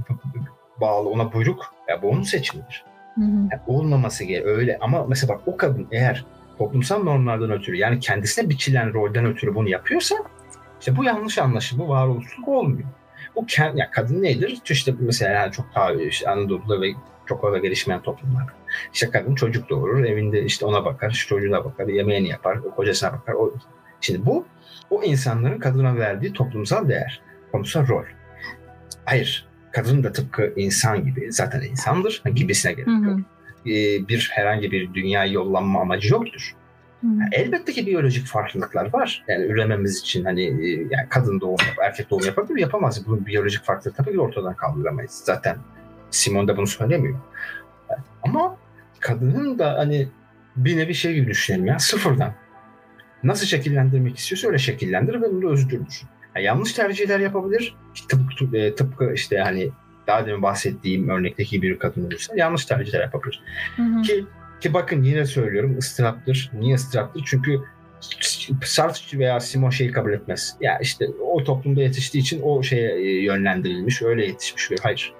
bağlı 0.81 1.09
ona 1.09 1.33
buyruk 1.33 1.75
ya 1.89 2.03
bu 2.03 2.09
onun 2.11 2.23
seçimidir. 2.23 2.85
Hı 3.15 3.21
hı, 3.21 3.25
Yani 3.53 3.61
olmaması 3.67 4.25
gerekiyor 4.25 4.57
öyle 4.59 4.79
ama 4.81 5.07
mesela 5.07 5.35
bak 5.35 5.41
o 5.47 5.57
kadın 5.57 5.89
eğer 5.93 6.25
toplumsal 6.59 7.03
normlardan 7.03 7.51
ötürü 7.51 7.77
yani 7.77 8.01
kendisine 8.01 8.49
biçilen 8.49 8.95
rolden 8.95 9.27
ötürü 9.27 9.55
bunu 9.55 9.69
yapıyorsa 9.69 10.15
işte 10.81 10.97
bu 10.97 11.05
yanlış 11.05 11.39
anlaşılma, 11.39 11.89
varoluşluk 11.89 12.49
olmuyor. 12.49 12.89
Bu 13.37 13.47
kend, 13.47 13.79
ya 13.79 13.91
kadın 13.91 14.23
nedir? 14.23 14.61
İşte 14.69 14.95
mesela 15.01 15.33
yani 15.33 15.53
çok 15.53 15.67
daha 15.75 15.93
işte 15.93 16.31
Anadolu'da 16.31 16.81
ve 16.81 16.87
çok 17.27 17.43
fazla 17.43 17.59
gelişmeyen 17.59 18.03
toplumlar. 18.03 18.45
İşte 18.93 19.11
kadın 19.11 19.35
çocuk 19.35 19.69
doğurur, 19.69 20.05
evinde 20.05 20.43
işte 20.43 20.67
ona 20.67 20.85
bakar, 20.85 21.11
işte 21.11 21.29
çocuğuna 21.29 21.65
bakar, 21.65 21.87
yemeğini 21.89 22.29
yapar, 22.29 22.59
kocasına 22.77 23.13
bakar. 23.13 23.33
O, 23.33 23.55
şimdi 24.01 24.27
bu 24.27 24.47
o 24.91 25.03
insanların 25.03 25.59
kadına 25.59 25.97
verdiği 25.97 26.33
toplumsal 26.33 26.89
değer, 26.89 27.21
toplumsal 27.53 27.89
rol. 27.89 28.05
Hayır, 29.05 29.47
kadın 29.73 30.05
da 30.05 30.13
tıpkı 30.13 30.53
insan 30.57 31.05
gibi, 31.05 31.33
zaten 31.33 31.61
insandır, 31.61 32.23
gibisine 32.35 32.73
gerek 32.73 32.89
yok. 33.05 33.21
Ee, 33.67 34.09
bir 34.09 34.31
herhangi 34.33 34.73
bir 34.73 34.95
dünya 34.95 35.27
yollanma 35.27 35.81
amacı 35.81 36.13
yoktur. 36.13 36.55
hı. 37.07 37.11
Elbette 37.33 37.73
ki 37.73 37.87
biyolojik 37.87 38.27
farklılıklar 38.27 38.93
var. 38.93 39.25
Yani 39.29 39.45
ürememiz 39.45 40.01
için 40.01 40.25
hani 40.25 40.43
e, 40.43 40.69
yani 40.71 41.09
kadın 41.09 41.41
doğum 41.41 41.57
yap, 41.67 41.77
erkek 41.83 42.11
doğum 42.11 42.25
yapabilir 42.25 42.61
yapamaz. 42.61 43.07
Bu 43.07 43.27
biyolojik 43.27 43.65
farklılık 43.65 43.97
tabii 43.97 44.13
ki 44.13 44.21
ortadan 44.21 44.55
kaldıramayız. 44.55 45.13
Zaten 45.25 45.57
Simon 46.11 46.49
da 46.49 46.57
bunu 46.57 46.67
söylemiyor. 46.67 47.19
Ama 48.23 48.57
kadının 49.01 49.59
da 49.59 49.75
hani 49.79 50.09
bir 50.57 50.77
nevi 50.77 50.95
şey 50.95 51.15
gibi 51.15 51.27
düşünelim 51.27 51.67
ya 51.67 51.79
sıfırdan. 51.79 52.35
Nasıl 53.25 53.47
şekillendirmek 53.47 54.19
istiyorsa 54.19 54.49
öyle 54.49 54.59
şekillendirir 54.59 55.23
ve 55.23 55.31
bunda 55.33 55.49
özgürdür. 55.49 56.03
Yani 56.37 56.45
yanlış 56.45 56.73
tercihler 56.73 57.21
yapabilir. 57.21 57.77
Tıpkı, 58.09 58.57
e, 58.57 58.75
tıpkı 58.75 59.13
işte 59.15 59.39
hani 59.39 59.71
daha 60.07 60.27
demin 60.27 60.43
bahsettiğim 60.43 61.09
örnekteki 61.09 61.63
bir 61.63 61.79
kadın 61.79 62.07
olursa 62.07 62.33
yanlış 62.37 62.65
tercihler 62.65 63.01
yapabilir. 63.01 63.43
Hı 63.77 63.83
hı. 63.83 64.03
Ki 64.03 64.25
ki 64.61 64.75
bakın 64.75 65.03
yine 65.03 65.25
söylüyorum 65.25 65.79
ıstıraptır. 65.79 66.51
Niye 66.55 66.75
ıstıraptır? 66.75 67.23
Çünkü 67.27 67.61
Sartre 68.65 69.19
veya 69.19 69.41
Simon 69.41 69.71
şeyi 69.71 69.93
kabul 69.93 70.13
etmez. 70.13 70.57
Ya 70.61 70.79
işte 70.79 71.07
o 71.33 71.45
toplumda 71.45 71.83
yetiştiği 71.83 72.23
için 72.23 72.41
o 72.43 72.63
şeye 72.63 72.95
e, 72.95 73.23
yönlendirilmiş, 73.23 74.03
öyle 74.03 74.27
yetişmiş. 74.27 74.71
Hayır. 74.83 75.13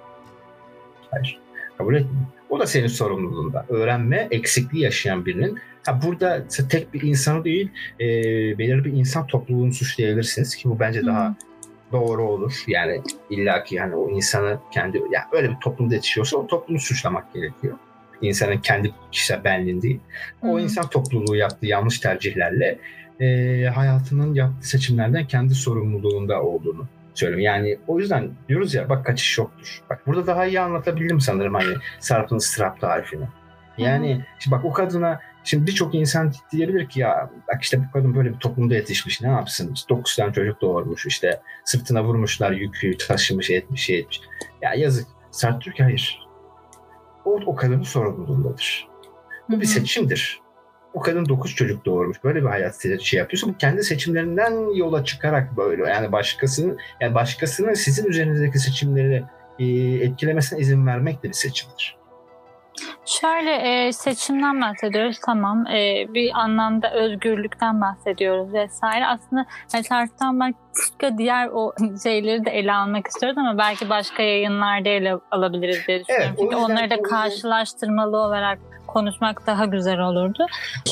Hayır. 1.11 1.39
Kabul 1.77 1.95
etmiyor. 1.95 2.25
O 2.49 2.59
da 2.59 2.65
senin 2.67 2.87
sorumluluğunda. 2.87 3.65
Öğrenme 3.69 4.27
eksikliği 4.31 4.83
yaşayan 4.83 5.25
birinin 5.25 5.59
ha 5.85 5.99
burada 6.05 6.47
tek 6.69 6.93
bir 6.93 7.01
insanı 7.01 7.43
değil 7.43 7.69
e, 7.99 8.05
belirli 8.57 8.85
bir 8.85 8.93
insan 8.93 9.27
topluluğunu 9.27 9.73
suçlayabilirsiniz 9.73 10.55
ki 10.55 10.69
bu 10.69 10.79
bence 10.79 10.99
Hı. 10.99 11.05
daha 11.05 11.35
doğru 11.91 12.23
olur. 12.23 12.63
Yani 12.67 13.01
illaki 13.29 13.75
yani 13.75 13.95
o 13.95 14.09
insanı 14.09 14.59
kendi 14.71 14.97
yani 14.97 15.25
öyle 15.31 15.49
bir 15.49 15.55
toplumda 15.55 15.95
yetişiyorsa 15.95 16.37
o 16.37 16.47
toplumu 16.47 16.79
suçlamak 16.79 17.33
gerekiyor. 17.33 17.77
İnsanın 18.21 18.57
kendi 18.57 18.91
kişisel 19.11 19.43
benliğin 19.43 19.81
değil. 19.81 19.99
O 20.41 20.55
Hı. 20.55 20.61
insan 20.61 20.89
topluluğu 20.89 21.35
yaptığı 21.35 21.65
yanlış 21.65 21.99
tercihlerle 21.99 22.79
e, 23.19 23.25
hayatının 23.75 24.33
yaptığı 24.33 24.67
seçimlerden 24.67 25.27
kendi 25.27 25.55
sorumluluğunda 25.55 26.41
olduğunu 26.41 26.87
söylüyorum. 27.15 27.43
Yani 27.43 27.79
o 27.87 27.99
yüzden 27.99 28.31
diyoruz 28.47 28.73
ya 28.73 28.89
bak 28.89 29.05
kaçış 29.05 29.37
yoktur. 29.37 29.81
Bak 29.89 30.07
burada 30.07 30.27
daha 30.27 30.45
iyi 30.45 30.59
anlatabildim 30.59 31.19
sanırım 31.19 31.53
hani 31.53 31.75
Sarp'ın 31.99 32.35
ıstırap 32.35 32.81
tarifini. 32.81 33.25
Yani 33.77 34.25
şimdi 34.39 34.55
bak 34.55 34.65
o 34.65 34.71
kadına 34.71 35.19
şimdi 35.43 35.67
birçok 35.67 35.95
insan 35.95 36.33
diyebilir 36.51 36.89
ki 36.89 36.99
ya 36.99 37.29
bak 37.47 37.63
işte 37.63 37.79
bu 37.79 37.91
kadın 37.93 38.15
böyle 38.15 38.33
bir 38.33 38.39
toplumda 38.39 38.75
yetişmiş 38.75 39.21
ne 39.21 39.27
yapsın? 39.27 39.73
İşte 39.73 39.89
9 39.89 40.15
tane 40.15 40.33
çocuk 40.33 40.61
doğurmuş 40.61 41.05
işte 41.05 41.41
sırtına 41.65 42.03
vurmuşlar 42.03 42.51
yükü 42.51 42.97
taşımış 42.97 43.49
etmiş 43.49 43.83
şey 43.83 43.99
etmiş. 43.99 44.21
Ya 44.61 44.73
yazık. 44.73 45.07
Sarp 45.31 45.61
diyor 45.61 45.75
ki 45.75 45.83
hayır. 45.83 46.19
O, 47.25 47.39
o 47.45 47.55
kadının 47.55 47.83
sorumluluğundadır. 47.83 48.87
Bu 49.49 49.61
bir 49.61 49.65
seçimdir. 49.65 50.44
O 50.95 50.99
kadın 50.99 51.25
dokuz 51.25 51.55
çocuk 51.55 51.85
doğurmuş. 51.85 52.23
Böyle 52.23 52.41
bir 52.41 52.47
hayat 52.47 52.85
şey 53.01 53.19
yapıyorsun. 53.19 53.53
Bu 53.53 53.57
kendi 53.57 53.83
seçimlerinden 53.83 54.75
yola 54.75 55.03
çıkarak 55.03 55.57
böyle. 55.57 55.89
Yani 55.89 56.11
başkasının 56.11 56.77
yani 57.01 57.15
başkasının 57.15 57.73
sizin 57.73 58.05
üzerinizdeki 58.05 58.59
seçimleri 58.59 59.23
e, 59.59 59.65
etkilemesine 60.05 60.59
izin 60.59 60.87
vermek 60.87 61.23
de 61.23 61.27
bir 61.27 61.33
seçimdir. 61.33 61.97
Şöyle 63.05 63.51
e, 63.51 63.91
seçimden 63.91 64.61
bahsediyoruz 64.61 65.19
tamam 65.25 65.67
e, 65.67 66.07
bir 66.13 66.31
anlamda 66.33 66.93
özgürlükten 66.93 67.81
bahsediyoruz 67.81 68.53
vesaire 68.53 69.07
aslında 69.07 69.45
taraftan 69.89 70.39
başka 70.39 71.17
diğer 71.17 71.49
o 71.53 71.73
şeyleri 72.03 72.45
de 72.45 72.49
ele 72.49 72.73
almak 72.73 73.07
istiyoruz 73.07 73.37
ama 73.37 73.57
belki 73.57 73.89
başka 73.89 74.23
yayınlarda 74.23 74.89
ele 74.89 75.15
alabiliriz 75.31 75.87
diye 75.87 75.99
düşünüyorum. 75.99 76.27
Evet, 76.29 76.39
Çünkü 76.39 76.55
onları 76.55 76.89
da 76.89 77.01
karşılaştırmalı 77.01 78.17
olarak 78.17 78.59
konuşmak 78.95 79.47
daha 79.47 79.65
güzel 79.65 79.99
olurdu. 79.99 80.45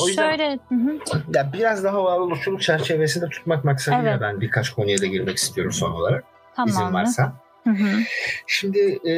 O 0.03 0.07
yüzden, 0.07 0.29
Şöyle 0.29 0.59
hı. 0.69 0.99
Ya 1.33 1.53
biraz 1.53 1.83
daha 1.83 2.03
varoluşçuluk 2.03 2.61
çerçevesinde 2.61 3.29
tutmak 3.29 3.63
maksadıyla 3.63 4.11
evet. 4.11 4.21
ben 4.21 4.41
birkaç 4.41 4.69
konuya 4.69 4.97
da 5.01 5.05
girmek 5.05 5.37
istiyorum 5.37 5.71
son 5.71 5.91
olarak. 5.91 6.23
Tamam. 6.55 6.69
İzin 6.69 6.93
varsa. 6.93 7.33
Hı 7.63 7.69
hı. 7.69 7.99
Şimdi 8.47 8.99
e, 9.07 9.17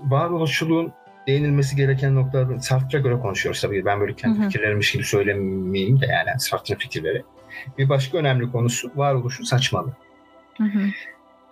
varoluşçuluğun 0.00 0.92
değinilmesi 1.26 1.76
gereken 1.76 2.14
noktalar 2.14 2.58
Sartre'a 2.58 3.00
göre 3.00 3.18
konuşuyoruz 3.18 3.60
tabii. 3.60 3.84
Ben 3.84 4.00
böyle 4.00 4.14
kendi 4.14 4.38
hı 4.38 4.44
hı. 4.44 4.80
gibi 4.92 5.04
söylemeyeyim 5.04 6.00
de 6.00 6.06
yani 6.06 6.40
Sartre'ın 6.40 6.78
fikirleri. 6.78 7.22
Bir 7.78 7.88
başka 7.88 8.18
önemli 8.18 8.52
konusu 8.52 8.90
varoluşun 8.96 9.44
saçmalığı. 9.44 9.92
Hı 10.56 10.64
hı. 10.64 10.80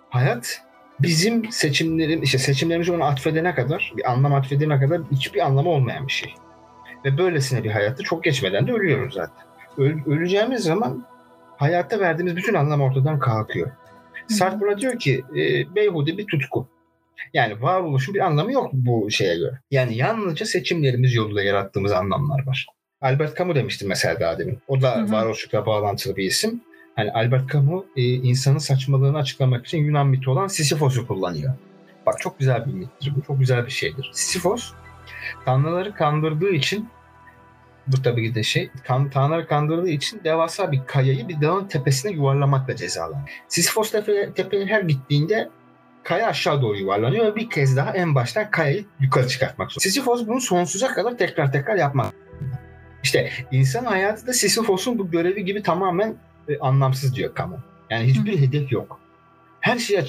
Hayat 0.09 0.61
bizim 1.01 1.51
seçimlerin 1.51 2.21
işte 2.21 2.37
seçimlerimizi 2.37 2.91
ona 2.91 3.05
atfedene 3.05 3.55
kadar 3.55 3.93
bir 3.97 4.11
anlam 4.11 4.33
atfedene 4.33 4.79
kadar 4.79 5.01
hiçbir 5.11 5.45
anlamı 5.45 5.69
olmayan 5.69 6.07
bir 6.07 6.11
şey. 6.11 6.33
Ve 7.05 7.17
böylesine 7.17 7.63
bir 7.63 7.71
hayatta 7.71 8.03
çok 8.03 8.23
geçmeden 8.23 8.67
de 8.67 8.71
ölüyoruz 8.71 9.13
zaten. 9.13 9.45
Öl, 9.77 9.93
öleceğimiz 10.05 10.63
zaman 10.63 11.05
hayatta 11.57 11.99
verdiğimiz 11.99 12.35
bütün 12.35 12.53
anlam 12.53 12.81
ortadan 12.81 13.19
kalkıyor. 13.19 13.71
Sartre 14.27 14.59
buna 14.59 14.77
diyor 14.77 14.99
ki 14.99 15.23
e, 15.31 15.75
beyhude 15.75 16.17
bir 16.17 16.27
tutku. 16.27 16.67
Yani 17.33 17.61
varoluşun 17.61 18.15
bir 18.15 18.19
anlamı 18.19 18.51
yok 18.53 18.69
bu 18.73 19.11
şeye 19.11 19.37
göre. 19.37 19.59
Yani 19.71 19.97
yalnızca 19.97 20.45
seçimlerimiz 20.45 21.15
yoluyla 21.15 21.41
yarattığımız 21.41 21.91
anlamlar 21.91 22.47
var. 22.47 22.67
Albert 23.01 23.37
Camus 23.37 23.55
demiştim 23.55 23.87
mesela 23.87 24.19
daha 24.19 24.39
demin. 24.39 24.59
O 24.67 24.81
da 24.81 25.05
varoluşlukla 25.09 25.65
bağlantılı 25.65 26.15
bir 26.15 26.23
isim. 26.23 26.61
Hani 26.99 27.11
Albert 27.11 27.51
Camus 27.51 27.85
e, 27.95 28.01
insanın 28.03 28.57
saçmalığını 28.57 29.17
açıklamak 29.17 29.65
için 29.65 29.77
Yunan 29.77 30.07
miti 30.07 30.29
olan 30.29 30.47
Sisyphos'u 30.47 31.07
kullanıyor. 31.07 31.53
Bak 32.05 32.19
çok 32.19 32.39
güzel 32.39 32.65
bir 32.65 32.73
mittir 32.73 33.13
bu. 33.15 33.21
Çok 33.21 33.39
güzel 33.39 33.65
bir 33.65 33.71
şeydir. 33.71 34.11
Sisyphos 34.13 34.73
tanrıları 35.45 35.93
kandırdığı 35.93 36.49
için 36.49 36.89
bu 37.87 38.01
tabii 38.01 38.29
ki 38.29 38.35
de 38.35 38.43
şey 38.43 38.69
kan, 38.87 39.09
tanrıları 39.09 39.47
kandırdığı 39.47 39.89
için 39.89 40.21
devasa 40.23 40.71
bir 40.71 40.81
kayayı 40.87 41.27
bir 41.27 41.41
dağın 41.41 41.67
tepesine 41.67 42.11
yuvarlamakla 42.11 42.75
cezalanıyor. 42.75 43.29
Sisyphos 43.47 43.91
tepe, 43.91 44.33
tepeye 44.33 44.65
her 44.65 44.81
gittiğinde 44.81 45.49
kaya 46.03 46.27
aşağı 46.27 46.61
doğru 46.61 46.77
yuvarlanıyor 46.77 47.25
ve 47.25 47.35
bir 47.35 47.49
kez 47.49 47.77
daha 47.77 47.91
en 47.91 48.15
baştan 48.15 48.51
kayayı 48.51 48.85
yukarı 48.99 49.27
çıkartmak 49.27 49.71
zorunda. 49.71 49.83
Sisyphos 49.83 50.27
bunu 50.27 50.41
sonsuza 50.41 50.87
kadar 50.87 51.17
tekrar 51.17 51.51
tekrar 51.51 51.75
yapmak. 51.75 52.13
İşte 53.03 53.31
insan 53.51 53.85
hayatı 53.85 54.27
da 54.27 54.33
Sisyphos'un 54.33 54.99
bu 54.99 55.11
görevi 55.11 55.45
gibi 55.45 55.63
tamamen 55.63 56.15
e, 56.49 56.59
anlamsız 56.59 57.15
diyor 57.15 57.35
Camus. 57.37 57.59
Yani 57.89 58.05
hiçbir 58.05 58.33
Hı. 58.33 58.41
hedef 58.41 58.71
yok. 58.71 58.99
Her 59.59 59.77
şeye 59.77 60.05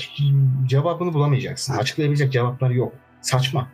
cevabını 0.66 1.14
bulamayacaksın. 1.14 1.74
Açıklayabilecek 1.74 2.32
cevaplar 2.32 2.70
yok. 2.70 2.92
Saçma. 3.20 3.68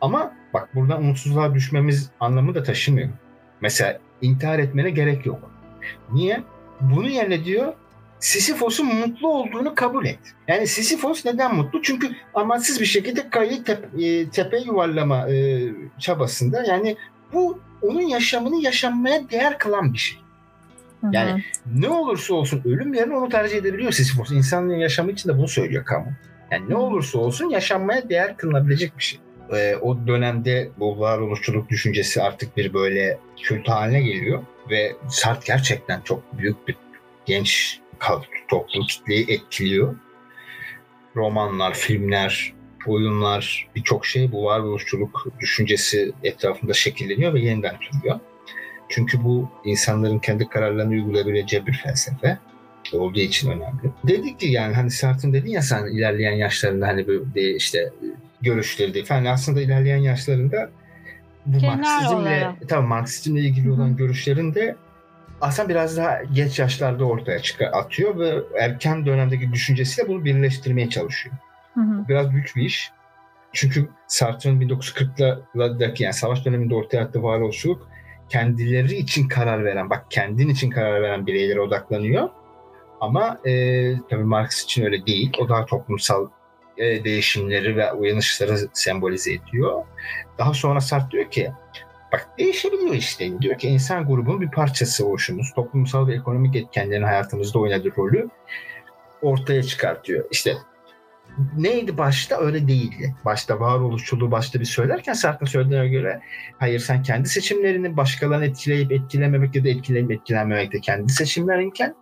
Ama 0.00 0.32
bak 0.54 0.74
buradan 0.74 1.02
umutsuzluğa 1.02 1.54
düşmemiz 1.54 2.10
anlamı 2.20 2.54
da 2.54 2.62
taşımıyor. 2.62 3.08
Mesela 3.60 4.00
intihar 4.22 4.58
etmene 4.58 4.90
gerek 4.90 5.26
yok. 5.26 5.50
Niye? 6.12 6.42
Bunun 6.80 7.08
yerine 7.08 7.44
diyor 7.44 7.72
Sisyphos'un 8.20 8.86
mutlu 8.86 9.28
olduğunu 9.28 9.74
kabul 9.74 10.06
et. 10.06 10.18
Yani 10.48 10.66
Sisyphos 10.66 11.24
neden 11.24 11.54
mutlu? 11.54 11.82
Çünkü 11.82 12.10
amaçsız 12.34 12.80
bir 12.80 12.86
şekilde 12.86 13.30
kayayı 13.30 13.64
tep, 13.64 13.84
e, 14.02 14.30
tepe 14.30 14.58
yuvarlama 14.58 15.30
e, 15.30 15.62
çabasında. 15.98 16.64
Yani 16.64 16.96
bu 17.32 17.60
onun 17.82 18.00
yaşamını 18.00 18.56
yaşanmaya 18.62 19.30
değer 19.30 19.58
kılan 19.58 19.92
bir 19.92 19.98
şey. 19.98 20.20
Yani 21.12 21.30
Hı-hı. 21.30 21.40
ne 21.80 21.88
olursa 21.88 22.34
olsun 22.34 22.62
ölüm 22.64 22.94
yerine 22.94 23.16
onu 23.16 23.28
tercih 23.28 23.56
edebiliyor 23.56 23.92
Sisyphos. 23.92 24.30
İnsanın 24.30 24.74
yaşamı 24.74 25.12
için 25.12 25.28
de 25.28 25.38
bunu 25.38 25.48
söylüyor 25.48 25.84
kamu. 25.84 26.12
Yani 26.50 26.70
ne 26.70 26.76
olursa 26.76 27.18
olsun 27.18 27.50
yaşanmaya 27.50 28.08
değer 28.08 28.36
kılınabilecek 28.36 28.98
bir 28.98 29.02
şey. 29.02 29.20
Ee, 29.52 29.76
o 29.76 30.06
dönemde 30.06 30.70
bu 30.78 30.98
varoluşçuluk 30.98 31.68
düşüncesi 31.68 32.22
artık 32.22 32.56
bir 32.56 32.74
böyle 32.74 33.18
kült 33.42 33.68
haline 33.68 34.02
geliyor 34.02 34.42
ve 34.70 34.92
Sartre 35.08 35.44
gerçekten 35.46 36.00
çok 36.00 36.38
büyük 36.38 36.68
bir 36.68 36.76
genç 37.26 37.80
toplum 38.48 38.86
kitleyi 38.86 39.30
etkiliyor. 39.30 39.94
Romanlar, 41.16 41.74
filmler, 41.74 42.54
oyunlar 42.86 43.68
birçok 43.76 44.06
şey 44.06 44.32
bu 44.32 44.44
varoluşçuluk 44.44 45.26
düşüncesi 45.40 46.12
etrafında 46.22 46.72
şekilleniyor 46.72 47.34
ve 47.34 47.40
yeniden 47.40 47.76
türüyor. 47.78 48.20
Çünkü 48.88 49.24
bu 49.24 49.50
insanların 49.64 50.18
kendi 50.18 50.48
kararlarını 50.48 50.90
uygulayabileceği 50.90 51.66
bir 51.66 51.72
felsefe 51.72 52.38
olduğu 52.92 53.18
için 53.18 53.50
önemli. 53.50 53.92
Dedik 54.04 54.40
ki 54.40 54.46
yani 54.46 54.74
hani 54.74 54.90
Sartre'ın 54.90 55.32
dedin 55.32 55.50
ya 55.50 55.62
sen 55.62 55.86
ilerleyen 55.86 56.32
yaşlarında 56.32 56.86
hani 56.86 57.06
böyle 57.06 57.54
işte 57.56 57.92
görüşleri 58.40 59.04
falan 59.04 59.24
aslında 59.24 59.60
ilerleyen 59.60 59.96
yaşlarında 59.96 60.70
bu 61.46 61.58
Genel 61.58 61.76
Marksizmle 61.76 62.56
tabii 62.68 62.86
Marksizmle 62.86 63.40
ilgili 63.40 63.70
olan 63.70 63.88
Hı-hı. 63.88 63.96
görüşlerinde 63.96 64.76
aslında 65.40 65.68
biraz 65.68 65.96
daha 65.96 66.22
geç 66.32 66.58
yaşlarda 66.58 67.04
ortaya 67.04 67.38
çıkar, 67.38 67.70
atıyor 67.72 68.18
ve 68.18 68.34
erken 68.60 69.06
dönemdeki 69.06 69.52
düşüncesiyle 69.52 70.08
bunu 70.08 70.24
birleştirmeye 70.24 70.88
çalışıyor. 70.88 71.34
Hı 71.74 71.80
hı. 71.80 72.08
Biraz 72.08 72.30
güç 72.30 72.56
bir 72.56 72.62
iş. 72.62 72.90
Çünkü 73.52 73.88
Sartre'ın 74.06 74.60
1940'lardaki 74.60 76.02
yani 76.02 76.14
savaş 76.14 76.44
döneminde 76.44 76.74
ortaya 76.74 77.04
attığı 77.04 77.22
varoluşçuluk 77.22 77.88
kendileri 78.28 78.96
için 78.96 79.28
karar 79.28 79.64
veren, 79.64 79.90
bak 79.90 80.06
kendin 80.10 80.48
için 80.48 80.70
karar 80.70 81.02
veren 81.02 81.26
bireylere 81.26 81.60
odaklanıyor. 81.60 82.28
Ama 83.00 83.38
e, 83.44 83.52
tabii 84.10 84.24
Marx 84.24 84.64
için 84.64 84.84
öyle 84.84 85.06
değil. 85.06 85.32
O 85.40 85.48
daha 85.48 85.66
toplumsal 85.66 86.28
e, 86.78 87.04
değişimleri 87.04 87.76
ve 87.76 87.92
uyanışları 87.92 88.58
sembolize 88.72 89.32
ediyor. 89.32 89.84
Daha 90.38 90.54
sonra 90.54 90.80
Sartre 90.80 91.10
diyor 91.10 91.30
ki 91.30 91.52
bak 92.12 92.28
değişebiliyor 92.38 92.94
işte. 92.94 93.40
Diyor 93.40 93.58
ki 93.58 93.68
insan 93.68 94.06
grubunun 94.06 94.40
bir 94.40 94.50
parçası 94.50 95.06
oluşumuz, 95.06 95.52
toplumsal 95.54 96.06
ve 96.06 96.14
ekonomik 96.14 96.56
etkenlerin 96.56 97.02
hayatımızda 97.02 97.58
oynadığı 97.58 97.96
rolü 97.96 98.28
ortaya 99.22 99.62
çıkartıyor. 99.62 100.24
İşte 100.30 100.54
neydi 101.56 101.98
başta 101.98 102.38
öyle 102.40 102.68
değildi. 102.68 103.14
Başta 103.24 103.60
varoluşçuluğu 103.60 104.30
başta 104.30 104.60
bir 104.60 104.64
söylerken 104.64 105.12
Sartre 105.12 105.46
söylediğine 105.46 105.88
göre 105.88 106.20
hayır 106.58 106.80
sen 106.80 107.02
kendi 107.02 107.28
seçimlerini 107.28 107.96
başkalarını 107.96 108.44
etkileyip 108.44 108.92
etkilememek 108.92 109.56
ya 109.56 109.64
da 109.64 109.68
etkileyip 109.68 110.10
etkilenmemek 110.10 110.72
de 110.72 110.80
kendi 110.80 111.12
seçimlerinken 111.12 111.94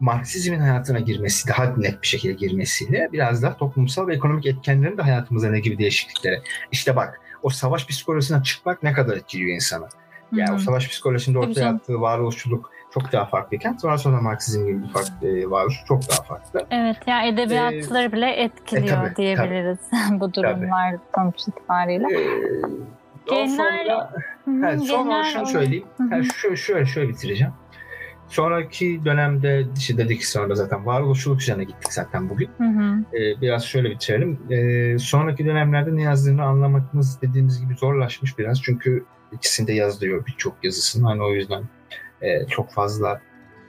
Marksizmin 0.00 0.58
hayatına 0.58 1.00
girmesi, 1.00 1.48
daha 1.48 1.76
net 1.76 2.02
bir 2.02 2.06
şekilde 2.06 2.32
girmesiyle 2.32 3.08
biraz 3.12 3.42
daha 3.42 3.56
toplumsal 3.56 4.06
ve 4.06 4.14
ekonomik 4.14 4.46
etkenlerin 4.46 4.98
de 4.98 5.02
hayatımıza 5.02 5.50
ne 5.50 5.60
gibi 5.60 5.78
değişikliklere. 5.78 6.42
İşte 6.72 6.96
bak 6.96 7.20
o 7.42 7.50
savaş 7.50 7.86
psikolojisinden 7.86 8.42
çıkmak 8.42 8.82
ne 8.82 8.92
kadar 8.92 9.16
etkiliyor 9.16 9.54
insanı. 9.54 9.88
Yani 10.32 10.48
Hı-hı. 10.48 10.56
o 10.56 10.58
savaş 10.58 10.88
psikolojisinde 10.88 11.38
ortaya 11.38 11.68
attığı 11.68 12.00
varoluşçuluk 12.00 12.70
çok 12.94 13.12
daha 13.12 13.24
farklıyken 13.24 13.76
sonra 13.76 13.98
sonra 13.98 14.20
Marksizm 14.20 14.66
gibi 14.66 14.82
bir 14.82 14.88
farklı 14.88 15.28
e, 15.28 15.50
varoluş 15.50 15.84
çok 15.88 16.10
daha 16.10 16.22
farklı. 16.22 16.66
Evet 16.70 16.96
ya 17.06 17.16
yani 17.16 17.28
edebiyatçıları 17.28 18.08
ee, 18.08 18.12
bile 18.12 18.30
etkiliyor 18.30 19.04
e, 19.04 19.04
tabii, 19.04 19.16
diyebiliriz 19.16 19.78
tabii. 20.08 20.20
bu 20.20 20.34
durumlar 20.34 20.96
sonuç 21.14 21.48
itibariyle. 21.48 22.06
Ee, 22.12 23.34
genel, 23.34 24.78
sonra, 24.78 24.78
sonra 24.78 25.24
şunu 25.24 25.46
söyleyeyim. 25.46 25.86
Yani 26.10 26.26
şöyle, 26.36 26.56
şöyle, 26.56 26.86
şöyle 26.86 27.08
bitireceğim. 27.08 27.52
Sonraki 28.28 29.04
dönemde 29.04 29.64
işte 29.78 29.96
dedik 29.96 30.24
sonra 30.24 30.54
zaten 30.54 30.86
varoluşçuluk 30.86 31.40
üzerine 31.40 31.64
gittik 31.64 31.92
zaten 31.92 32.28
bugün. 32.28 32.50
Hı 32.58 32.64
hı. 32.64 33.16
Ee, 33.16 33.40
biraz 33.40 33.64
şöyle 33.64 33.90
bitirelim. 33.90 34.40
Ee, 34.50 34.98
sonraki 34.98 35.46
dönemlerde 35.46 35.96
ne 35.96 36.02
yazdığını 36.02 36.42
anlamakımız 36.42 37.22
dediğimiz 37.22 37.60
gibi 37.60 37.74
zorlaşmış 37.74 38.38
biraz. 38.38 38.62
Çünkü 38.62 39.04
ikisinde 39.32 39.72
yazılıyor 39.72 40.26
birçok 40.26 40.64
yazısını. 40.64 41.08
Hani 41.08 41.22
o 41.22 41.32
yüzden 41.32 41.62
e, 42.22 42.46
çok 42.46 42.72
fazla 42.72 43.20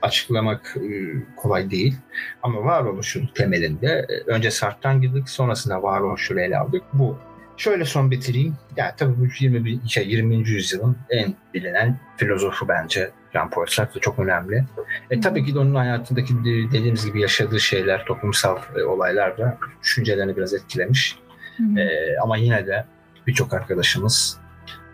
açıklamak 0.02 0.78
e, 0.78 0.90
kolay 1.36 1.72
değil. 1.72 1.96
Ama 2.44 2.64
varoluşun 2.64 3.30
temelinde 3.36 4.06
e, 4.10 4.32
önce 4.32 4.52
Sartre'dan 4.52 5.02
girdik 5.02 5.30
sonrasında 5.30 5.84
varoluşu 5.84 6.40
ele 6.40 6.58
aldık. 6.58 6.84
Bu. 6.94 7.18
Şöyle 7.58 7.86
son 7.86 8.12
bitireyim. 8.12 8.56
Yani 8.78 8.92
tabii 8.98 9.20
bu 9.20 9.28
20, 9.40 9.90
şey, 9.90 10.08
20. 10.08 10.36
yüzyılın 10.36 10.98
en 11.10 11.34
bilinen 11.54 12.00
filozofu 12.18 12.68
bence 12.68 13.12
Jean-Paul 13.34 13.76
Sartre 13.76 14.00
çok 14.00 14.20
önemli. 14.20 14.66
E, 15.12 15.20
tabii 15.20 15.46
ki 15.46 15.56
de 15.56 15.60
onun 15.60 15.76
hayatındaki 15.76 16.34
dediğimiz 16.72 17.06
gibi 17.06 17.22
yaşadığı 17.22 17.60
şeyler, 17.60 18.06
toplumsal 18.06 18.58
e, 18.76 18.84
olaylar 18.84 19.38
da 19.38 19.58
düşüncelerini 19.84 20.38
biraz 20.38 20.54
etkilemiş. 20.54 21.20
E, 21.78 21.84
ama 22.24 22.38
yine 22.38 22.68
de 22.68 22.86
birçok 23.28 23.54
arkadaşımız 23.54 24.43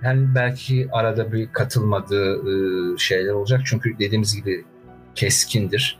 Yani 0.03 0.35
belki 0.35 0.89
arada 0.91 1.33
bir 1.33 1.53
katılmadığı 1.53 2.35
e, 2.35 2.97
şeyler 2.97 3.33
olacak. 3.33 3.61
Çünkü 3.65 3.99
dediğimiz 3.99 4.35
gibi 4.35 4.65
keskindir. 5.15 5.99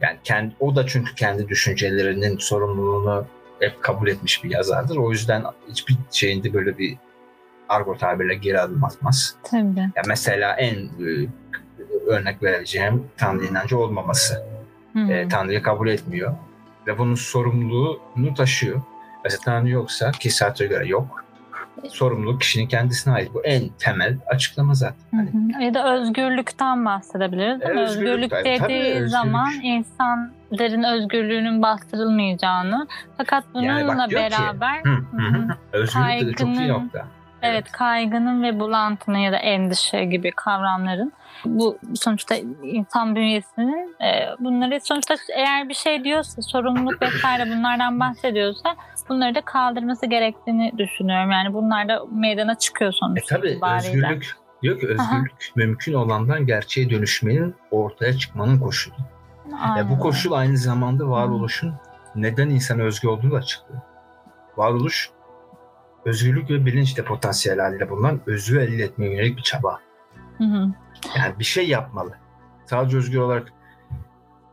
Yani 0.00 0.18
kendi, 0.24 0.54
o 0.60 0.76
da 0.76 0.86
çünkü 0.86 1.14
kendi 1.14 1.48
düşüncelerinin 1.48 2.38
sorumluluğunu 2.38 3.26
hep 3.60 3.82
kabul 3.82 4.08
etmiş 4.08 4.44
bir 4.44 4.50
yazardır. 4.50 4.96
O 4.96 5.10
yüzden 5.10 5.44
hiçbir 5.70 5.96
şeyinde 6.10 6.54
böyle 6.54 6.78
bir 6.78 6.96
argo 7.68 7.96
tabirle 7.96 8.34
geri 8.34 8.60
adım 8.60 8.84
atmaz. 8.84 9.36
Tabii. 9.42 9.80
Yani 9.80 10.06
mesela 10.08 10.54
en 10.54 10.74
e, 10.76 11.28
örnek 12.06 12.42
vereceğim 12.42 13.04
Tanrı 13.16 13.44
inancı 13.44 13.78
olmaması. 13.78 14.42
E, 15.08 15.28
Tanrı'yı 15.28 15.62
kabul 15.62 15.88
etmiyor 15.88 16.34
ve 16.86 16.98
bunun 16.98 17.14
sorumluluğunu 17.14 18.34
taşıyor. 18.36 18.80
Mesela 19.24 19.40
Tanrı 19.44 19.68
yoksa 19.68 20.10
ki 20.10 20.30
Sartre'a 20.30 20.66
göre 20.66 20.86
yok. 20.86 21.24
Sorumluluk 21.88 22.40
kişinin 22.40 22.66
kendisine 22.66 23.14
ait. 23.14 23.34
Bu 23.34 23.44
en 23.44 23.68
temel 23.68 24.16
açıklama 24.26 24.74
zaten. 24.74 24.96
Hani... 25.10 25.64
Ya 25.64 25.74
da 25.74 25.94
özgürlükten 25.94 26.84
bahsedebiliriz. 26.84 27.62
Ama 27.62 27.80
özgürlük, 27.80 28.08
özgürlük 28.08 28.44
dediği 28.44 28.58
tabii, 28.58 28.74
özgürlük. 28.74 29.10
zaman 29.10 29.52
insanların 29.62 30.82
özgürlüğünün 30.82 31.62
bastırılmayacağını 31.62 32.88
fakat 33.16 33.44
bununla 33.54 33.66
yani 33.66 33.88
bak, 33.88 34.10
beraber 34.10 34.82
ki, 34.82 34.88
hı, 34.88 34.94
hı, 35.16 35.38
hı. 35.38 35.56
özgürlük 35.72 36.28
de 36.28 36.32
çok 36.32 36.48
iyi 36.48 36.68
nokta. 36.68 37.06
Evet, 37.42 37.72
kaygının 37.72 38.42
ve 38.42 38.60
bulantının 38.60 39.18
ya 39.18 39.32
da 39.32 39.36
endişe 39.36 40.04
gibi 40.04 40.30
kavramların 40.30 41.12
bu 41.44 41.78
sonuçta 41.94 42.34
insan 42.62 43.16
bünyesinin 43.16 43.96
e, 44.02 44.28
bunları 44.40 44.80
sonuçta 44.82 45.16
eğer 45.34 45.68
bir 45.68 45.74
şey 45.74 46.04
diyorsa 46.04 46.42
sorumluluk 46.42 47.02
vesaire 47.02 47.46
bunlardan 47.46 48.00
bahsediyorsa 48.00 48.76
bunları 49.08 49.34
da 49.34 49.40
kaldırması 49.40 50.06
gerektiğini 50.06 50.72
düşünüyorum. 50.78 51.30
Yani 51.30 51.54
bunlar 51.54 51.88
da 51.88 52.04
meydana 52.12 52.58
çıkıyor 52.58 52.92
sonuçta. 52.92 53.36
E 53.36 53.38
tabii 53.38 53.60
özgürlük 53.76 54.36
diyor 54.62 54.80
ki 54.80 54.86
özgürlük 54.86 55.32
Aha. 55.32 55.52
mümkün 55.56 55.94
olandan 55.94 56.46
gerçeğe 56.46 56.90
dönüşmenin 56.90 57.54
ortaya 57.70 58.12
çıkmanın 58.12 58.58
koşulu. 58.58 58.94
Aynen. 59.60 59.90
bu 59.90 59.98
koşul 59.98 60.32
aynı 60.32 60.56
zamanda 60.56 61.08
varoluşun 61.08 61.74
neden 62.14 62.50
insan 62.50 62.80
özgü 62.80 63.08
olduğunu 63.08 63.32
da 63.32 63.36
açıklıyor. 63.36 63.80
Varoluş 64.56 65.10
özgürlük 66.04 66.50
ve 66.50 66.66
bilinç 66.66 66.96
de 66.98 67.04
potansiyel 67.04 67.58
haliyle 67.58 67.90
bulunan 67.90 68.20
özü 68.26 68.60
elde 68.60 68.82
etmeye 68.82 69.12
yönelik 69.12 69.36
bir 69.36 69.42
çaba. 69.42 69.78
Hı 70.38 70.44
hı. 70.44 70.68
Yani 71.16 71.38
bir 71.38 71.44
şey 71.44 71.68
yapmalı. 71.68 72.10
Sadece 72.66 72.96
özgür 72.96 73.18
olarak 73.18 73.52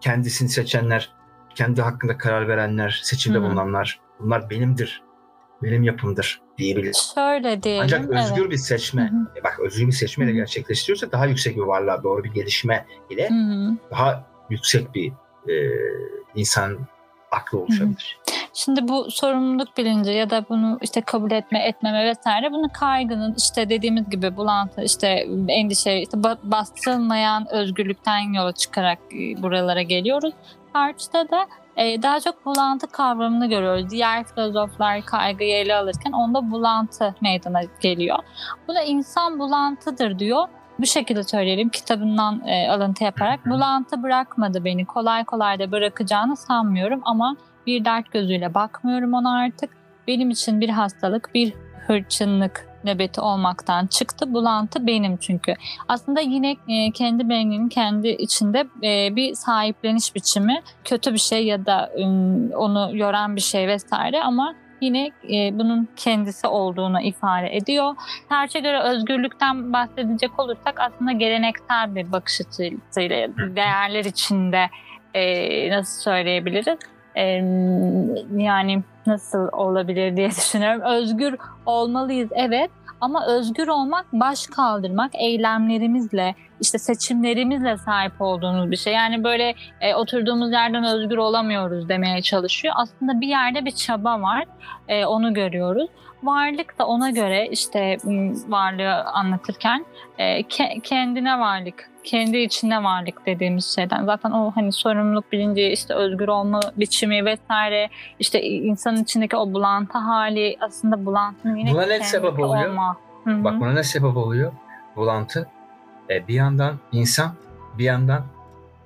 kendisini 0.01 0.49
seçenler, 0.49 1.09
kendi 1.55 1.81
hakkında 1.81 2.17
karar 2.17 2.47
verenler, 2.47 2.99
seçimde 3.03 3.37
hı 3.37 3.41
hı. 3.41 3.45
bulunanlar 3.45 3.99
bunlar 4.20 4.49
benimdir, 4.49 5.01
benim 5.63 5.84
yapımdır 5.84 6.41
diyebilir. 6.57 6.95
Şöyle 7.16 7.63
diyelim. 7.63 7.84
Ancak 7.84 8.09
özgür 8.09 8.41
evet. 8.41 8.51
bir 8.51 8.57
seçme, 8.57 9.01
hı 9.11 9.16
hı. 9.16 9.39
E 9.39 9.43
bak 9.43 9.59
özgür 9.59 9.88
bir 9.88 9.91
seçmeyle 9.91 10.32
gerçekleştiriyorsa 10.32 11.11
daha 11.11 11.26
yüksek 11.26 11.55
bir 11.55 11.61
varlığa 11.61 12.03
doğru 12.03 12.24
bir 12.24 12.34
gelişme 12.34 12.86
ile 13.09 13.30
hı 13.30 13.34
hı. 13.34 13.78
daha 13.91 14.24
yüksek 14.49 14.95
bir 14.95 15.11
e, 15.49 15.53
insan 16.36 16.78
aklı 17.32 17.59
oluşabilir. 17.59 18.18
Hı 18.26 18.32
hı. 18.32 18.36
Şimdi 18.57 18.88
bu 18.88 19.11
sorumluluk 19.11 19.78
bilinci 19.78 20.11
ya 20.11 20.30
da 20.30 20.45
bunu 20.49 20.80
işte 20.82 21.01
kabul 21.01 21.32
etme, 21.32 21.59
etmeme 21.59 22.05
vesaire 22.05 22.51
bunu 22.51 22.70
kaygının 22.74 23.36
işte 23.38 23.70
dediğimiz 23.70 24.09
gibi 24.09 24.38
bulantı, 24.38 24.84
işte 24.84 25.28
endişe, 25.47 26.01
işte 26.01 26.24
bastırılmayan 26.43 27.47
özgürlükten 27.51 28.34
yola 28.34 28.51
çıkarak 28.51 28.99
e, 29.13 29.41
buralara 29.43 29.82
geliyoruz. 29.82 30.34
Karşıda 30.74 31.30
da 31.30 31.47
e, 31.78 32.01
daha 32.01 32.19
çok 32.19 32.45
bulantı 32.45 32.88
kavramını 32.88 33.49
görüyoruz. 33.49 33.89
Diğer 33.89 34.23
filozoflar 34.23 35.05
kaygıyı 35.05 35.55
ele 35.55 35.76
alırken 35.76 36.11
onda 36.11 36.51
bulantı 36.51 37.15
meydana 37.21 37.61
geliyor. 37.82 38.17
Bu 38.67 38.76
da 38.76 38.82
insan 38.82 39.39
bulantıdır 39.39 40.19
diyor. 40.19 40.47
Bu 40.80 40.86
şekilde 40.86 41.23
söyleyelim 41.23 41.69
kitabından 41.69 42.47
e, 42.47 42.69
alıntı 42.69 43.03
yaparak. 43.03 43.45
Bulantı 43.45 44.03
bırakmadı 44.03 44.65
beni. 44.65 44.86
Kolay 44.86 45.23
kolay 45.23 45.59
da 45.59 45.71
bırakacağını 45.71 46.36
sanmıyorum 46.36 47.01
ama 47.05 47.36
bir 47.67 47.86
dert 47.86 48.11
gözüyle 48.11 48.53
bakmıyorum 48.53 49.13
ona 49.13 49.38
artık. 49.38 49.69
Benim 50.07 50.30
için 50.30 50.61
bir 50.61 50.69
hastalık, 50.69 51.30
bir 51.34 51.53
hırçınlık 51.88 52.74
nöbeti 52.86 53.21
olmaktan 53.21 53.88
çıktı. 53.88 54.33
Bulantı 54.33 54.88
benim 54.88 55.17
çünkü. 55.17 55.53
Aslında 55.88 56.19
yine 56.19 56.55
e, 56.67 56.91
kendi 56.91 57.29
beyninin 57.29 57.69
kendi 57.69 58.07
içinde 58.07 58.67
e, 58.83 59.15
bir 59.15 59.33
sahipleniş 59.33 60.15
biçimi 60.15 60.61
kötü 60.83 61.13
bir 61.13 61.19
şey 61.19 61.45
ya 61.45 61.65
da 61.65 61.91
onu 62.55 62.89
yoran 62.93 63.36
bir 63.36 63.41
şey 63.41 63.67
vesaire 63.67 64.23
ama 64.23 64.55
yine 64.81 65.11
e, 65.33 65.59
bunun 65.59 65.88
kendisi 65.95 66.47
olduğunu 66.47 67.01
ifade 67.01 67.55
ediyor. 67.55 67.95
Terçe 68.29 68.59
göre 68.59 68.79
özgürlükten 68.79 69.73
bahsedecek 69.73 70.39
olursak 70.39 70.79
aslında 70.79 71.11
geleneksel 71.11 71.95
bir 71.95 72.11
bakış 72.11 72.41
açısıyla 72.41 73.27
değerler 73.55 74.05
içinde 74.05 74.69
nasıl 75.69 76.01
söyleyebiliriz? 76.01 76.77
Yani 78.38 78.84
nasıl 79.07 79.47
olabilir 79.51 80.18
diye 80.18 80.30
düşünüyorum. 80.38 80.82
Özgür 80.82 81.36
olmalıyız 81.66 82.30
evet 82.36 82.72
ama 83.01 83.26
özgür 83.28 83.68
olmak 83.68 84.05
baş 84.13 84.47
kaldırmak 84.47 85.16
eylemlerimizle 85.16 86.36
işte 86.61 86.77
seçimlerimizle 86.77 87.77
sahip 87.77 88.21
olduğumuz 88.21 88.71
bir 88.71 88.77
şey. 88.77 88.93
Yani 88.93 89.23
böyle 89.23 89.55
e, 89.81 89.95
oturduğumuz 89.95 90.51
yerden 90.51 90.83
özgür 90.83 91.17
olamıyoruz 91.17 91.89
demeye 91.89 92.21
çalışıyor. 92.21 92.73
Aslında 92.77 93.21
bir 93.21 93.27
yerde 93.27 93.65
bir 93.65 93.71
çaba 93.71 94.21
var. 94.21 94.45
E, 94.87 95.05
onu 95.05 95.33
görüyoruz. 95.33 95.89
Varlık 96.23 96.79
da 96.79 96.87
ona 96.87 97.09
göre 97.09 97.47
işte 97.47 97.97
varlığı 98.47 99.03
anlatırken 99.03 99.85
e, 100.17 100.41
ke- 100.41 100.81
kendine 100.81 101.39
varlık 101.39 101.89
kendi 102.05 102.37
içinde 102.37 102.83
varlık 102.83 103.25
dediğimiz 103.25 103.75
şeyden. 103.75 104.05
Zaten 104.05 104.31
o 104.31 104.51
hani 104.55 104.71
sorumluluk 104.71 105.31
bilinci, 105.31 105.61
işte 105.61 105.93
özgür 105.93 106.27
olma 106.27 106.59
biçimi 106.77 107.25
vesaire, 107.25 107.89
işte 108.19 108.41
insanın 108.41 109.03
içindeki 109.03 109.35
o 109.37 109.53
bulantı 109.53 109.97
hali 109.97 110.57
aslında 110.61 111.05
bulantının 111.05 111.55
yine 111.55 111.71
Buna 111.73 111.85
ne 111.85 111.99
sebep 111.99 112.39
oluyor? 112.39 112.69
Olma. 112.69 112.97
Hı-hı. 113.23 113.43
Bak 113.43 113.59
buna 113.59 113.73
ne 113.73 113.83
sebep 113.83 114.17
oluyor? 114.17 114.51
Bulantı. 114.95 115.47
E, 116.09 116.27
bir 116.27 116.33
yandan 116.33 116.79
insan, 116.91 117.35
bir 117.77 117.83
yandan 117.83 118.25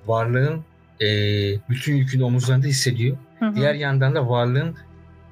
varlığın 0.07 0.63
e, 1.01 1.07
bütün 1.69 1.95
yükünü 1.95 2.23
omuzlarında 2.23 2.67
hissediyor. 2.67 3.17
Hı-hı. 3.39 3.55
Diğer 3.55 3.73
yandan 3.73 4.15
da 4.15 4.29
varlığın 4.29 4.75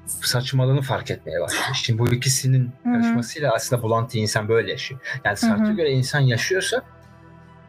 saçmalığını 0.06 0.82
fark 0.82 1.10
etmeye 1.10 1.40
başlıyor. 1.40 1.64
Şimdi 1.74 1.98
bu 1.98 2.12
ikisinin 2.12 2.70
karışmasıyla 2.84 3.54
aslında 3.54 3.82
bulantı 3.82 4.18
insan 4.18 4.48
böyle 4.48 4.70
yaşıyor. 4.70 5.00
Yani 5.24 5.36
Sartre'a 5.36 5.72
göre 5.72 5.90
insan 5.90 6.20
yaşıyorsa 6.20 6.82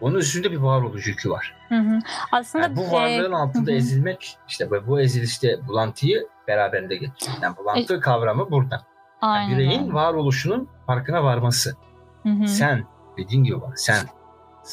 onun 0.02 0.18
üstünde 0.18 0.52
bir 0.52 0.58
varoluş 0.58 1.08
yükü 1.08 1.30
var. 1.30 1.56
Hı 1.70 1.76
hı. 1.76 2.00
Aslında 2.32 2.64
yani 2.64 2.76
bu 2.76 2.92
varlığın 2.92 3.32
e, 3.32 3.36
altında 3.36 3.72
hı 3.72 3.74
hı. 3.74 3.78
ezilmek 3.78 4.38
işte 4.48 4.70
bu 4.88 5.02
ezilişte 5.02 5.68
bulantıyı 5.68 6.28
beraberinde 6.48 6.96
getiriyor. 6.96 7.38
Yani 7.42 7.58
bulantı 7.58 7.96
e, 7.96 8.00
kavramı 8.00 8.52
burada. 8.52 8.86
Yani 9.24 9.54
bireyin 9.54 9.94
varoluşunun 9.94 10.70
farkına 10.88 11.24
varması. 11.24 11.76
Hı 12.24 12.30
hı. 12.30 12.48
Sen 12.48 12.86
dediğin 13.26 13.44
gibi 13.44 13.62
var. 13.62 13.74
Sen 13.76 14.06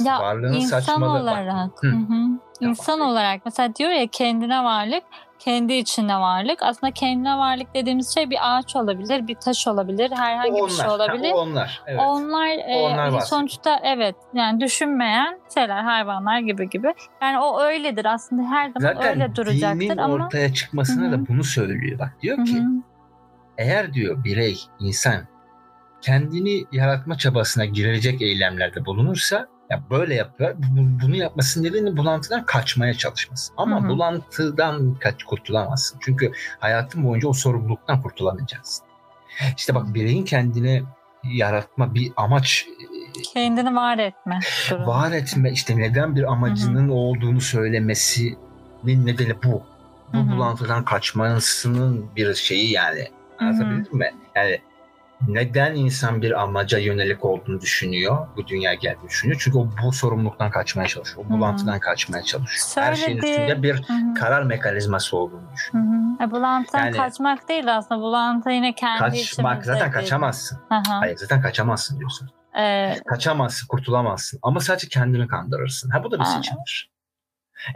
ya, 0.04 0.20
varlığın 0.20 0.52
insan 0.52 0.80
saçmalığı 0.80 1.22
olarak, 1.22 1.70
Hı. 1.80 1.86
Hı 1.86 1.96
hı. 1.96 2.40
İnsan 2.60 3.00
olarak 3.00 3.40
mesela 3.44 3.74
diyor 3.76 3.90
ya 3.90 4.06
kendine 4.06 4.64
varlık 4.64 5.02
kendi 5.38 5.72
içinde 5.72 6.14
varlık. 6.14 6.62
Aslında 6.62 6.90
kendine 6.90 7.38
varlık 7.38 7.74
dediğimiz 7.74 8.14
şey 8.14 8.30
bir 8.30 8.38
ağaç 8.40 8.76
olabilir, 8.76 9.26
bir 9.26 9.34
taş 9.34 9.68
olabilir, 9.68 10.10
herhangi 10.10 10.52
onlar, 10.52 10.68
bir 10.68 10.74
şey 10.74 10.88
olabilir. 10.88 11.30
Ha, 11.30 11.36
onlar, 11.36 11.82
evet. 11.86 12.00
Onlar, 12.04 12.48
e, 12.48 12.76
onlar 12.76 13.20
sonuçta 13.20 13.80
evet 13.82 14.16
yani 14.34 14.60
düşünmeyen 14.60 15.40
şeyler, 15.54 15.82
hayvanlar 15.82 16.38
gibi 16.38 16.70
gibi. 16.70 16.94
Yani 17.22 17.38
o 17.38 17.60
öyledir 17.60 18.04
aslında 18.04 18.42
her 18.42 18.70
zaman 18.70 18.94
Zaten 18.94 19.12
öyle 19.12 19.36
duracaktır 19.36 19.80
dinin 19.80 19.96
ama. 19.96 20.14
ortaya 20.14 20.52
çıkmasına 20.54 21.04
Hı-hı. 21.04 21.12
da 21.12 21.28
bunu 21.28 21.44
söylüyor. 21.44 21.98
Bak 21.98 22.12
diyor 22.22 22.44
ki 22.44 22.56
Hı-hı. 22.56 22.82
eğer 23.58 23.92
diyor 23.92 24.24
birey, 24.24 24.58
insan 24.80 25.22
kendini 26.06 26.64
yaratma 26.72 27.18
çabasına 27.18 27.64
girecek 27.64 28.22
eylemlerde 28.22 28.84
bulunursa 28.84 29.48
ya 29.70 29.82
böyle 29.90 30.14
yapıyor. 30.14 30.54
Bunu 31.02 31.16
yapmasının 31.16 31.64
nedeni 31.64 31.96
bulantıdan 31.96 32.46
kaçmaya 32.46 32.94
çalışması. 32.94 33.52
Ama 33.56 33.80
Hı-hı. 33.80 33.88
bulantıdan 33.88 34.94
kaç 34.94 35.24
kurtulamazsın. 35.24 35.98
Çünkü 36.02 36.32
hayatın 36.58 37.04
boyunca 37.04 37.28
o 37.28 37.32
sorumluluktan 37.32 38.02
kurtulamayacaksın. 38.02 38.86
İşte 39.56 39.74
bak 39.74 39.94
bireyin 39.94 40.24
kendine 40.24 40.82
yaratma 41.24 41.94
bir 41.94 42.12
amaç 42.16 42.66
e, 43.18 43.22
kendini 43.22 43.74
var 43.74 43.98
etme. 43.98 44.38
Durum. 44.70 44.86
Var 44.86 45.12
etme 45.12 45.52
işte 45.52 45.76
neden 45.76 46.16
bir 46.16 46.32
amacının 46.32 46.84
Hı-hı. 46.84 46.94
olduğunu 46.94 47.40
söylemesinin 47.40 49.06
nedeni 49.06 49.42
bu. 49.44 49.62
Bu 50.12 50.18
Hı-hı. 50.18 50.30
bulantıdan 50.30 50.84
kaçmasının 50.84 52.06
bir 52.16 52.34
şeyi 52.34 52.72
yani. 52.72 53.08
Anlatabildim 53.38 53.98
mi? 53.98 54.10
Yani 54.36 54.60
neden 55.28 55.74
insan 55.74 56.22
bir 56.22 56.42
amaca 56.42 56.78
yönelik 56.78 57.24
olduğunu 57.24 57.60
düşünüyor, 57.60 58.28
bu 58.36 58.46
dünya 58.46 58.74
geldiğini 58.74 59.08
düşünüyor. 59.08 59.40
Çünkü 59.44 59.58
o 59.58 59.68
bu 59.82 59.92
sorumluluktan 59.92 60.50
kaçmaya 60.50 60.88
çalışıyor, 60.88 61.26
o 61.26 61.30
bulantıdan 61.30 61.72
hmm. 61.72 61.80
kaçmaya 61.80 62.22
çalışıyor. 62.22 62.66
Söyledi. 62.68 62.90
Her 62.90 62.94
şeyin 62.96 63.18
üstünde 63.18 63.62
bir 63.62 63.82
hmm. 63.82 64.14
karar 64.14 64.42
mekanizması 64.42 65.16
olduğunu 65.16 65.52
düşünüyor. 65.54 65.88
Hmm. 65.88 66.22
E, 66.26 66.30
bulantıdan 66.30 66.84
yani, 66.84 66.96
kaçmak 66.96 67.48
değil 67.48 67.76
aslında, 67.76 68.00
bulantı 68.00 68.50
yine 68.50 68.74
kendi 68.74 68.98
Kaçmak 68.98 69.64
zaten 69.64 69.90
kaçamazsın. 69.90 70.58
Aha. 70.70 71.00
Hayır 71.00 71.16
zaten 71.16 71.40
kaçamazsın 71.40 71.98
diyorsun. 71.98 72.30
Ee, 72.58 72.94
Kaçamazsın, 73.06 73.66
kurtulamazsın 73.66 74.38
ama 74.42 74.60
sadece 74.60 74.88
kendini 74.88 75.26
kandırırsın. 75.26 75.90
Ha 75.90 76.04
bu 76.04 76.10
da 76.10 76.20
bir 76.20 76.24
seçimdir. 76.24 76.90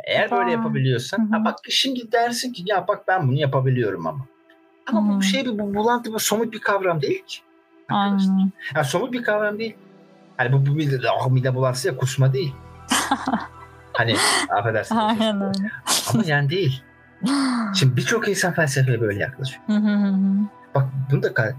Eğer 0.06 0.30
böyle 0.30 0.50
yapabiliyorsan, 0.50 1.30
ha 1.32 1.44
bak 1.44 1.58
şimdi 1.70 2.12
dersin 2.12 2.52
ki 2.52 2.62
ya 2.66 2.88
bak 2.88 3.08
ben 3.08 3.28
bunu 3.28 3.38
yapabiliyorum 3.38 4.06
ama. 4.06 4.26
Ama 4.92 5.12
hmm. 5.12 5.18
bu 5.18 5.22
şey 5.22 5.44
bir 5.44 5.58
bu 5.58 5.74
bulantı 5.74 6.12
bu 6.12 6.18
somut 6.18 6.52
bir 6.52 6.60
kavram 6.60 7.02
değil 7.02 7.24
ki. 7.26 7.38
Aynen. 7.88 8.52
Yani 8.74 8.84
somut 8.84 9.12
bir 9.12 9.22
kavram 9.22 9.58
değil. 9.58 9.76
Hani 10.36 10.52
bu, 10.52 10.66
bu 10.66 10.70
mide, 10.70 10.98
oh, 11.20 11.30
mide 11.30 11.54
bulantısı 11.54 11.88
ya 11.88 11.96
kusma 11.96 12.32
değil. 12.32 12.54
hani 13.92 14.16
affedersin. 14.58 14.96
Aynen 14.96 15.40
öyle. 15.40 15.70
Ama 16.14 16.22
yani 16.26 16.50
değil. 16.50 16.82
Şimdi 17.74 17.96
birçok 17.96 18.28
insan 18.28 18.52
felsefeye 18.52 19.00
böyle 19.00 19.20
yaklaşıyor. 19.20 19.62
Bak 20.74 20.86
bunu 21.10 21.22
da 21.22 21.54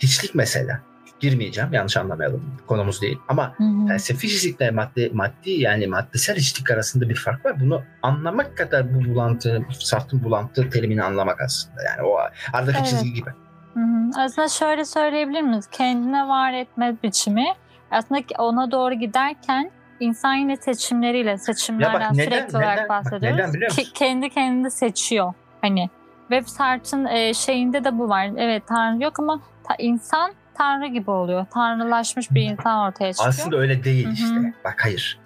hiçlik 0.00 0.34
mesela 0.34 0.80
girmeyeceğim. 1.20 1.72
Yanlış 1.72 1.96
anlamayalım. 1.96 2.56
Konumuz 2.66 3.02
değil. 3.02 3.18
Ama 3.28 3.54
hı 3.56 3.64
hı. 3.64 3.86
felsefi 3.86 4.28
fizikle 4.28 4.70
maddi, 4.70 5.10
maddi 5.14 5.50
yani 5.50 5.86
maddesel 5.86 6.36
içlik 6.36 6.70
arasında 6.70 7.08
bir 7.08 7.16
fark 7.16 7.46
var. 7.46 7.60
Bunu 7.60 7.82
anlamak 8.02 8.56
kadar 8.56 8.94
bu 8.94 9.04
bulantı, 9.04 9.66
Sartre'ın 9.78 10.24
bulantı 10.24 10.70
terimini 10.70 11.02
anlamak 11.02 11.40
aslında. 11.40 11.82
Yani 11.82 12.08
o 12.08 12.18
aradaki 12.52 12.78
evet. 12.78 12.88
çizgi 12.88 13.12
gibi. 13.12 13.30
Hı 13.74 13.80
hı. 13.80 14.20
Aslında 14.20 14.48
şöyle 14.48 14.84
söyleyebilir 14.84 15.42
miyiz? 15.42 15.66
Kendine 15.72 16.28
var 16.28 16.52
etme 16.52 16.96
biçimi 17.02 17.46
aslında 17.90 18.20
ona 18.38 18.70
doğru 18.70 18.94
giderken 18.94 19.70
insan 20.00 20.34
yine 20.34 20.56
seçimleriyle 20.56 21.38
seçimlerden 21.38 22.00
bak, 22.00 22.12
neden, 22.12 22.24
sürekli 22.24 22.48
neden, 22.48 22.58
olarak 22.58 22.88
bahsediyoruz. 22.88 23.38
Bak, 23.38 23.54
neden 23.54 23.68
Ki, 23.68 23.92
kendi 23.92 24.30
kendini 24.30 24.70
seçiyor. 24.70 25.32
Hani 25.60 25.90
Web 26.28 26.46
Sartre'ın 26.46 27.06
e, 27.06 27.34
şeyinde 27.34 27.84
de 27.84 27.98
bu 27.98 28.08
var. 28.08 28.30
Evet 28.36 28.62
Tanrı 28.66 29.02
yok 29.02 29.18
ama 29.18 29.40
ta, 29.64 29.74
insan 29.78 30.32
tanrı 30.58 30.86
gibi 30.86 31.10
oluyor. 31.10 31.46
Tanrılaşmış 31.50 32.30
bir 32.30 32.42
insan 32.42 32.88
ortaya 32.88 33.12
çıkıyor. 33.12 33.28
Aslında 33.28 33.56
öyle 33.56 33.84
değil 33.84 34.06
Hı-hı. 34.06 34.12
işte. 34.12 34.54
Bak 34.64 34.76
hayır. 34.82 35.18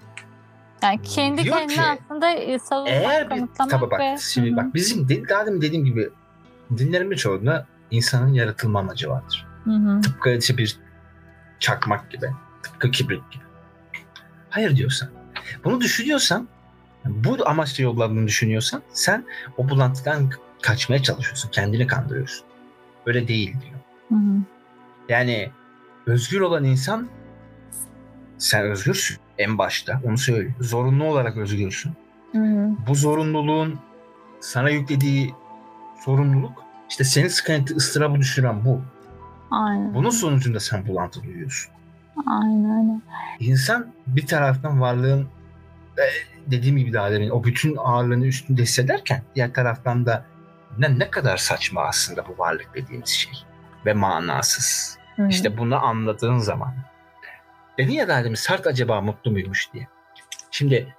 Yani 0.83 1.03
kendi 1.03 1.45
Diyor 1.45 1.59
kendine 1.59 1.75
ki, 1.75 1.83
aslında 1.83 2.31
e, 2.31 2.59
savunmak, 2.59 2.93
eğer 2.93 3.31
bir, 3.31 3.43
tabii 3.71 3.91
bak, 3.91 4.01
ve... 4.01 4.17
Şimdi 4.21 4.49
Hı-hı. 4.49 4.57
bak 4.57 4.75
bizim 4.75 5.09
daha 5.29 5.47
demin 5.47 5.61
dediğim 5.61 5.85
gibi 5.85 6.11
dinlerin 6.79 7.11
birçoğunda 7.11 7.67
insanın 7.91 8.33
yaratılma 8.33 8.79
amacı 8.79 9.11
vardır. 9.11 9.47
Hı-hı. 9.65 10.01
Tıpkı 10.01 10.31
işte 10.31 10.57
bir 10.57 10.77
çakmak 11.61 12.11
gibi. 12.11 12.27
Tıpkı 12.63 12.91
kibrit 12.91 13.31
gibi. 13.31 13.45
Hayır 14.51 14.77
diyorsan. 14.77 15.09
Bunu 15.65 15.81
düşünüyorsan 15.81 16.49
bu 17.05 17.49
amaçla 17.49 17.85
yolladığını 17.85 18.27
düşünüyorsan 18.27 18.83
sen 18.93 19.25
o 19.57 19.69
bulantıdan 19.69 20.31
kaçmaya 20.63 21.03
çalışıyorsun. 21.03 21.51
Kendini 21.51 21.87
kandırıyorsun. 21.87 22.47
Öyle 23.07 23.29
değil 23.29 23.53
diyor. 23.61 23.81
Hı 24.09 24.15
hı. 24.15 24.39
Yani 25.09 25.51
özgür 26.07 26.41
olan 26.41 26.65
insan 26.65 27.09
sen 28.39 28.63
özgürsün 28.63 29.17
en 29.39 29.59
başta 29.59 30.01
onu 30.05 30.19
söylüyor. 30.19 30.53
Zorunlu 30.61 31.05
olarak 31.05 31.37
özgürsün. 31.37 31.93
Hı 32.33 32.39
hı. 32.39 32.71
Bu 32.89 32.95
zorunluluğun 32.95 33.79
sana 34.41 34.71
yüklediği 34.71 35.35
sorumluluk 36.05 36.65
işte 36.91 37.05
seni 37.05 37.31
sıkıntı 37.31 37.77
ıstırabı 37.77 38.19
düşüren 38.19 38.65
bu. 38.65 38.81
Aynen. 39.51 39.95
Bunun 39.95 40.11
sonucunda 40.11 40.61
sen 40.61 40.87
bulantı 40.87 41.23
duyuyorsun. 41.23 41.73
Aynen 42.27 43.03
İnsan 43.41 43.93
bir 44.07 44.27
taraftan 44.27 44.81
varlığın 44.81 45.29
e, 45.99 46.05
dediğim 46.47 46.77
gibi 46.77 46.93
daha 46.93 47.11
demin 47.11 47.31
o 47.31 47.45
bütün 47.45 47.77
ağırlığını 47.77 48.27
üstünde 48.27 48.63
hissederken 48.63 49.23
diğer 49.35 49.55
taraftan 49.55 50.07
da 50.07 50.25
ne, 50.79 50.99
ne 50.99 51.11
kadar 51.11 51.37
saçma 51.37 51.83
aslında 51.83 52.29
bu 52.29 52.39
varlık 52.39 52.75
dediğimiz 52.75 53.09
şey 53.09 53.33
ve 53.87 53.95
manasız. 53.95 54.99
Hı. 55.17 55.29
İşte 55.29 55.59
bunu 55.59 55.85
anladığın 55.85 56.39
zaman. 56.39 56.75
Dedin 57.79 57.93
ya 57.93 58.09
daha 58.09 58.25
demin 58.25 58.35
Sart 58.35 58.67
acaba 58.67 59.01
mutlu 59.01 59.31
muymuş 59.31 59.73
diye. 59.73 59.89
Şimdi 60.51 60.95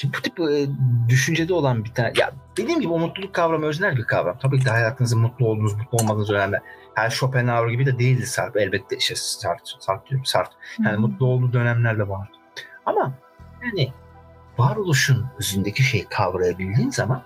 Şimdi 0.00 0.16
bu 0.16 0.22
tip 0.22 0.40
e, 0.40 0.66
düşüncede 1.08 1.54
olan 1.54 1.84
bir 1.84 1.94
tane, 1.94 2.12
ya 2.16 2.32
dediğim 2.56 2.80
gibi 2.80 2.92
o 2.92 2.98
mutluluk 2.98 3.34
kavramı 3.34 3.66
öznel 3.66 3.96
bir 3.96 4.04
kavram. 4.04 4.38
Tabii 4.38 4.58
ki 4.58 4.64
de 4.64 4.70
hayatınızda 4.70 5.16
mutlu 5.16 5.46
olduğunuz, 5.46 5.74
mutlu 5.74 5.98
olmadığınız 5.98 6.30
önemli. 6.30 6.58
Her 6.94 7.10
Schopenhauer 7.10 7.68
gibi 7.68 7.86
de 7.86 7.98
değildi 7.98 8.26
Sarp. 8.26 8.56
Elbette 8.56 8.96
işte 8.96 9.14
Sarp, 9.14 9.60
Sarp 9.78 10.08
diyorum, 10.08 10.24
Sarp. 10.24 10.48
Yani 10.84 10.96
hmm. 10.96 11.02
mutlu 11.02 11.26
olduğu 11.26 11.52
dönemler 11.52 11.98
de 11.98 12.08
vardı. 12.08 12.30
Ama 12.86 13.12
yani 13.64 13.92
varoluşun 14.58 15.26
özündeki 15.38 15.82
şeyi 15.82 16.04
kavrayabildiğin 16.04 16.90
zaman 16.90 17.22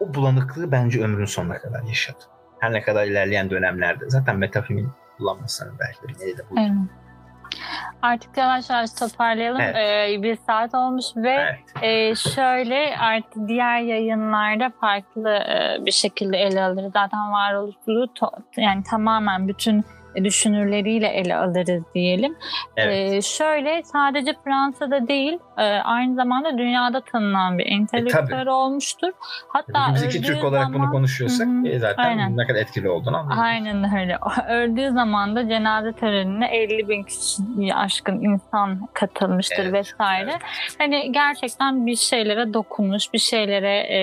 o 0.00 0.14
bulanıklığı 0.14 0.72
bence 0.72 1.04
ömrün 1.04 1.24
sonuna 1.24 1.58
kadar 1.58 1.82
yaşadı. 1.82 2.24
Her 2.60 2.72
ne 2.72 2.82
kadar 2.82 3.04
ilerleyen 3.06 3.50
dönemlerde. 3.50 4.10
Zaten 4.10 4.36
metafimin 4.36 4.92
kullanmasını 5.18 5.72
belki 5.80 6.38
de 6.38 6.42
bu. 6.50 6.60
Evet. 6.60 6.72
Artık 8.02 8.36
yavaş 8.36 8.70
yavaş 8.70 8.92
toparlayalım. 8.92 9.60
Evet. 9.60 9.76
Ee, 9.76 10.22
bir 10.22 10.36
saat 10.46 10.74
olmuş 10.74 11.04
ve 11.16 11.30
evet. 11.30 11.82
e, 11.82 12.14
şöyle 12.14 12.96
artık 12.98 13.48
diğer 13.48 13.80
yayınlarda 13.80 14.72
farklı 14.80 15.30
e, 15.30 15.76
bir 15.86 15.90
şekilde 15.90 16.38
ele 16.38 16.62
alırız. 16.62 16.92
Zaten 16.92 17.32
varoluşçuluğu 17.32 18.04
to- 18.04 18.42
yani 18.56 18.82
tamamen 18.82 19.48
bütün 19.48 19.84
düşünürleriyle 20.24 21.08
ele 21.08 21.36
alırız 21.36 21.82
diyelim. 21.94 22.36
Evet. 22.76 23.12
Ee, 23.12 23.22
şöyle 23.22 23.82
sadece 23.82 24.34
Fransa'da 24.44 25.08
değil 25.08 25.38
e, 25.58 25.62
aynı 25.64 26.14
zamanda 26.14 26.58
dünyada 26.58 27.00
tanınan 27.00 27.58
bir 27.58 27.66
entelektüel 27.66 28.46
e, 28.46 28.50
olmuştur. 28.50 29.08
Hatta 29.48 29.94
Biz 29.94 30.02
iki 30.02 30.22
Türk 30.22 30.44
olarak 30.44 30.64
zaman... 30.64 30.80
bunu 30.80 30.90
konuşuyorsak 30.90 31.46
hı 31.46 31.68
e, 31.68 31.78
zaten 31.78 32.04
Aynen. 32.04 32.36
ne 32.36 32.46
kadar 32.46 32.58
etkili 32.60 32.88
olduğunu 32.88 33.16
anlıyoruz. 33.16 33.42
Aynen 33.42 33.98
öyle. 33.98 34.18
Öldüğü 34.48 34.90
zaman 34.90 35.36
da 35.36 35.48
cenaze 35.48 35.92
törenine 35.92 36.46
50 36.46 36.88
bin 36.88 37.02
kişi 37.02 37.74
aşkın 37.74 38.20
insan 38.20 38.88
katılmıştır 38.92 39.62
evet, 39.62 39.72
vesaire. 39.72 40.30
Evet. 40.30 40.42
Hani 40.78 41.12
gerçekten 41.12 41.86
bir 41.86 41.96
şeylere 41.96 42.54
dokunmuş, 42.54 43.12
bir 43.12 43.18
şeylere 43.18 43.78
e, 43.78 44.00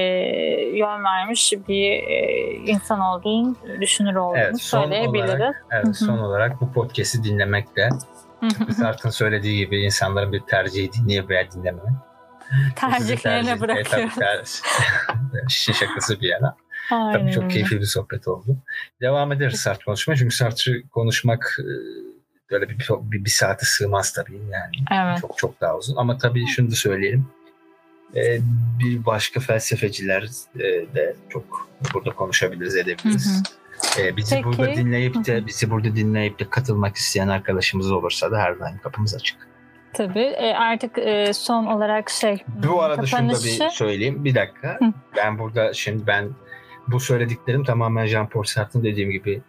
yön 0.78 1.03
vermiş 1.03 1.53
bir 1.68 1.91
e, 1.91 2.53
insan 2.66 2.99
olduğunu 2.99 3.55
düşünür 3.82 4.16
olduğunu 4.16 4.38
evet, 4.38 4.61
söyleyebiliriz. 4.61 5.30
Olarak, 5.30 5.66
evet, 5.72 5.95
son 6.06 6.18
olarak 6.18 6.62
bu 6.62 6.74
podcast'i 6.74 7.24
dinlemek 7.24 7.76
de 7.76 7.89
Sart'ın 8.78 9.10
söylediği 9.10 9.58
gibi 9.58 9.82
insanların 9.82 10.34
bir 10.34 10.39
tercihi 10.39 10.93
dinleyip 10.93 11.30
veya 11.30 11.51
dinlememek. 11.51 11.95
Tercihlerine 12.76 13.62
bırakıyoruz. 13.62 14.62
E, 15.45 15.45
şişe 15.49 15.74
şakası 15.74 16.22
bir 16.22 16.30
yana. 16.30 16.56
Aynen. 16.91 17.14
Tabii 17.14 17.32
çok 17.32 17.51
keyifli 17.51 17.80
bir 17.80 17.86
sohbet 17.86 18.28
oldu. 18.28 18.58
Devam 19.01 19.32
ederiz 19.32 19.60
Sart 19.60 19.84
konuşmaya 19.84 20.16
çünkü 20.18 20.36
Sart'ı 20.36 20.89
konuşmak 20.91 21.58
e, 21.60 21.66
böyle 22.51 22.70
bir, 22.70 22.88
bir, 23.01 23.26
bir 23.26 23.30
saate 23.30 23.66
sığmaz 23.66 24.14
tabii 24.14 24.41
yani. 24.51 24.76
Evet. 24.91 25.22
Çok 25.22 25.38
çok 25.38 25.62
daha 25.62 25.78
uzun 25.78 25.95
ama 25.95 26.18
tabii 26.18 26.47
şunu 26.47 26.72
da 26.72 26.76
söyleyelim. 26.76 27.28
Ee, 28.16 28.39
bir 28.80 29.06
başka 29.06 29.39
felsefeciler 29.39 30.30
de 30.95 31.16
çok 31.30 31.70
burada 31.93 32.10
konuşabiliriz 32.10 32.76
edebiliriz. 32.76 33.36
Hı 33.36 33.39
hı. 33.39 33.64
Ee, 33.99 34.17
bizi 34.17 34.36
Peki. 34.36 34.45
burada 34.45 34.75
dinleyip 34.75 35.25
de 35.25 35.45
bizi 35.45 35.69
burada 35.69 35.95
dinleyip 35.95 36.39
de 36.39 36.49
katılmak 36.49 36.95
isteyen 36.95 37.27
arkadaşımız 37.27 37.91
olursa 37.91 38.31
da 38.31 38.38
her 38.39 38.59
daim 38.59 38.77
kapımız 38.77 39.15
açık. 39.15 39.38
Tabii. 39.93 40.19
E, 40.19 40.53
artık 40.53 40.97
e, 40.97 41.33
son 41.33 41.65
olarak 41.65 42.09
şey 42.09 42.43
Bu 42.47 42.81
arada 42.81 43.01
kapanışı... 43.01 43.17
şunu 43.17 43.59
da 43.59 43.65
bir 43.65 43.69
söyleyeyim. 43.69 44.25
Bir 44.25 44.36
dakika. 44.36 44.77
Hı. 44.81 44.93
Ben 45.17 45.39
burada 45.39 45.73
şimdi 45.73 46.07
ben 46.07 46.29
bu 46.88 46.99
söylediklerim 46.99 47.63
tamamen 47.63 48.05
Jean-Paul 48.05 48.45
Sartre'ın 48.45 48.83
dediğim 48.83 49.11
gibi 49.11 49.41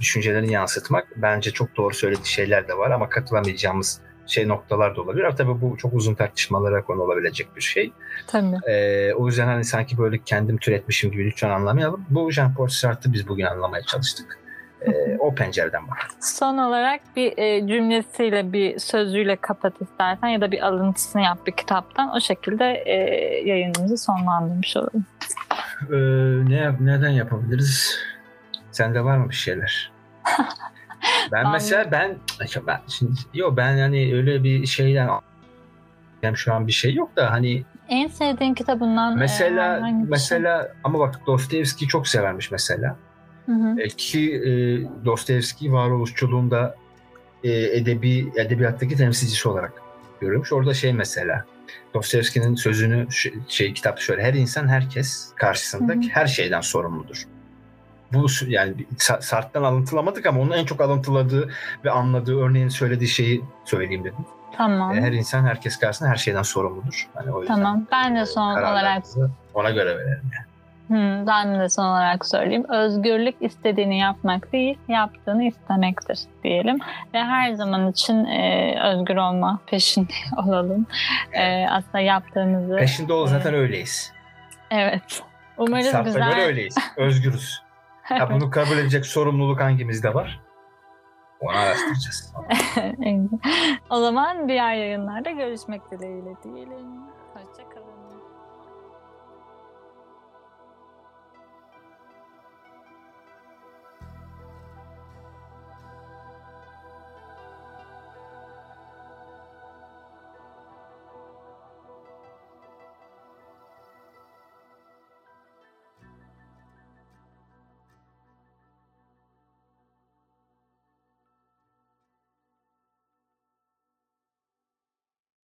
düşüncelerini 0.00 0.52
yansıtmak. 0.52 1.08
Bence 1.16 1.50
çok 1.50 1.76
doğru 1.76 1.94
söylediği 1.94 2.26
şeyler 2.26 2.68
de 2.68 2.76
var 2.76 2.90
ama 2.90 3.08
katılamayacağımız 3.08 4.00
şey 4.26 4.48
noktalar 4.48 4.96
da 4.96 5.02
olabilir. 5.02 5.24
Ama 5.24 5.36
tabii 5.36 5.60
bu 5.60 5.76
çok 5.76 5.94
uzun 5.94 6.14
tartışmalara 6.14 6.84
konu 6.84 7.02
olabilecek 7.02 7.56
bir 7.56 7.60
şey. 7.60 7.92
Tabii. 8.26 8.56
Ee, 8.70 9.12
o 9.14 9.26
yüzden 9.26 9.46
hani 9.46 9.64
sanki 9.64 9.98
böyle 9.98 10.18
kendim 10.18 10.56
türetmişim 10.56 11.10
gibi 11.10 11.24
lütfen 11.24 11.50
anlamayalım. 11.50 12.06
Bu 12.10 12.30
Jean-Paul 12.30 12.68
Sartre'ı 12.68 13.12
biz 13.12 13.28
bugün 13.28 13.44
anlamaya 13.44 13.82
çalıştık. 13.82 14.38
Ee, 14.86 15.16
o 15.18 15.34
pencereden 15.34 15.88
bak. 15.88 15.96
Son 16.20 16.58
olarak 16.58 17.00
bir 17.16 17.38
e, 17.38 17.68
cümlesiyle 17.68 18.52
bir 18.52 18.78
sözüyle 18.78 19.36
kapat 19.36 19.72
istersen 19.80 20.28
ya 20.28 20.40
da 20.40 20.52
bir 20.52 20.66
alıntısını 20.66 21.22
yap 21.22 21.38
bir 21.46 21.52
kitaptan. 21.52 22.16
O 22.16 22.20
şekilde 22.20 22.82
e, 22.86 22.94
yayınımızı 23.48 23.96
sonlandırmış 23.96 24.76
olalım. 24.76 25.04
Ee, 25.90 25.96
ne 26.50 26.72
neden 26.80 27.10
yapabiliriz? 27.10 27.98
Sende 28.70 29.04
var 29.04 29.16
mı 29.16 29.30
bir 29.30 29.34
şeyler? 29.34 29.92
Ben 31.32 31.50
mesela 31.50 31.90
ben 31.90 32.16
ben 32.66 32.80
şimdi 32.88 33.12
yok 33.34 33.56
ben 33.56 33.76
yani 33.76 34.14
öyle 34.14 34.44
bir 34.44 34.66
şeyden 34.66 35.08
hem 36.20 36.36
şu 36.36 36.54
an 36.54 36.66
bir 36.66 36.72
şey 36.72 36.94
yok 36.94 37.16
da 37.16 37.30
hani 37.30 37.64
en 37.88 38.06
sevdiğin 38.06 38.54
kitabından 38.54 39.18
mesela 39.18 39.88
e, 39.88 39.92
mesela 40.08 40.68
ama 40.84 40.98
bak 40.98 41.20
Dostoyevski 41.26 41.86
çok 41.86 42.08
severmiş 42.08 42.50
mesela. 42.50 42.96
Hı 43.46 43.52
hı. 43.52 43.80
E, 43.80 43.88
ki 43.88 44.34
e, 44.34 44.50
Dostoyevski 45.04 45.72
varoluşçuluğunda 45.72 46.74
e, 47.44 47.52
edebi 47.52 48.32
edebiyattaki 48.36 48.96
temsilcisi 48.96 49.48
olarak 49.48 49.72
görüyormuş. 50.20 50.52
Orada 50.52 50.74
şey 50.74 50.92
mesela 50.92 51.44
Dostoyevski'nin 51.94 52.54
sözünü 52.54 53.12
şey, 53.12 53.34
şey 53.48 53.72
kitapta 53.72 54.02
şöyle 54.02 54.22
her 54.22 54.34
insan 54.34 54.68
herkes 54.68 55.32
karşısında 55.36 55.92
Hı 55.92 55.96
hı. 55.96 56.02
her 56.10 56.26
şeyden 56.26 56.60
sorumludur. 56.60 57.26
Bu 58.12 58.26
yani 58.46 58.78
bir- 58.78 58.84
Sa- 58.86 59.22
Sartre'dan 59.22 59.64
alıntılamadık 59.64 60.26
ama 60.26 60.40
onun 60.40 60.50
en 60.52 60.64
çok 60.64 60.80
alıntıladığı 60.80 61.50
ve 61.84 61.90
anladığı 61.90 62.40
örneğin 62.40 62.68
söylediği 62.68 63.08
şeyi 63.08 63.44
söyleyeyim 63.64 64.04
dedim. 64.04 64.24
Tamam. 64.56 64.98
E, 64.98 65.00
Her 65.00 65.12
insan 65.12 65.44
herkes 65.44 65.78
karşısında 65.78 66.08
her 66.10 66.16
şeyden 66.16 66.42
sorumludur. 66.42 67.08
Hani 67.14 67.30
o 67.32 67.40
yüzden 67.40 67.54
Tamam. 67.54 67.86
Ben 67.92 68.16
de 68.16 68.26
son 68.26 68.50
olarak 68.56 69.04
ona 69.54 69.70
göre 69.70 69.98
verelim. 69.98 70.30
Hı, 70.88 71.24
ben 71.26 71.60
de 71.60 71.68
son 71.68 71.84
olarak 71.84 72.26
söyleyeyim. 72.26 72.64
Özgürlük 72.68 73.34
istediğini 73.40 73.98
yapmak 73.98 74.52
değil, 74.52 74.78
yaptığını 74.88 75.44
istemektir 75.44 76.18
diyelim. 76.44 76.78
Ve 77.14 77.18
her 77.24 77.52
zaman 77.52 77.90
için 77.90 78.24
e, 78.24 78.74
özgür 78.84 79.16
olma 79.16 79.58
peşinde 79.66 80.12
olalım. 80.46 80.86
E, 81.32 81.66
aslında 81.70 82.00
yaptığımızı... 82.00 82.76
Peşinde 82.76 83.12
ol 83.12 83.26
zaten 83.26 83.54
öyleyiz. 83.54 84.12
Evet. 84.70 85.22
Umarız 85.58 85.86
Sartre'a 85.86 86.02
güzel... 86.12 86.30
göre 86.30 86.44
öyleyiz. 86.46 86.76
Özgürüz. 86.96 87.62
Ha, 88.08 88.30
bunu 88.34 88.50
kabul 88.50 88.78
edecek 88.78 89.06
sorumluluk 89.06 89.60
hangimizde 89.60 90.14
var? 90.14 90.40
Onu 91.40 91.56
araştıracağız. 91.56 92.34
o 93.90 94.00
zaman 94.00 94.48
diğer 94.48 94.74
yayınlarda 94.74 95.30
görüşmek 95.30 95.90
dileğiyle 95.90 96.34
diyelim. 96.44 97.15